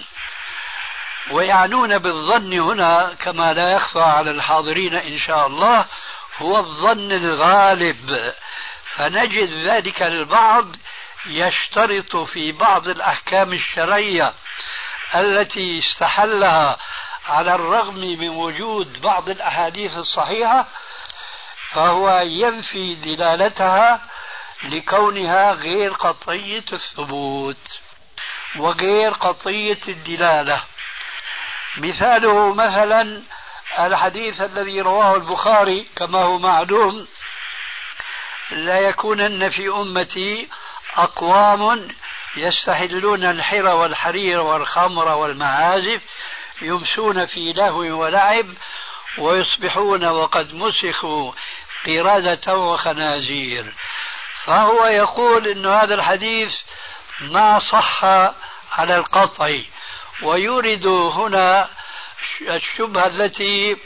ويعنون 1.32 1.98
بالظن 1.98 2.60
هنا 2.60 3.16
كما 3.20 3.54
لا 3.54 3.72
يخفى 3.72 4.02
على 4.02 4.32
الحاضرين 4.32 4.96
إن 4.96 5.18
شاء 5.20 5.48
الله 5.48 5.86
هو 6.38 6.58
الظن 6.58 7.12
الغالب. 7.12 8.34
فنجد 8.96 9.68
ذلك 9.68 10.02
البعض 10.02 10.66
يشترط 11.26 12.16
في 12.16 12.52
بعض 12.52 12.88
الأحكام 12.88 13.54
الشرعية 13.54 14.34
التي 15.16 15.80
استحلها 15.80 16.78
على 17.28 17.56
الرغم 17.56 18.00
من 18.00 18.30
وجود 18.30 19.02
بعض 19.02 19.30
الأحاديث 19.30 19.98
الصحيحة 19.98 20.68
فهو 21.76 22.20
ينفي 22.20 22.96
دلالتها 22.96 24.02
لكونها 24.64 25.52
غير 25.52 25.94
قطعية 25.94 26.66
الثبوت 26.74 27.80
وغير 28.58 29.12
قطعية 29.12 29.80
الدلالة. 29.88 30.64
مثاله 31.78 32.54
مثلا 32.54 33.22
الحديث 33.80 34.42
الذي 34.42 34.82
رواه 34.82 35.16
البخاري 35.16 35.88
كما 35.96 36.24
هو 36.26 36.40
معلوم 36.40 37.08
لا 38.52 38.80
يكونن 38.80 39.50
في 39.50 39.68
أمتي 39.68 40.48
أقوام 40.96 41.88
يستحلون 42.38 43.24
الحر 43.24 43.66
والحرير 43.66 44.40
والخمر 44.40 45.08
والمعازف 45.08 46.02
يمسون 46.62 47.26
في 47.26 47.54
لهو 47.54 47.80
ولعب 47.80 48.46
ويصبحون 49.18 50.06
وقد 50.06 50.54
مسخوا 50.54 51.32
قردة 51.86 52.56
وخنازير. 52.56 53.74
فهو 54.46 54.86
يقول 54.86 55.48
أن 55.48 55.66
هذا 55.66 55.96
الحديث 55.96 56.56
ما 57.22 57.60
صح 57.72 58.04
على 58.72 58.98
القطع 58.98 59.58
ويورد 60.24 60.88
هنا 60.88 61.68
الشبهة 62.42 63.08
التي 63.08 63.78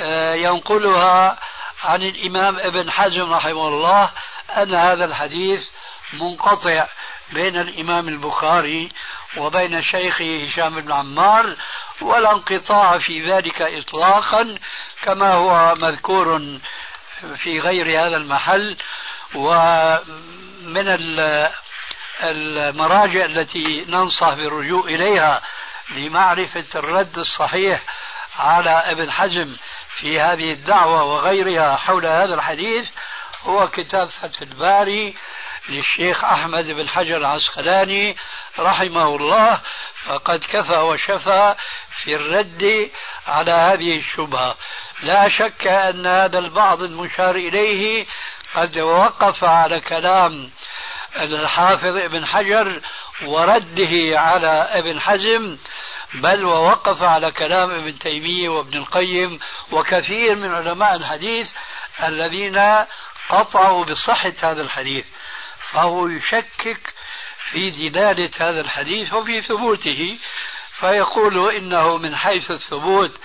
آه، 0.00 0.34
ينقلها 0.34 1.38
عن 1.84 2.02
الإمام 2.02 2.58
ابن 2.58 2.90
حزم 2.90 3.32
رحمه 3.32 3.68
الله 3.68 4.10
أن 4.56 4.74
هذا 4.74 5.04
الحديث 5.04 5.68
منقطع 6.12 6.86
بين 7.32 7.56
الإمام 7.56 8.08
البخاري 8.08 8.88
وبين 9.36 9.82
شيخه 9.82 10.46
هشام 10.46 10.80
بن 10.80 10.92
عمار 10.92 11.56
ولا 12.00 12.32
انقطاع 12.32 12.98
في 12.98 13.32
ذلك 13.32 13.62
إطلاقا 13.62 14.58
كما 15.02 15.32
هو 15.32 15.74
مذكور 15.74 16.58
في 17.36 17.60
غير 17.60 17.90
هذا 17.90 18.16
المحل 18.16 18.76
ومن 19.34 20.88
المراجع 22.22 23.24
التي 23.24 23.84
ننصح 23.88 24.34
بالرجوع 24.34 24.84
إليها 24.84 25.42
لمعرفة 25.90 26.64
الرد 26.74 27.18
الصحيح 27.18 27.82
على 28.38 28.70
ابن 28.70 29.10
حزم 29.10 29.56
في 30.00 30.20
هذه 30.20 30.52
الدعوة 30.52 31.04
وغيرها 31.04 31.76
حول 31.76 32.06
هذا 32.06 32.34
الحديث 32.34 32.88
هو 33.44 33.68
كتاب 33.68 34.08
فتح 34.08 34.40
الباري 34.42 35.14
للشيخ 35.68 36.24
أحمد 36.24 36.66
بن 36.66 36.88
حجر 36.88 37.16
العسقلاني 37.16 38.16
رحمه 38.58 39.16
الله 39.16 39.60
فقد 40.04 40.44
كفى 40.44 40.78
وشفى 40.78 41.54
في 42.02 42.14
الرد 42.14 42.90
على 43.26 43.52
هذه 43.52 43.96
الشبهة. 43.96 44.56
لا 45.02 45.28
شك 45.28 45.66
أن 45.66 46.06
هذا 46.06 46.38
البعض 46.38 46.82
المشار 46.82 47.34
إليه 47.34 48.06
قد 48.54 48.78
وقف 48.78 49.44
على 49.44 49.80
كلام 49.80 50.50
الحافظ 51.16 51.96
ابن 51.96 52.26
حجر 52.26 52.80
ورده 53.22 54.20
على 54.20 54.68
ابن 54.72 55.00
حزم 55.00 55.56
بل 56.14 56.44
ووقف 56.44 57.02
على 57.02 57.30
كلام 57.30 57.70
ابن 57.70 57.98
تيمية 57.98 58.48
وابن 58.48 58.76
القيم 58.76 59.40
وكثير 59.70 60.34
من 60.34 60.54
علماء 60.54 60.94
الحديث 60.94 61.50
الذين 62.02 62.84
قطعوا 63.28 63.84
بصحة 63.84 64.32
هذا 64.42 64.62
الحديث. 64.62 65.04
فهو 65.70 66.08
يشكك 66.08 66.94
في 67.50 67.70
دلالة 67.70 68.30
هذا 68.40 68.60
الحديث 68.60 69.12
وفي 69.12 69.40
ثبوته 69.40 70.18
فيقول 70.80 71.54
إنه 71.54 71.96
من 71.96 72.16
حيث 72.16 72.50
الثبوت 72.50 73.20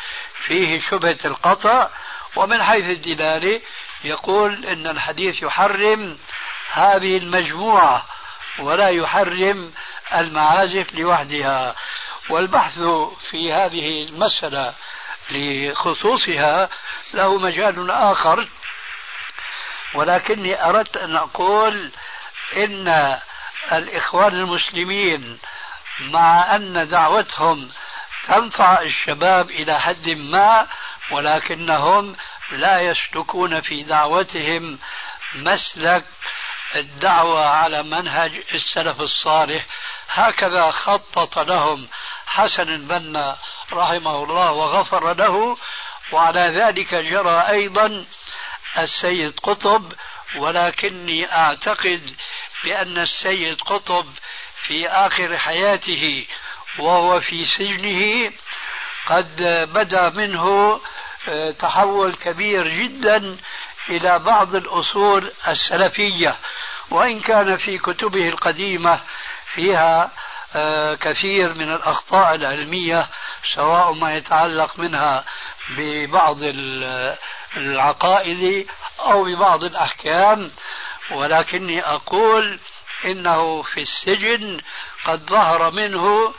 فيه 0.46 0.80
شبهة 0.80 1.18
القطع 1.26 1.90
ومن 2.36 2.64
حيث 2.64 2.86
الدلالة 2.86 3.62
يقول 4.04 4.66
إن 4.66 4.88
الحديث 4.88 5.44
يحرم 5.44 6.18
هذه 6.72 7.18
المجموعة 7.18 8.06
ولا 8.60 8.90
يحرم 8.90 9.74
المعازف 10.14 10.96
لوحدها. 10.96 11.76
والبحث 12.30 12.80
في 13.32 13.54
هذه 13.54 14.04
المسألة 14.04 14.74
لخصوصها 15.32 16.70
له 17.14 17.38
مجال 17.38 17.92
آخر 17.92 18.48
ولكني 19.94 20.66
أردت 20.66 20.98
أن 20.98 21.16
أقول 21.16 21.92
إن 22.58 23.20
الإخوان 23.72 24.34
المسلمين 24.34 25.40
مع 26.00 26.56
أن 26.56 26.88
دعوتهم 26.88 27.70
تنفع 28.28 28.82
الشباب 28.82 29.50
إلى 29.50 29.80
حد 29.80 30.10
ما 30.10 30.68
ولكنهم 31.12 32.16
لا 32.52 32.82
يسلكون 32.82 33.62
في 33.62 33.84
دعوتهم 33.84 34.80
مسلك 35.36 36.06
الدعوة 36.76 37.50
على 37.50 37.84
منهج 37.84 38.44
السلف 38.54 39.02
الصالح. 39.02 39.66
هكذا 40.10 40.72
خطط 40.72 41.40
لهم 41.40 41.88
حسن 42.26 42.70
البنا 42.70 43.38
رحمه 43.74 44.24
الله 44.24 44.52
وغفر 44.52 45.14
له 45.14 45.58
وعلى 46.12 46.42
ذلك 46.42 46.96
جرى 46.96 47.42
أيضا 47.50 48.06
السيد 48.78 49.40
قطب. 49.40 49.94
ولكني 50.36 51.36
أعتقد 51.36 52.16
بأن 52.64 52.98
السيد 52.98 53.62
قطب 53.62 54.06
في 54.68 54.88
آخر 54.90 55.38
حياته 55.38 56.26
وهو 56.80 57.20
في 57.20 57.46
سجنه 57.46 58.32
قد 59.06 59.42
بدا 59.74 60.10
منه 60.10 60.80
آه، 61.28 61.52
تحول 61.52 62.16
كبير 62.16 62.68
جدا 62.68 63.38
إلى 63.90 64.20
بعض 64.20 64.56
الأصول 64.56 65.32
السلفية 65.48 66.38
وإن 66.90 67.20
كان 67.20 67.58
في 67.58 67.78
كتبه 67.78 68.28
القديمة 68.28 69.00
فيها 69.54 70.12
آه، 70.56 70.96
كثير 70.96 71.54
من 71.54 71.74
الأخطاء 71.74 72.36
العلمية 72.36 73.08
سواء 73.56 73.94
ما 73.94 74.16
يتعلق 74.16 74.80
منها 74.80 75.26
ببعض 75.70 76.38
العقائد 77.58 78.68
أو 79.00 79.24
ببعض 79.24 79.64
الأحكام. 79.64 80.52
ولكني 81.12 81.82
أقول 81.82 82.60
إنه 83.06 83.62
في 83.62 83.82
السجن 83.82 84.62
قد 85.06 85.20
ظهر 85.30 85.72
منه 85.72 86.34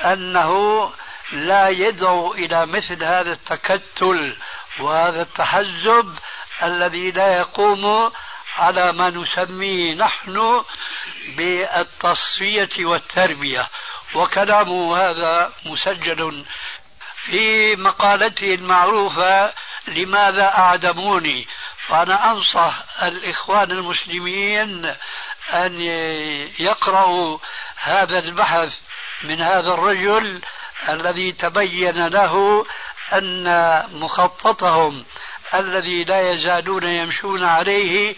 أنه 0.00 0.92
لا 1.32 1.68
يدعو 1.68 2.34
إلى 2.34 2.66
مثل 2.66 3.04
هذا 3.04 3.32
التكتل 3.32 4.36
وهذا 4.80 5.22
التحزب 5.22 6.18
الذي 6.62 7.10
لا 7.10 7.36
يقوم 7.38 8.12
على 8.56 8.92
ما 8.92 9.10
نسميه 9.10 9.94
نحن 9.94 10.64
بالتصفية 11.36 12.84
والتربية. 12.84 13.68
وكلامه 14.14 14.98
هذا 14.98 15.52
مسجل 15.66 16.44
في 17.24 17.76
مقالته 17.76 18.54
المعروفة 18.54 19.52
لماذا 19.88 20.58
أعدموني. 20.58 21.46
فأنا 21.86 22.30
أنصح 22.30 22.74
الإخوان 23.02 23.70
المسلمين 23.70 24.94
أن 25.52 25.80
يقرأوا 26.60 27.38
هذا 27.76 28.18
البحث 28.18 28.72
من 29.24 29.40
هذا 29.40 29.74
الرجل 29.74 30.40
الذي 30.88 31.32
تبين 31.32 32.06
له 32.06 32.66
أن 33.12 33.46
مخططهم 33.92 35.04
الذي 35.54 36.04
لا 36.04 36.32
يزالون 36.32 36.84
يمشون 36.84 37.44
عليه 37.44 38.16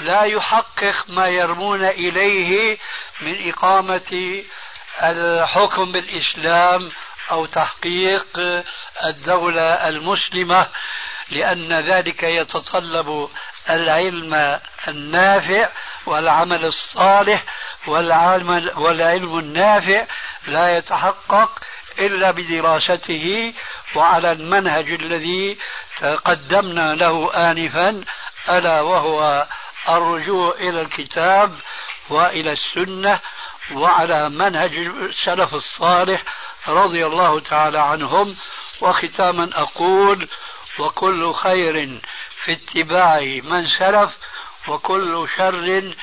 لا 0.00 0.22
يحقق 0.24 1.04
ما 1.08 1.26
يرمون 1.26 1.84
إليه 1.84 2.78
من 3.20 3.48
إقامة 3.48 4.42
الحكم 5.02 5.92
بالإسلام 5.92 6.90
أو 7.30 7.46
تحقيق 7.46 8.26
الدولة 9.04 9.88
المسلمة 9.88 10.68
لأن 11.30 11.90
ذلك 11.90 12.22
يتطلب 12.22 13.30
العلم 13.70 14.60
النافع 14.88 15.68
والعمل 16.06 16.64
الصالح 16.64 17.44
والعلم, 17.86 18.70
والعلم 18.76 19.38
النافع 19.38 20.06
لا 20.46 20.76
يتحقق 20.76 21.60
إلا 21.98 22.30
بدراسته 22.30 23.54
وعلى 23.94 24.32
المنهج 24.32 24.90
الذي 24.90 25.58
تقدمنا 25.96 26.94
له 26.94 27.34
آنفا 27.34 28.04
ألا 28.48 28.80
وهو 28.80 29.46
الرجوع 29.88 30.54
إلى 30.54 30.80
الكتاب 30.80 31.58
وإلى 32.08 32.52
السنة 32.52 33.20
وعلى 33.72 34.28
منهج 34.28 34.74
السلف 34.76 35.54
الصالح 35.54 36.22
رضي 36.68 37.06
الله 37.06 37.40
تعالى 37.40 37.78
عنهم. 37.78 38.36
وختاما 38.80 39.50
أقول 39.54 40.28
وكل 40.78 41.32
خير 41.32 42.00
في 42.44 42.52
اتباع 42.52 43.20
من 43.20 43.66
سلف 43.78 44.18
وكل 44.68 45.28
شر 45.36 45.94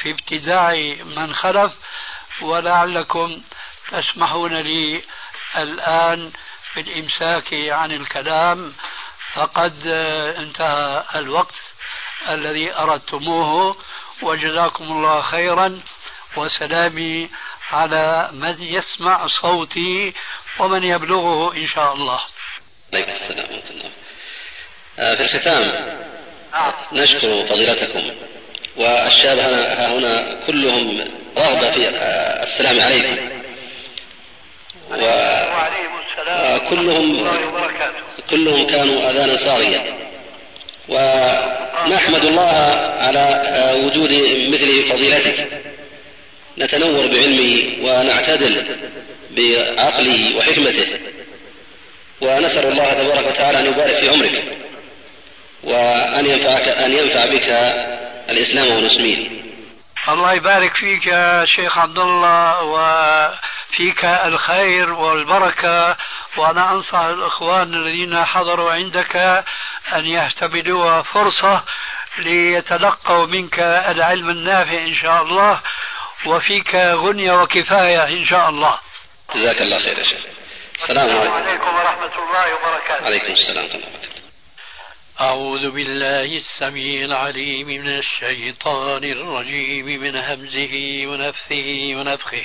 في 0.00 0.10
ابتداع 0.10 0.72
من 1.04 1.34
خلف. 1.34 1.72
ولعلكم 2.42 3.42
تسمحون 3.90 4.56
لي 4.56 5.02
الآن 5.56 6.32
بالإمساك 6.76 7.54
عن 7.54 7.92
الكلام. 7.92 8.72
فقد 9.34 9.86
انتهى 10.38 11.04
الوقت 11.14 11.54
الذي 12.28 12.74
أردتموه. 12.74 13.76
وجزاكم 14.22 14.84
الله 14.84 15.20
خيرا. 15.20 15.80
وسلامي 16.36 17.30
على 17.70 18.28
من 18.32 18.62
يسمع 18.62 19.26
صوتي 19.26 20.14
ومن 20.58 20.82
يبلغه 20.82 21.56
إن 21.56 21.68
شاء 21.68 21.92
الله. 21.92 22.20
عليكم 22.92 23.10
السلام 23.10 23.54
ورحمة 23.54 23.70
الله. 23.70 23.90
آه، 24.98 25.16
في 25.16 25.22
الختام 25.22 25.62
نشكر 26.92 27.46
فضيلتكم. 27.46 28.14
والشباب 28.76 29.38
ها 29.38 29.92
هنا 29.92 30.46
كلهم 30.46 31.00
رغبة 31.38 31.72
في 31.72 31.88
آه، 31.88 32.44
السلام 32.44 32.80
عليكم. 32.80 33.45
السلام 34.92 36.58
كلهم 38.30 38.66
كانوا 38.66 39.10
آذانا 39.10 39.36
صاغيه 39.36 39.80
ونحمد 40.88 42.24
الله 42.24 42.52
على 42.98 43.24
وجود 43.84 44.10
مثل 44.52 44.88
فضيلتك. 44.90 45.48
نتنور 46.58 47.06
بعلمه 47.06 47.52
ونعتدل 47.82 48.76
بعقله 49.30 50.36
وحكمته. 50.36 50.86
ونسأل 52.20 52.66
الله 52.72 52.92
تبارك 52.92 53.26
وتعالى 53.26 53.58
أن 53.58 53.66
يبارك 53.66 54.00
في 54.00 54.08
عمرك. 54.08 54.44
وأن 55.64 56.26
ينفعك 56.26 56.68
أن 56.68 56.92
ينفع 56.92 57.26
بك 57.26 57.48
الإسلام 58.30 58.76
والمسلمين. 58.76 59.42
الله 60.08 60.32
يبارك 60.34 60.72
فيك 60.74 61.06
يا 61.06 61.44
شيخ 61.46 61.78
عبد 61.78 61.98
الله 61.98 63.34
وفيك 63.70 64.04
الخير 64.04 64.92
والبركة 64.92 65.96
وأنا 66.36 66.72
أنصح 66.72 66.98
الإخوان 66.98 67.74
الذين 67.74 68.24
حضروا 68.24 68.72
عندك 68.72 69.16
أن 69.92 70.06
يهتبلوا 70.06 71.02
فرصة 71.02 71.64
ليتلقوا 72.18 73.26
منك 73.26 73.58
العلم 73.60 74.30
النافع 74.30 74.78
إن 74.78 74.94
شاء 74.94 75.22
الله 75.22 75.60
وفيك 76.26 76.74
غنية 76.74 77.32
وكفاية 77.32 78.04
إن 78.04 78.26
شاء 78.26 78.48
الله. 78.48 78.78
جزاك 79.34 79.56
الله 79.56 79.78
خير 79.78 79.98
يا 79.98 80.04
شيخ. 80.04 80.26
السلام 80.82 81.32
عليكم. 81.32 81.76
ورحمة 81.76 82.12
الله 82.18 82.54
وبركاته. 82.54 83.06
عليكم 83.06 83.32
السلام 83.32 83.64
ورحمة 83.64 83.74
الله. 83.74 83.88
وبركاته 83.88 84.16
أعوذ 85.20 85.70
بالله 85.70 86.36
السميع 86.36 87.04
العليم 87.04 87.66
من 87.66 87.88
الشيطان 87.88 89.04
الرجيم 89.04 89.86
من 89.86 90.16
همزه 90.16 91.04
ونفثه 91.06 91.92
ونفخه. 91.96 92.44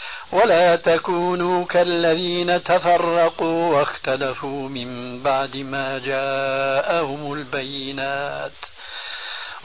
ولا 0.31 0.75
تكونوا 0.75 1.65
كالذين 1.65 2.63
تفرقوا 2.63 3.75
واختلفوا 3.75 4.69
من 4.69 5.19
بعد 5.23 5.57
ما 5.57 5.99
جاءهم 5.99 7.33
البينات 7.33 8.51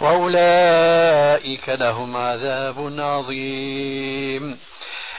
وأولئك 0.00 1.68
لهم 1.68 2.16
عذاب 2.16 2.94
عظيم. 2.98 4.58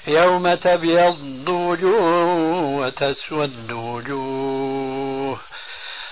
يوم 0.07 0.53
تبيض 0.53 1.49
وجوه 1.49 2.61
وتسود 2.79 3.71
وجوه 3.71 5.39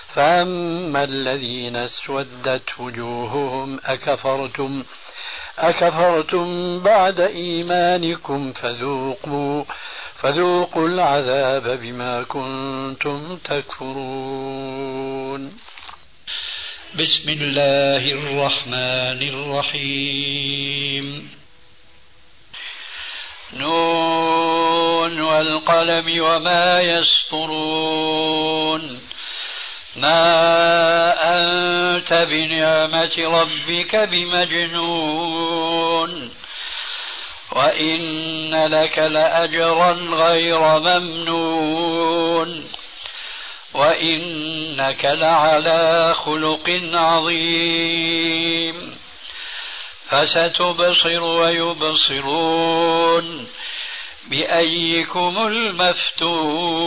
فأما 0.08 1.04
الذين 1.04 1.76
اسودت 1.76 2.80
وجوههم 2.80 3.80
أكفرتم 3.84 4.84
أكفرتم 5.58 6.80
بعد 6.80 7.20
إيمانكم 7.20 8.52
فذوقوا 8.52 9.64
فذوقوا 10.16 10.88
العذاب 10.88 11.80
بما 11.82 12.22
كنتم 12.22 13.36
تكفرون. 13.36 14.86
بسم 16.94 17.28
الله 17.28 18.12
الرحمن 18.12 19.28
الرحيم. 19.28 21.30
نون 23.52 25.20
والقلم 25.20 26.24
وما 26.24 26.80
يسطرون. 26.80 29.00
ما 29.96 31.14
أنت 31.22 32.12
بنعمة 32.12 33.12
ربك 33.18 33.96
بمجنون. 33.96 35.50
وإن 37.52 38.66
لك 38.66 38.98
لأجرا 38.98 39.92
غير 39.92 40.78
ممنون. 40.78 42.64
وإنك 43.74 45.04
لعلى 45.04 46.14
خلق 46.14 46.80
عظيم. 46.94 48.96
فستبصر 50.08 51.22
ويبصرون 51.22 53.46
بأيكم 54.30 55.46
المفتون. 55.46 56.86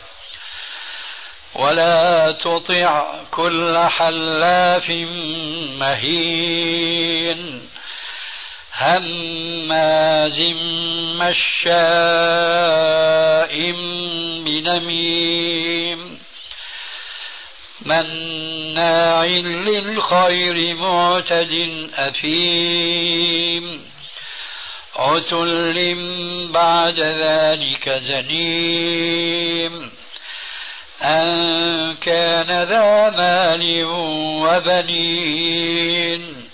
ولا 1.55 2.31
تطع 2.31 3.05
كل 3.31 3.77
حلاف 3.77 4.89
مهين 5.79 7.61
هماز 8.73 10.39
مشاء 11.21 11.71
بنميم 14.45 16.19
مناع 17.85 19.25
للخير 19.25 20.75
معتد 20.75 21.69
أثيم 21.95 23.81
عتل 24.95 25.95
بعد 26.53 26.99
ذلك 26.99 27.89
زنيم 27.89 29.91
أن 31.03 31.95
كان 31.95 32.63
ذا 32.63 33.09
مال 33.09 33.83
وبنين. 34.43 36.49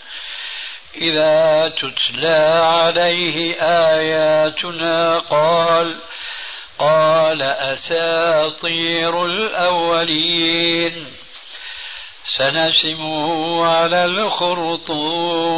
إذا 0.95 1.73
تتلى 1.77 2.61
عليه 2.63 3.55
آياتنا 3.61 5.19
قال 5.19 5.95
قال 6.79 7.41
أساطير 7.41 9.25
الأولين. 9.25 11.05
سنسمه 12.37 13.65
على 13.65 14.05
الخرطوم. 14.05 15.57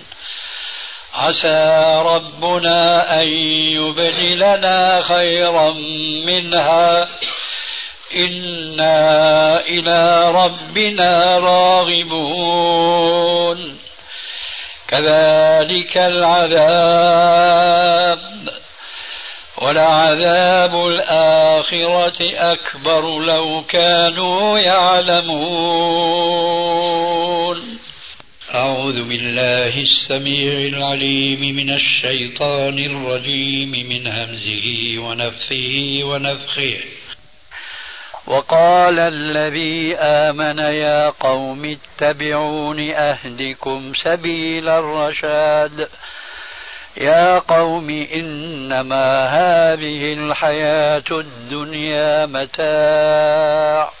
عسى 1.13 2.01
ربنا 2.05 3.21
أن 3.21 3.27
يبدلنا 3.27 5.01
خيرا 5.01 5.73
منها. 6.25 7.07
إنا 8.15 9.59
إلى 9.59 10.29
ربنا 10.31 11.37
راغبون. 11.37 13.01
كذلك 14.87 15.97
العذاب. 15.97 16.71
ولعذاب 19.61 20.87
الآخرة 20.87 22.35
أكبر 22.35 23.19
لو 23.19 23.63
كانوا 23.69 24.59
يعلمون. 24.59 25.91
أعوذ 28.55 29.07
بالله 29.07 29.81
السميع 29.81 30.77
العليم 30.77 31.55
من 31.55 31.69
الشيطان 31.69 32.79
الرجيم 32.79 33.71
من 33.71 34.07
همزه 34.07 34.99
ونفثه 34.99 36.03
ونفخه. 36.03 36.77
وقال 38.27 38.99
الذي 38.99 39.95
آمن 39.95 40.59
يا 40.59 41.09
قوم 41.09 41.77
اتبعون 41.77 42.89
أهدكم 42.89 43.93
سبيل 44.03 44.69
الرشاد. 44.69 45.89
يا 46.97 47.39
قوم 47.39 47.89
إنما 47.89 49.25
هذه 49.25 50.13
الحياة 50.13 51.09
الدنيا 51.11 52.25
متاع. 52.25 54.00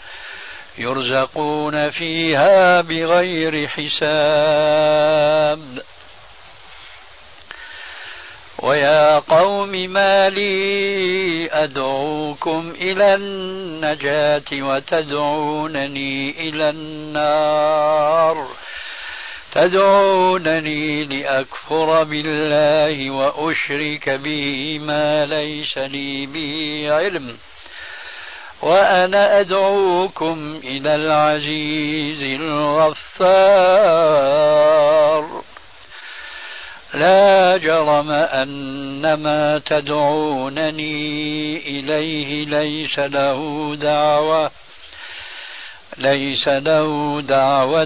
يرزقون 0.77 1.89
فيها 1.89 2.81
بغير 2.81 3.67
حساب. 3.67 5.61
ويا 8.59 9.19
قوم 9.19 9.69
ما 9.69 10.29
لي 10.29 11.49
أدعوكم 11.51 12.73
إلى 12.81 13.15
النجاة 13.15 14.43
وتدعونني 14.53 16.49
إلى 16.49 16.69
النار. 16.69 18.47
تدعونني 19.51 21.03
لأكفر 21.03 22.03
بالله 22.03 23.11
وأشرك 23.11 24.09
به 24.09 24.79
ما 24.79 25.25
ليس 25.25 25.77
لي 25.77 26.25
به 26.25 26.87
علم. 26.93 27.37
وأنا 28.61 29.39
أدعوكم 29.39 30.59
إلى 30.63 30.95
العزيز 30.95 32.41
الغفار. 32.41 33.81
لا 36.93 37.57
جرم 37.57 38.11
أن 38.11 39.13
ما 39.13 39.61
تدعونني 39.65 41.57
إليه 41.57 42.45
ليس 42.45 42.99
له 42.99 43.71
دعوة 43.75 44.51
ليس 45.97 46.47
له 46.47 47.21
دعوة 47.21 47.85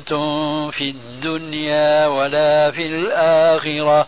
في 0.71 0.89
الدنيا 0.89 2.07
ولا 2.07 2.71
في 2.71 2.85
الآخرة. 2.85 4.07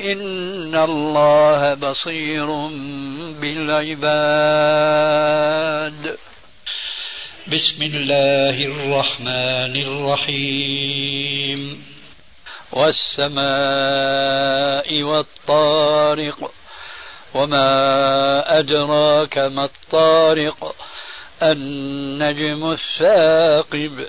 إن 0.00 0.74
الله 0.74 1.74
بصير 1.74 2.46
بالعباد. 3.40 6.18
بسم 7.48 7.82
الله 7.82 8.50
الرحمن 8.50 9.76
الرحيم. 9.76 11.84
والسماء 12.72 15.02
والطارق. 15.02 16.50
وما 17.34 18.58
أدراك 18.58 19.38
ما 19.38 19.64
الطارق. 19.64 20.74
النجم 21.42 22.70
الثاقب. 22.70 24.06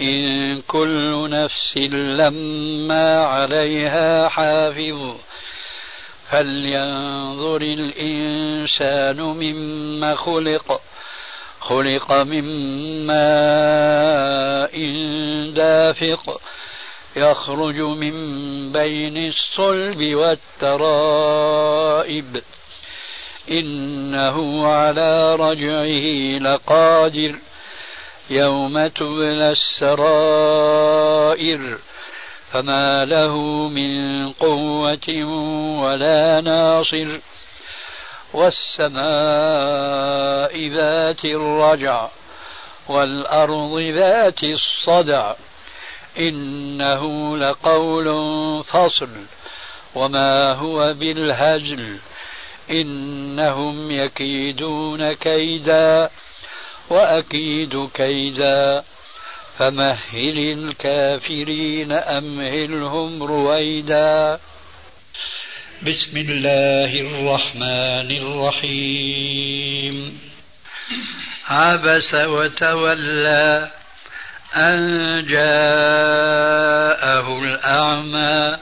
إن 0.00 0.60
كل 0.68 1.30
نفس 1.30 1.76
لما 1.76 3.24
عليها 3.24 4.28
حافظ 4.28 5.16
فلينظر 6.30 7.62
الإنسان 7.62 9.20
مما 9.20 10.14
خلق 10.16 10.80
خلق 11.60 12.12
من 12.12 12.44
ماء 13.06 14.72
دافق 15.50 16.40
يخرج 17.16 17.80
من 17.80 18.12
بين 18.72 19.28
الصلب 19.28 20.14
والترائب. 20.62 22.42
إنه 23.50 24.66
على 24.66 25.34
رجعه 25.34 26.38
لقادر. 26.38 27.38
يوم 28.30 28.86
تبلى 28.86 29.50
السرائر 29.82 30.98
فما 32.52 33.04
له 33.04 33.36
من 33.68 34.28
قوة 34.32 35.24
ولا 35.82 36.40
ناصر 36.40 37.18
والسماء 38.34 39.02
ذات 40.68 41.24
الرجع 41.24 42.08
والأرض 42.88 43.78
ذات 43.80 44.44
الصدع 44.44 45.34
إنه 46.18 47.36
لقول 47.36 48.08
فصل 48.64 49.08
وما 49.94 50.52
هو 50.52 50.94
بالهزل 50.94 51.98
إنهم 52.70 53.90
يكيدون 53.90 55.12
كيدا 55.12 56.10
وأكيد 56.90 57.88
كيدا. 57.94 58.84
فمهل 59.58 60.38
الكافرين 60.38 61.92
أمهلهم 61.92 63.22
رويدا. 63.22 64.38
بسم 65.82 66.16
الله 66.16 67.00
الرحمن 67.00 68.10
الرحيم. 68.22 70.18
عبس 71.48 72.14
وتولى 72.14 73.70
أن 74.56 75.26
جاءه 75.28 76.18
الأعمى. 77.44 78.58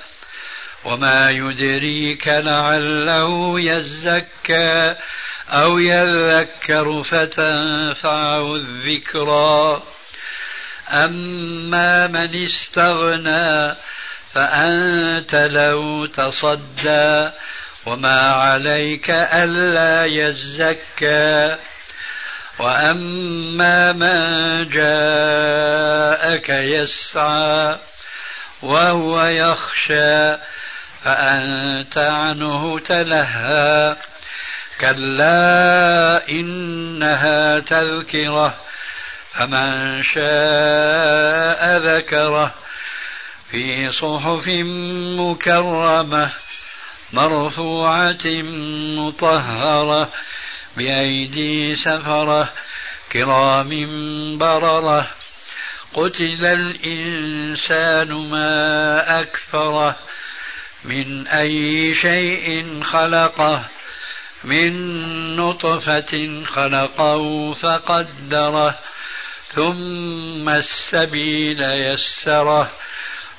وما 0.84 1.30
يدريك 1.30 2.28
لعله 2.28 3.60
يزكى. 3.60 4.94
أو 5.51 5.78
يذكر 5.78 7.02
فتنفعه 7.02 8.56
الذكرى. 8.56 9.82
أما 10.90 12.06
من 12.06 12.44
استغنى 12.44 13.77
فأنت 14.35 15.35
له 15.35 16.06
تصدى 16.06 17.31
وما 17.86 18.31
عليك 18.31 19.10
ألا 19.10 20.05
يزكى. 20.05 21.56
وأما 22.59 23.93
من 23.93 24.68
جاءك 24.68 26.48
يسعى 26.48 27.78
وهو 28.62 29.22
يخشى 29.22 30.36
فأنت 31.05 31.98
عنه 31.98 32.78
تلهى. 32.78 33.97
كلا 34.81 36.28
إنها 36.28 37.61
تذكرة 37.61 38.57
فمن 39.32 40.02
شاء 40.02 41.77
ذكره. 41.78 42.55
في 43.51 43.93
صحف 43.93 44.48
مكرمة 45.19 46.31
مرفوعة 47.12 48.27
مطهرة 48.97 50.09
بأيدي 50.77 51.77
سفرة 51.77 52.52
كرام 53.12 53.69
بررة. 54.39 55.07
قتل 55.94 56.44
الإنسان 56.44 58.12
ما 58.31 59.20
أكفره 59.20 59.97
من 60.85 61.27
أي 61.27 61.94
شيء 61.94 62.82
خلقه. 62.85 63.65
من 64.44 64.72
نطفة 65.36 66.44
خلقه 66.44 67.52
فقدره 67.52 68.78
ثم 69.54 70.48
السبيل 70.48 71.60
يسره 71.60 72.70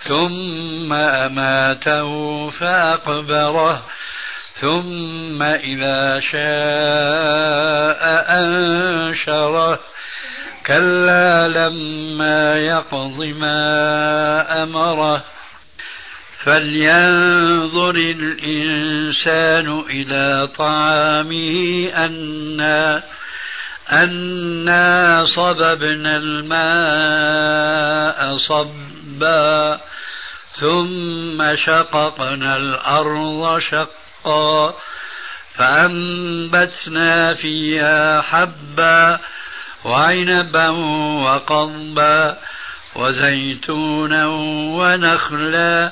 ثم 0.04 0.94
أماته 0.94 2.50
فأقبره 2.50 3.84
ثم 4.62 5.42
إذا 5.42 6.20
شاء 6.20 8.02
أنشره. 8.40 9.80
كلا 10.66 11.48
لما 11.48 12.58
يقض 12.58 13.24
ما 13.24 14.64
أمره. 14.64 15.24
فلينظر 16.44 17.96
الإنسان 17.96 19.84
إلى 19.90 20.50
طعامه 20.58 21.90
أنا 21.96 23.04
أنا 23.92 25.26
صببنا 25.36 26.18
الماء 26.18 27.38
صبا 28.38 29.80
ثم 30.60 31.56
شققنا 31.56 32.58
الأرض 32.58 33.60
شقا. 33.60 34.74
فأنبتنا 35.56 37.34
فيها 37.34 38.22
حبا 38.22 39.20
وعنبا 39.86 40.70
وقضبا 41.24 42.38
وزيتونا 42.96 44.28
ونخلا. 44.78 45.92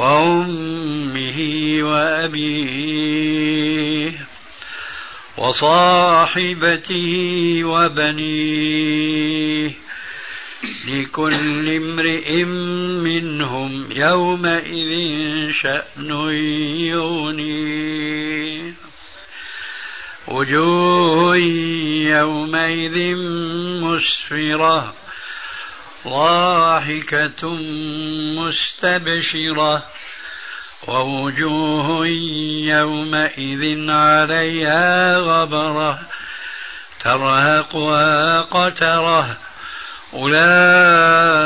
وأمه 0.00 1.38
وأبيه 1.82 3.30
وصاحبته 5.38 7.14
وبنيه 7.64 8.90
لكل 10.88 11.68
امرئ 11.76 12.44
منهم 13.04 13.92
يومئذ 13.92 14.92
شأن 15.52 16.10
يغنيه. 16.80 18.74
وجوه 20.28 21.36
يومئذ 22.16 23.16
مسفرة 23.82 24.99
ضاحكة 26.06 27.48
مستبشرة 28.38 29.82
ووجوه 30.88 32.06
يومئذ 32.66 33.90
عليها 33.90 35.18
غبرة 35.18 36.00
ترهقها 37.00 38.40
قترة. 38.40 39.36
أولئك 40.14 41.44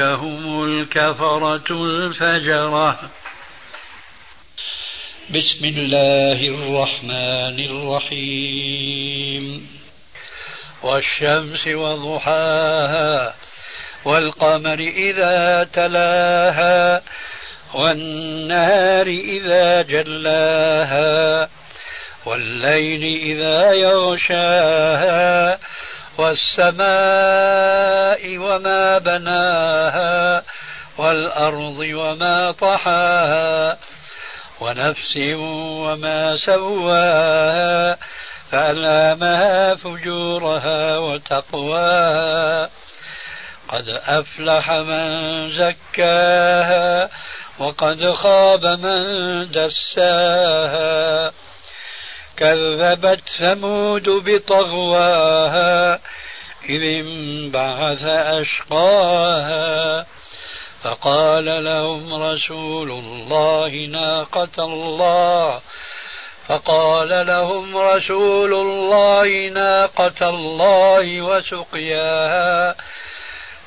هم 0.00 0.64
الكفرة 0.64 1.64
الفجرة. 1.70 3.00
بسم 5.30 5.64
الله 5.64 6.40
الرحمن 6.48 7.60
الرحيم. 7.70 9.66
والشمس 10.82 11.66
وضحاها 11.66 13.34
والقمر 14.06 14.78
إذا 14.78 15.68
تلاها 15.72 17.02
والنهار 17.74 19.06
إذا 19.06 19.82
جلاها 19.82 21.48
والليل 22.26 23.02
إذا 23.22 23.72
يغشاها 23.72 25.58
والسماء 26.18 26.86
وما 28.38 28.98
بناها 28.98 30.42
والأرض 30.98 31.78
وما 31.78 32.50
طحاها 32.50 33.78
ونفس 34.60 35.16
وما 35.16 36.36
سواها 36.36 37.98
فألهمها 38.50 39.74
فجورها 39.74 40.98
وتقواها 40.98 42.70
قد 43.68 44.00
أفلح 44.06 44.70
من 44.70 45.50
زكاها 45.50 47.10
وقد 47.58 48.12
خاب 48.12 48.66
من 48.66 49.02
دساها. 49.50 51.32
كذبت 52.36 53.20
ثمود 53.38 54.08
بطغواها 54.08 56.00
إذ 56.68 56.82
انبعث 56.82 58.04
أشقاها. 58.04 60.06
فقال 60.82 61.64
لهم 61.64 62.22
رسول 62.22 62.90
الله 62.90 63.68
ناقة 63.68 64.64
الله. 64.64 65.60
فقال 66.48 67.26
لهم 67.26 67.76
رسول 67.76 68.54
الله 68.54 69.48
ناقة 69.48 70.28
الله 70.28 71.22
وسقياها. 71.22 72.74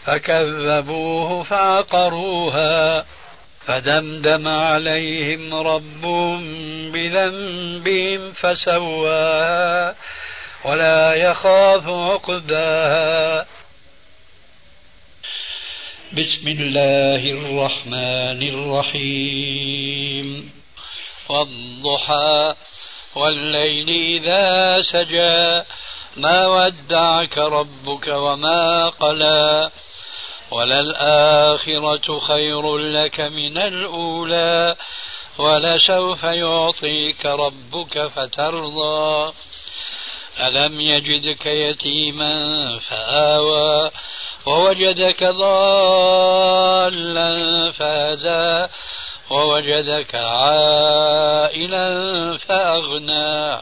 فكذبوه 0.09 1.43
فعقروها 1.43 3.05
فدمدم 3.65 4.47
عليهم 4.47 5.53
ربهم 5.53 6.41
بذنبهم 6.91 8.31
فسواها 8.31 9.95
ولا 10.65 11.13
يخاف 11.13 11.87
عقباها. 11.87 13.45
بسم 16.13 16.47
الله 16.47 17.15
الرحمن 17.15 18.49
الرحيم. 18.49 20.51
والضحى 21.29 22.55
والليل 23.15 23.89
إذا 23.89 24.81
سجى 24.81 25.63
ما 26.17 26.47
ودعك 26.47 27.37
ربك 27.37 28.07
وما 28.07 28.89
قلى. 28.89 29.69
وللآخرة 30.51 32.19
خير 32.19 32.77
لك 32.77 33.19
من 33.19 33.57
الأولى 33.57 34.75
ولسوف 35.37 36.23
يعطيك 36.23 37.25
ربك 37.25 38.07
فترضى. 38.07 39.33
ألم 40.39 40.81
يجدك 40.81 41.45
يتيما 41.45 42.77
فآوى 42.79 43.91
ووجدك 44.45 45.23
ضالا 45.23 46.51
فهدى 47.71 48.67
ووجدك 49.29 50.15
عائلا 50.15 51.87
فأغنى. 52.37 53.57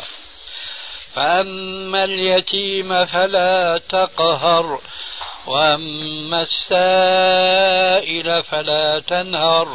فأما 1.15 2.03
اليتيم 2.03 3.05
فلا 3.05 3.81
تقهر 3.89 4.79
وأما 5.47 6.41
السائل 6.41 8.43
فلا 8.43 8.99
تنهر 8.99 9.67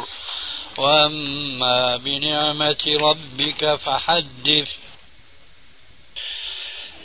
وأما 0.77 1.97
بنعمة 1.97 2.97
ربك 3.01 3.75
فحدث. 3.75 4.67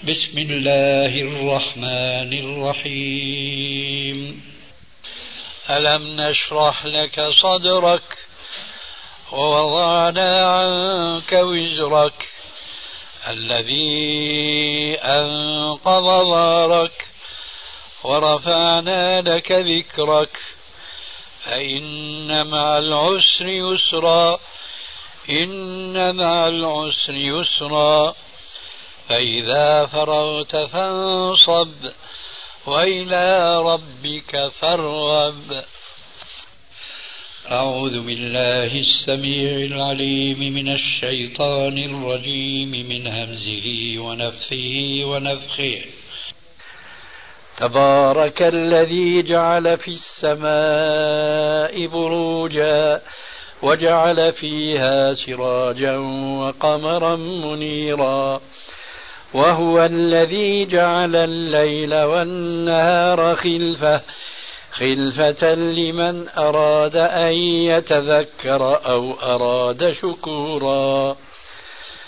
بسم 0.05 0.39
الله 0.39 1.07
الرحمن 1.07 2.33
الرحيم. 2.45 4.43
ألم 5.71 6.21
نشرح 6.21 6.87
لك 6.87 7.31
صدرك 7.43 8.19
ووضعنا 9.33 10.45
عنك 10.45 11.33
وزرك 11.33 12.29
الذي 13.29 14.99
أنقض 15.01 16.05
ظهرك 16.05 17.08
ورفعنا 18.05 19.21
لك 19.21 19.53
ذكرك. 19.53 20.39
فإن 21.45 22.47
مع 22.47 22.79
العسر 22.79 23.47
يسرا 23.47 24.39
إن 25.31 26.17
مع 26.17 26.47
العسر 26.49 27.15
يسرا. 27.15 28.15
فإذا 29.09 29.87
فرغت 29.87 30.57
فانصب 30.57 31.75
وإلى 32.67 33.59
ربك 33.63 34.49
فارغب. 34.49 35.65
أعوذ 37.51 38.01
بالله 38.01 38.81
السميع 38.81 39.51
العليم 39.53 40.55
من 40.55 40.73
الشيطان 40.73 41.79
الرجيم 41.79 42.71
من 42.71 43.07
همزه 43.07 43.95
ونفخه 43.99 45.01
ونفخه. 45.05 45.85
تبارك 47.59 48.43
الذي 48.43 49.23
جعل 49.23 49.79
في 49.79 49.89
السماء 49.89 51.87
بروجا 51.87 53.01
وجعل 53.63 54.33
فيها 54.33 55.15
سراجا 55.15 55.97
وقمرا 56.41 57.17
منيرا 57.17 58.41
وهو 59.35 59.85
الذي 59.85 60.65
جعل 60.65 61.17
الليل 61.17 61.95
والنهار 61.95 63.37
خلفة 63.37 64.01
خلفة 64.73 65.55
لمن 65.55 66.29
أراد 66.29 66.97
أن 66.97 67.33
يتذكر 67.73 68.87
أو 68.87 69.13
أراد 69.13 69.93
شكورا 69.93 71.17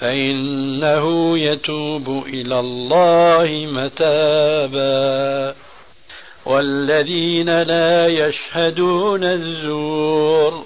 فإنه 0.00 1.38
يتوب 1.38 2.24
إلى 2.26 2.60
الله 2.60 3.68
متابا. 3.72 5.54
والذين 6.46 7.62
لا 7.62 8.06
يشهدون 8.06 9.24
الزور 9.24 10.64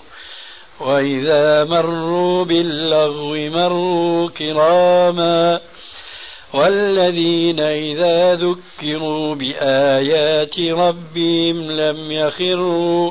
وإذا 0.81 1.65
مروا 1.65 2.45
باللغو 2.45 3.35
مروا 3.35 4.29
كراما. 4.29 5.61
والذين 6.55 7.61
إذا 7.61 8.35
ذكروا 8.35 9.35
بآيات 9.35 10.61
ربهم 10.61 11.71
لم 11.71 12.13
يخروا 12.13 13.11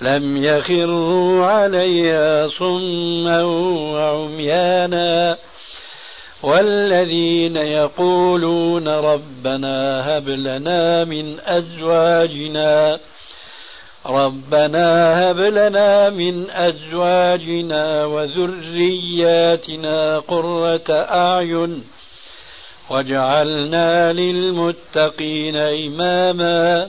لم 0.00 0.44
يخروا 0.44 1.46
عليها 1.46 2.48
صما 2.48 3.42
وعميانا. 3.92 5.36
والذين 6.42 7.56
يقولون 7.56 8.88
ربنا 8.88 10.06
هب 10.08 10.28
لنا 10.28 11.04
من 11.04 11.36
أزواجنا 11.46 12.98
ربنا 14.06 15.20
هب 15.30 15.40
لنا 15.40 16.10
من 16.10 16.50
أزواجنا 16.50 18.04
وذرياتنا 18.04 18.58
قرة 20.18 20.90
أعين 20.90 21.84
واجعلنا 22.90 24.12
للمتقين 24.12 25.56
إماما. 25.56 26.88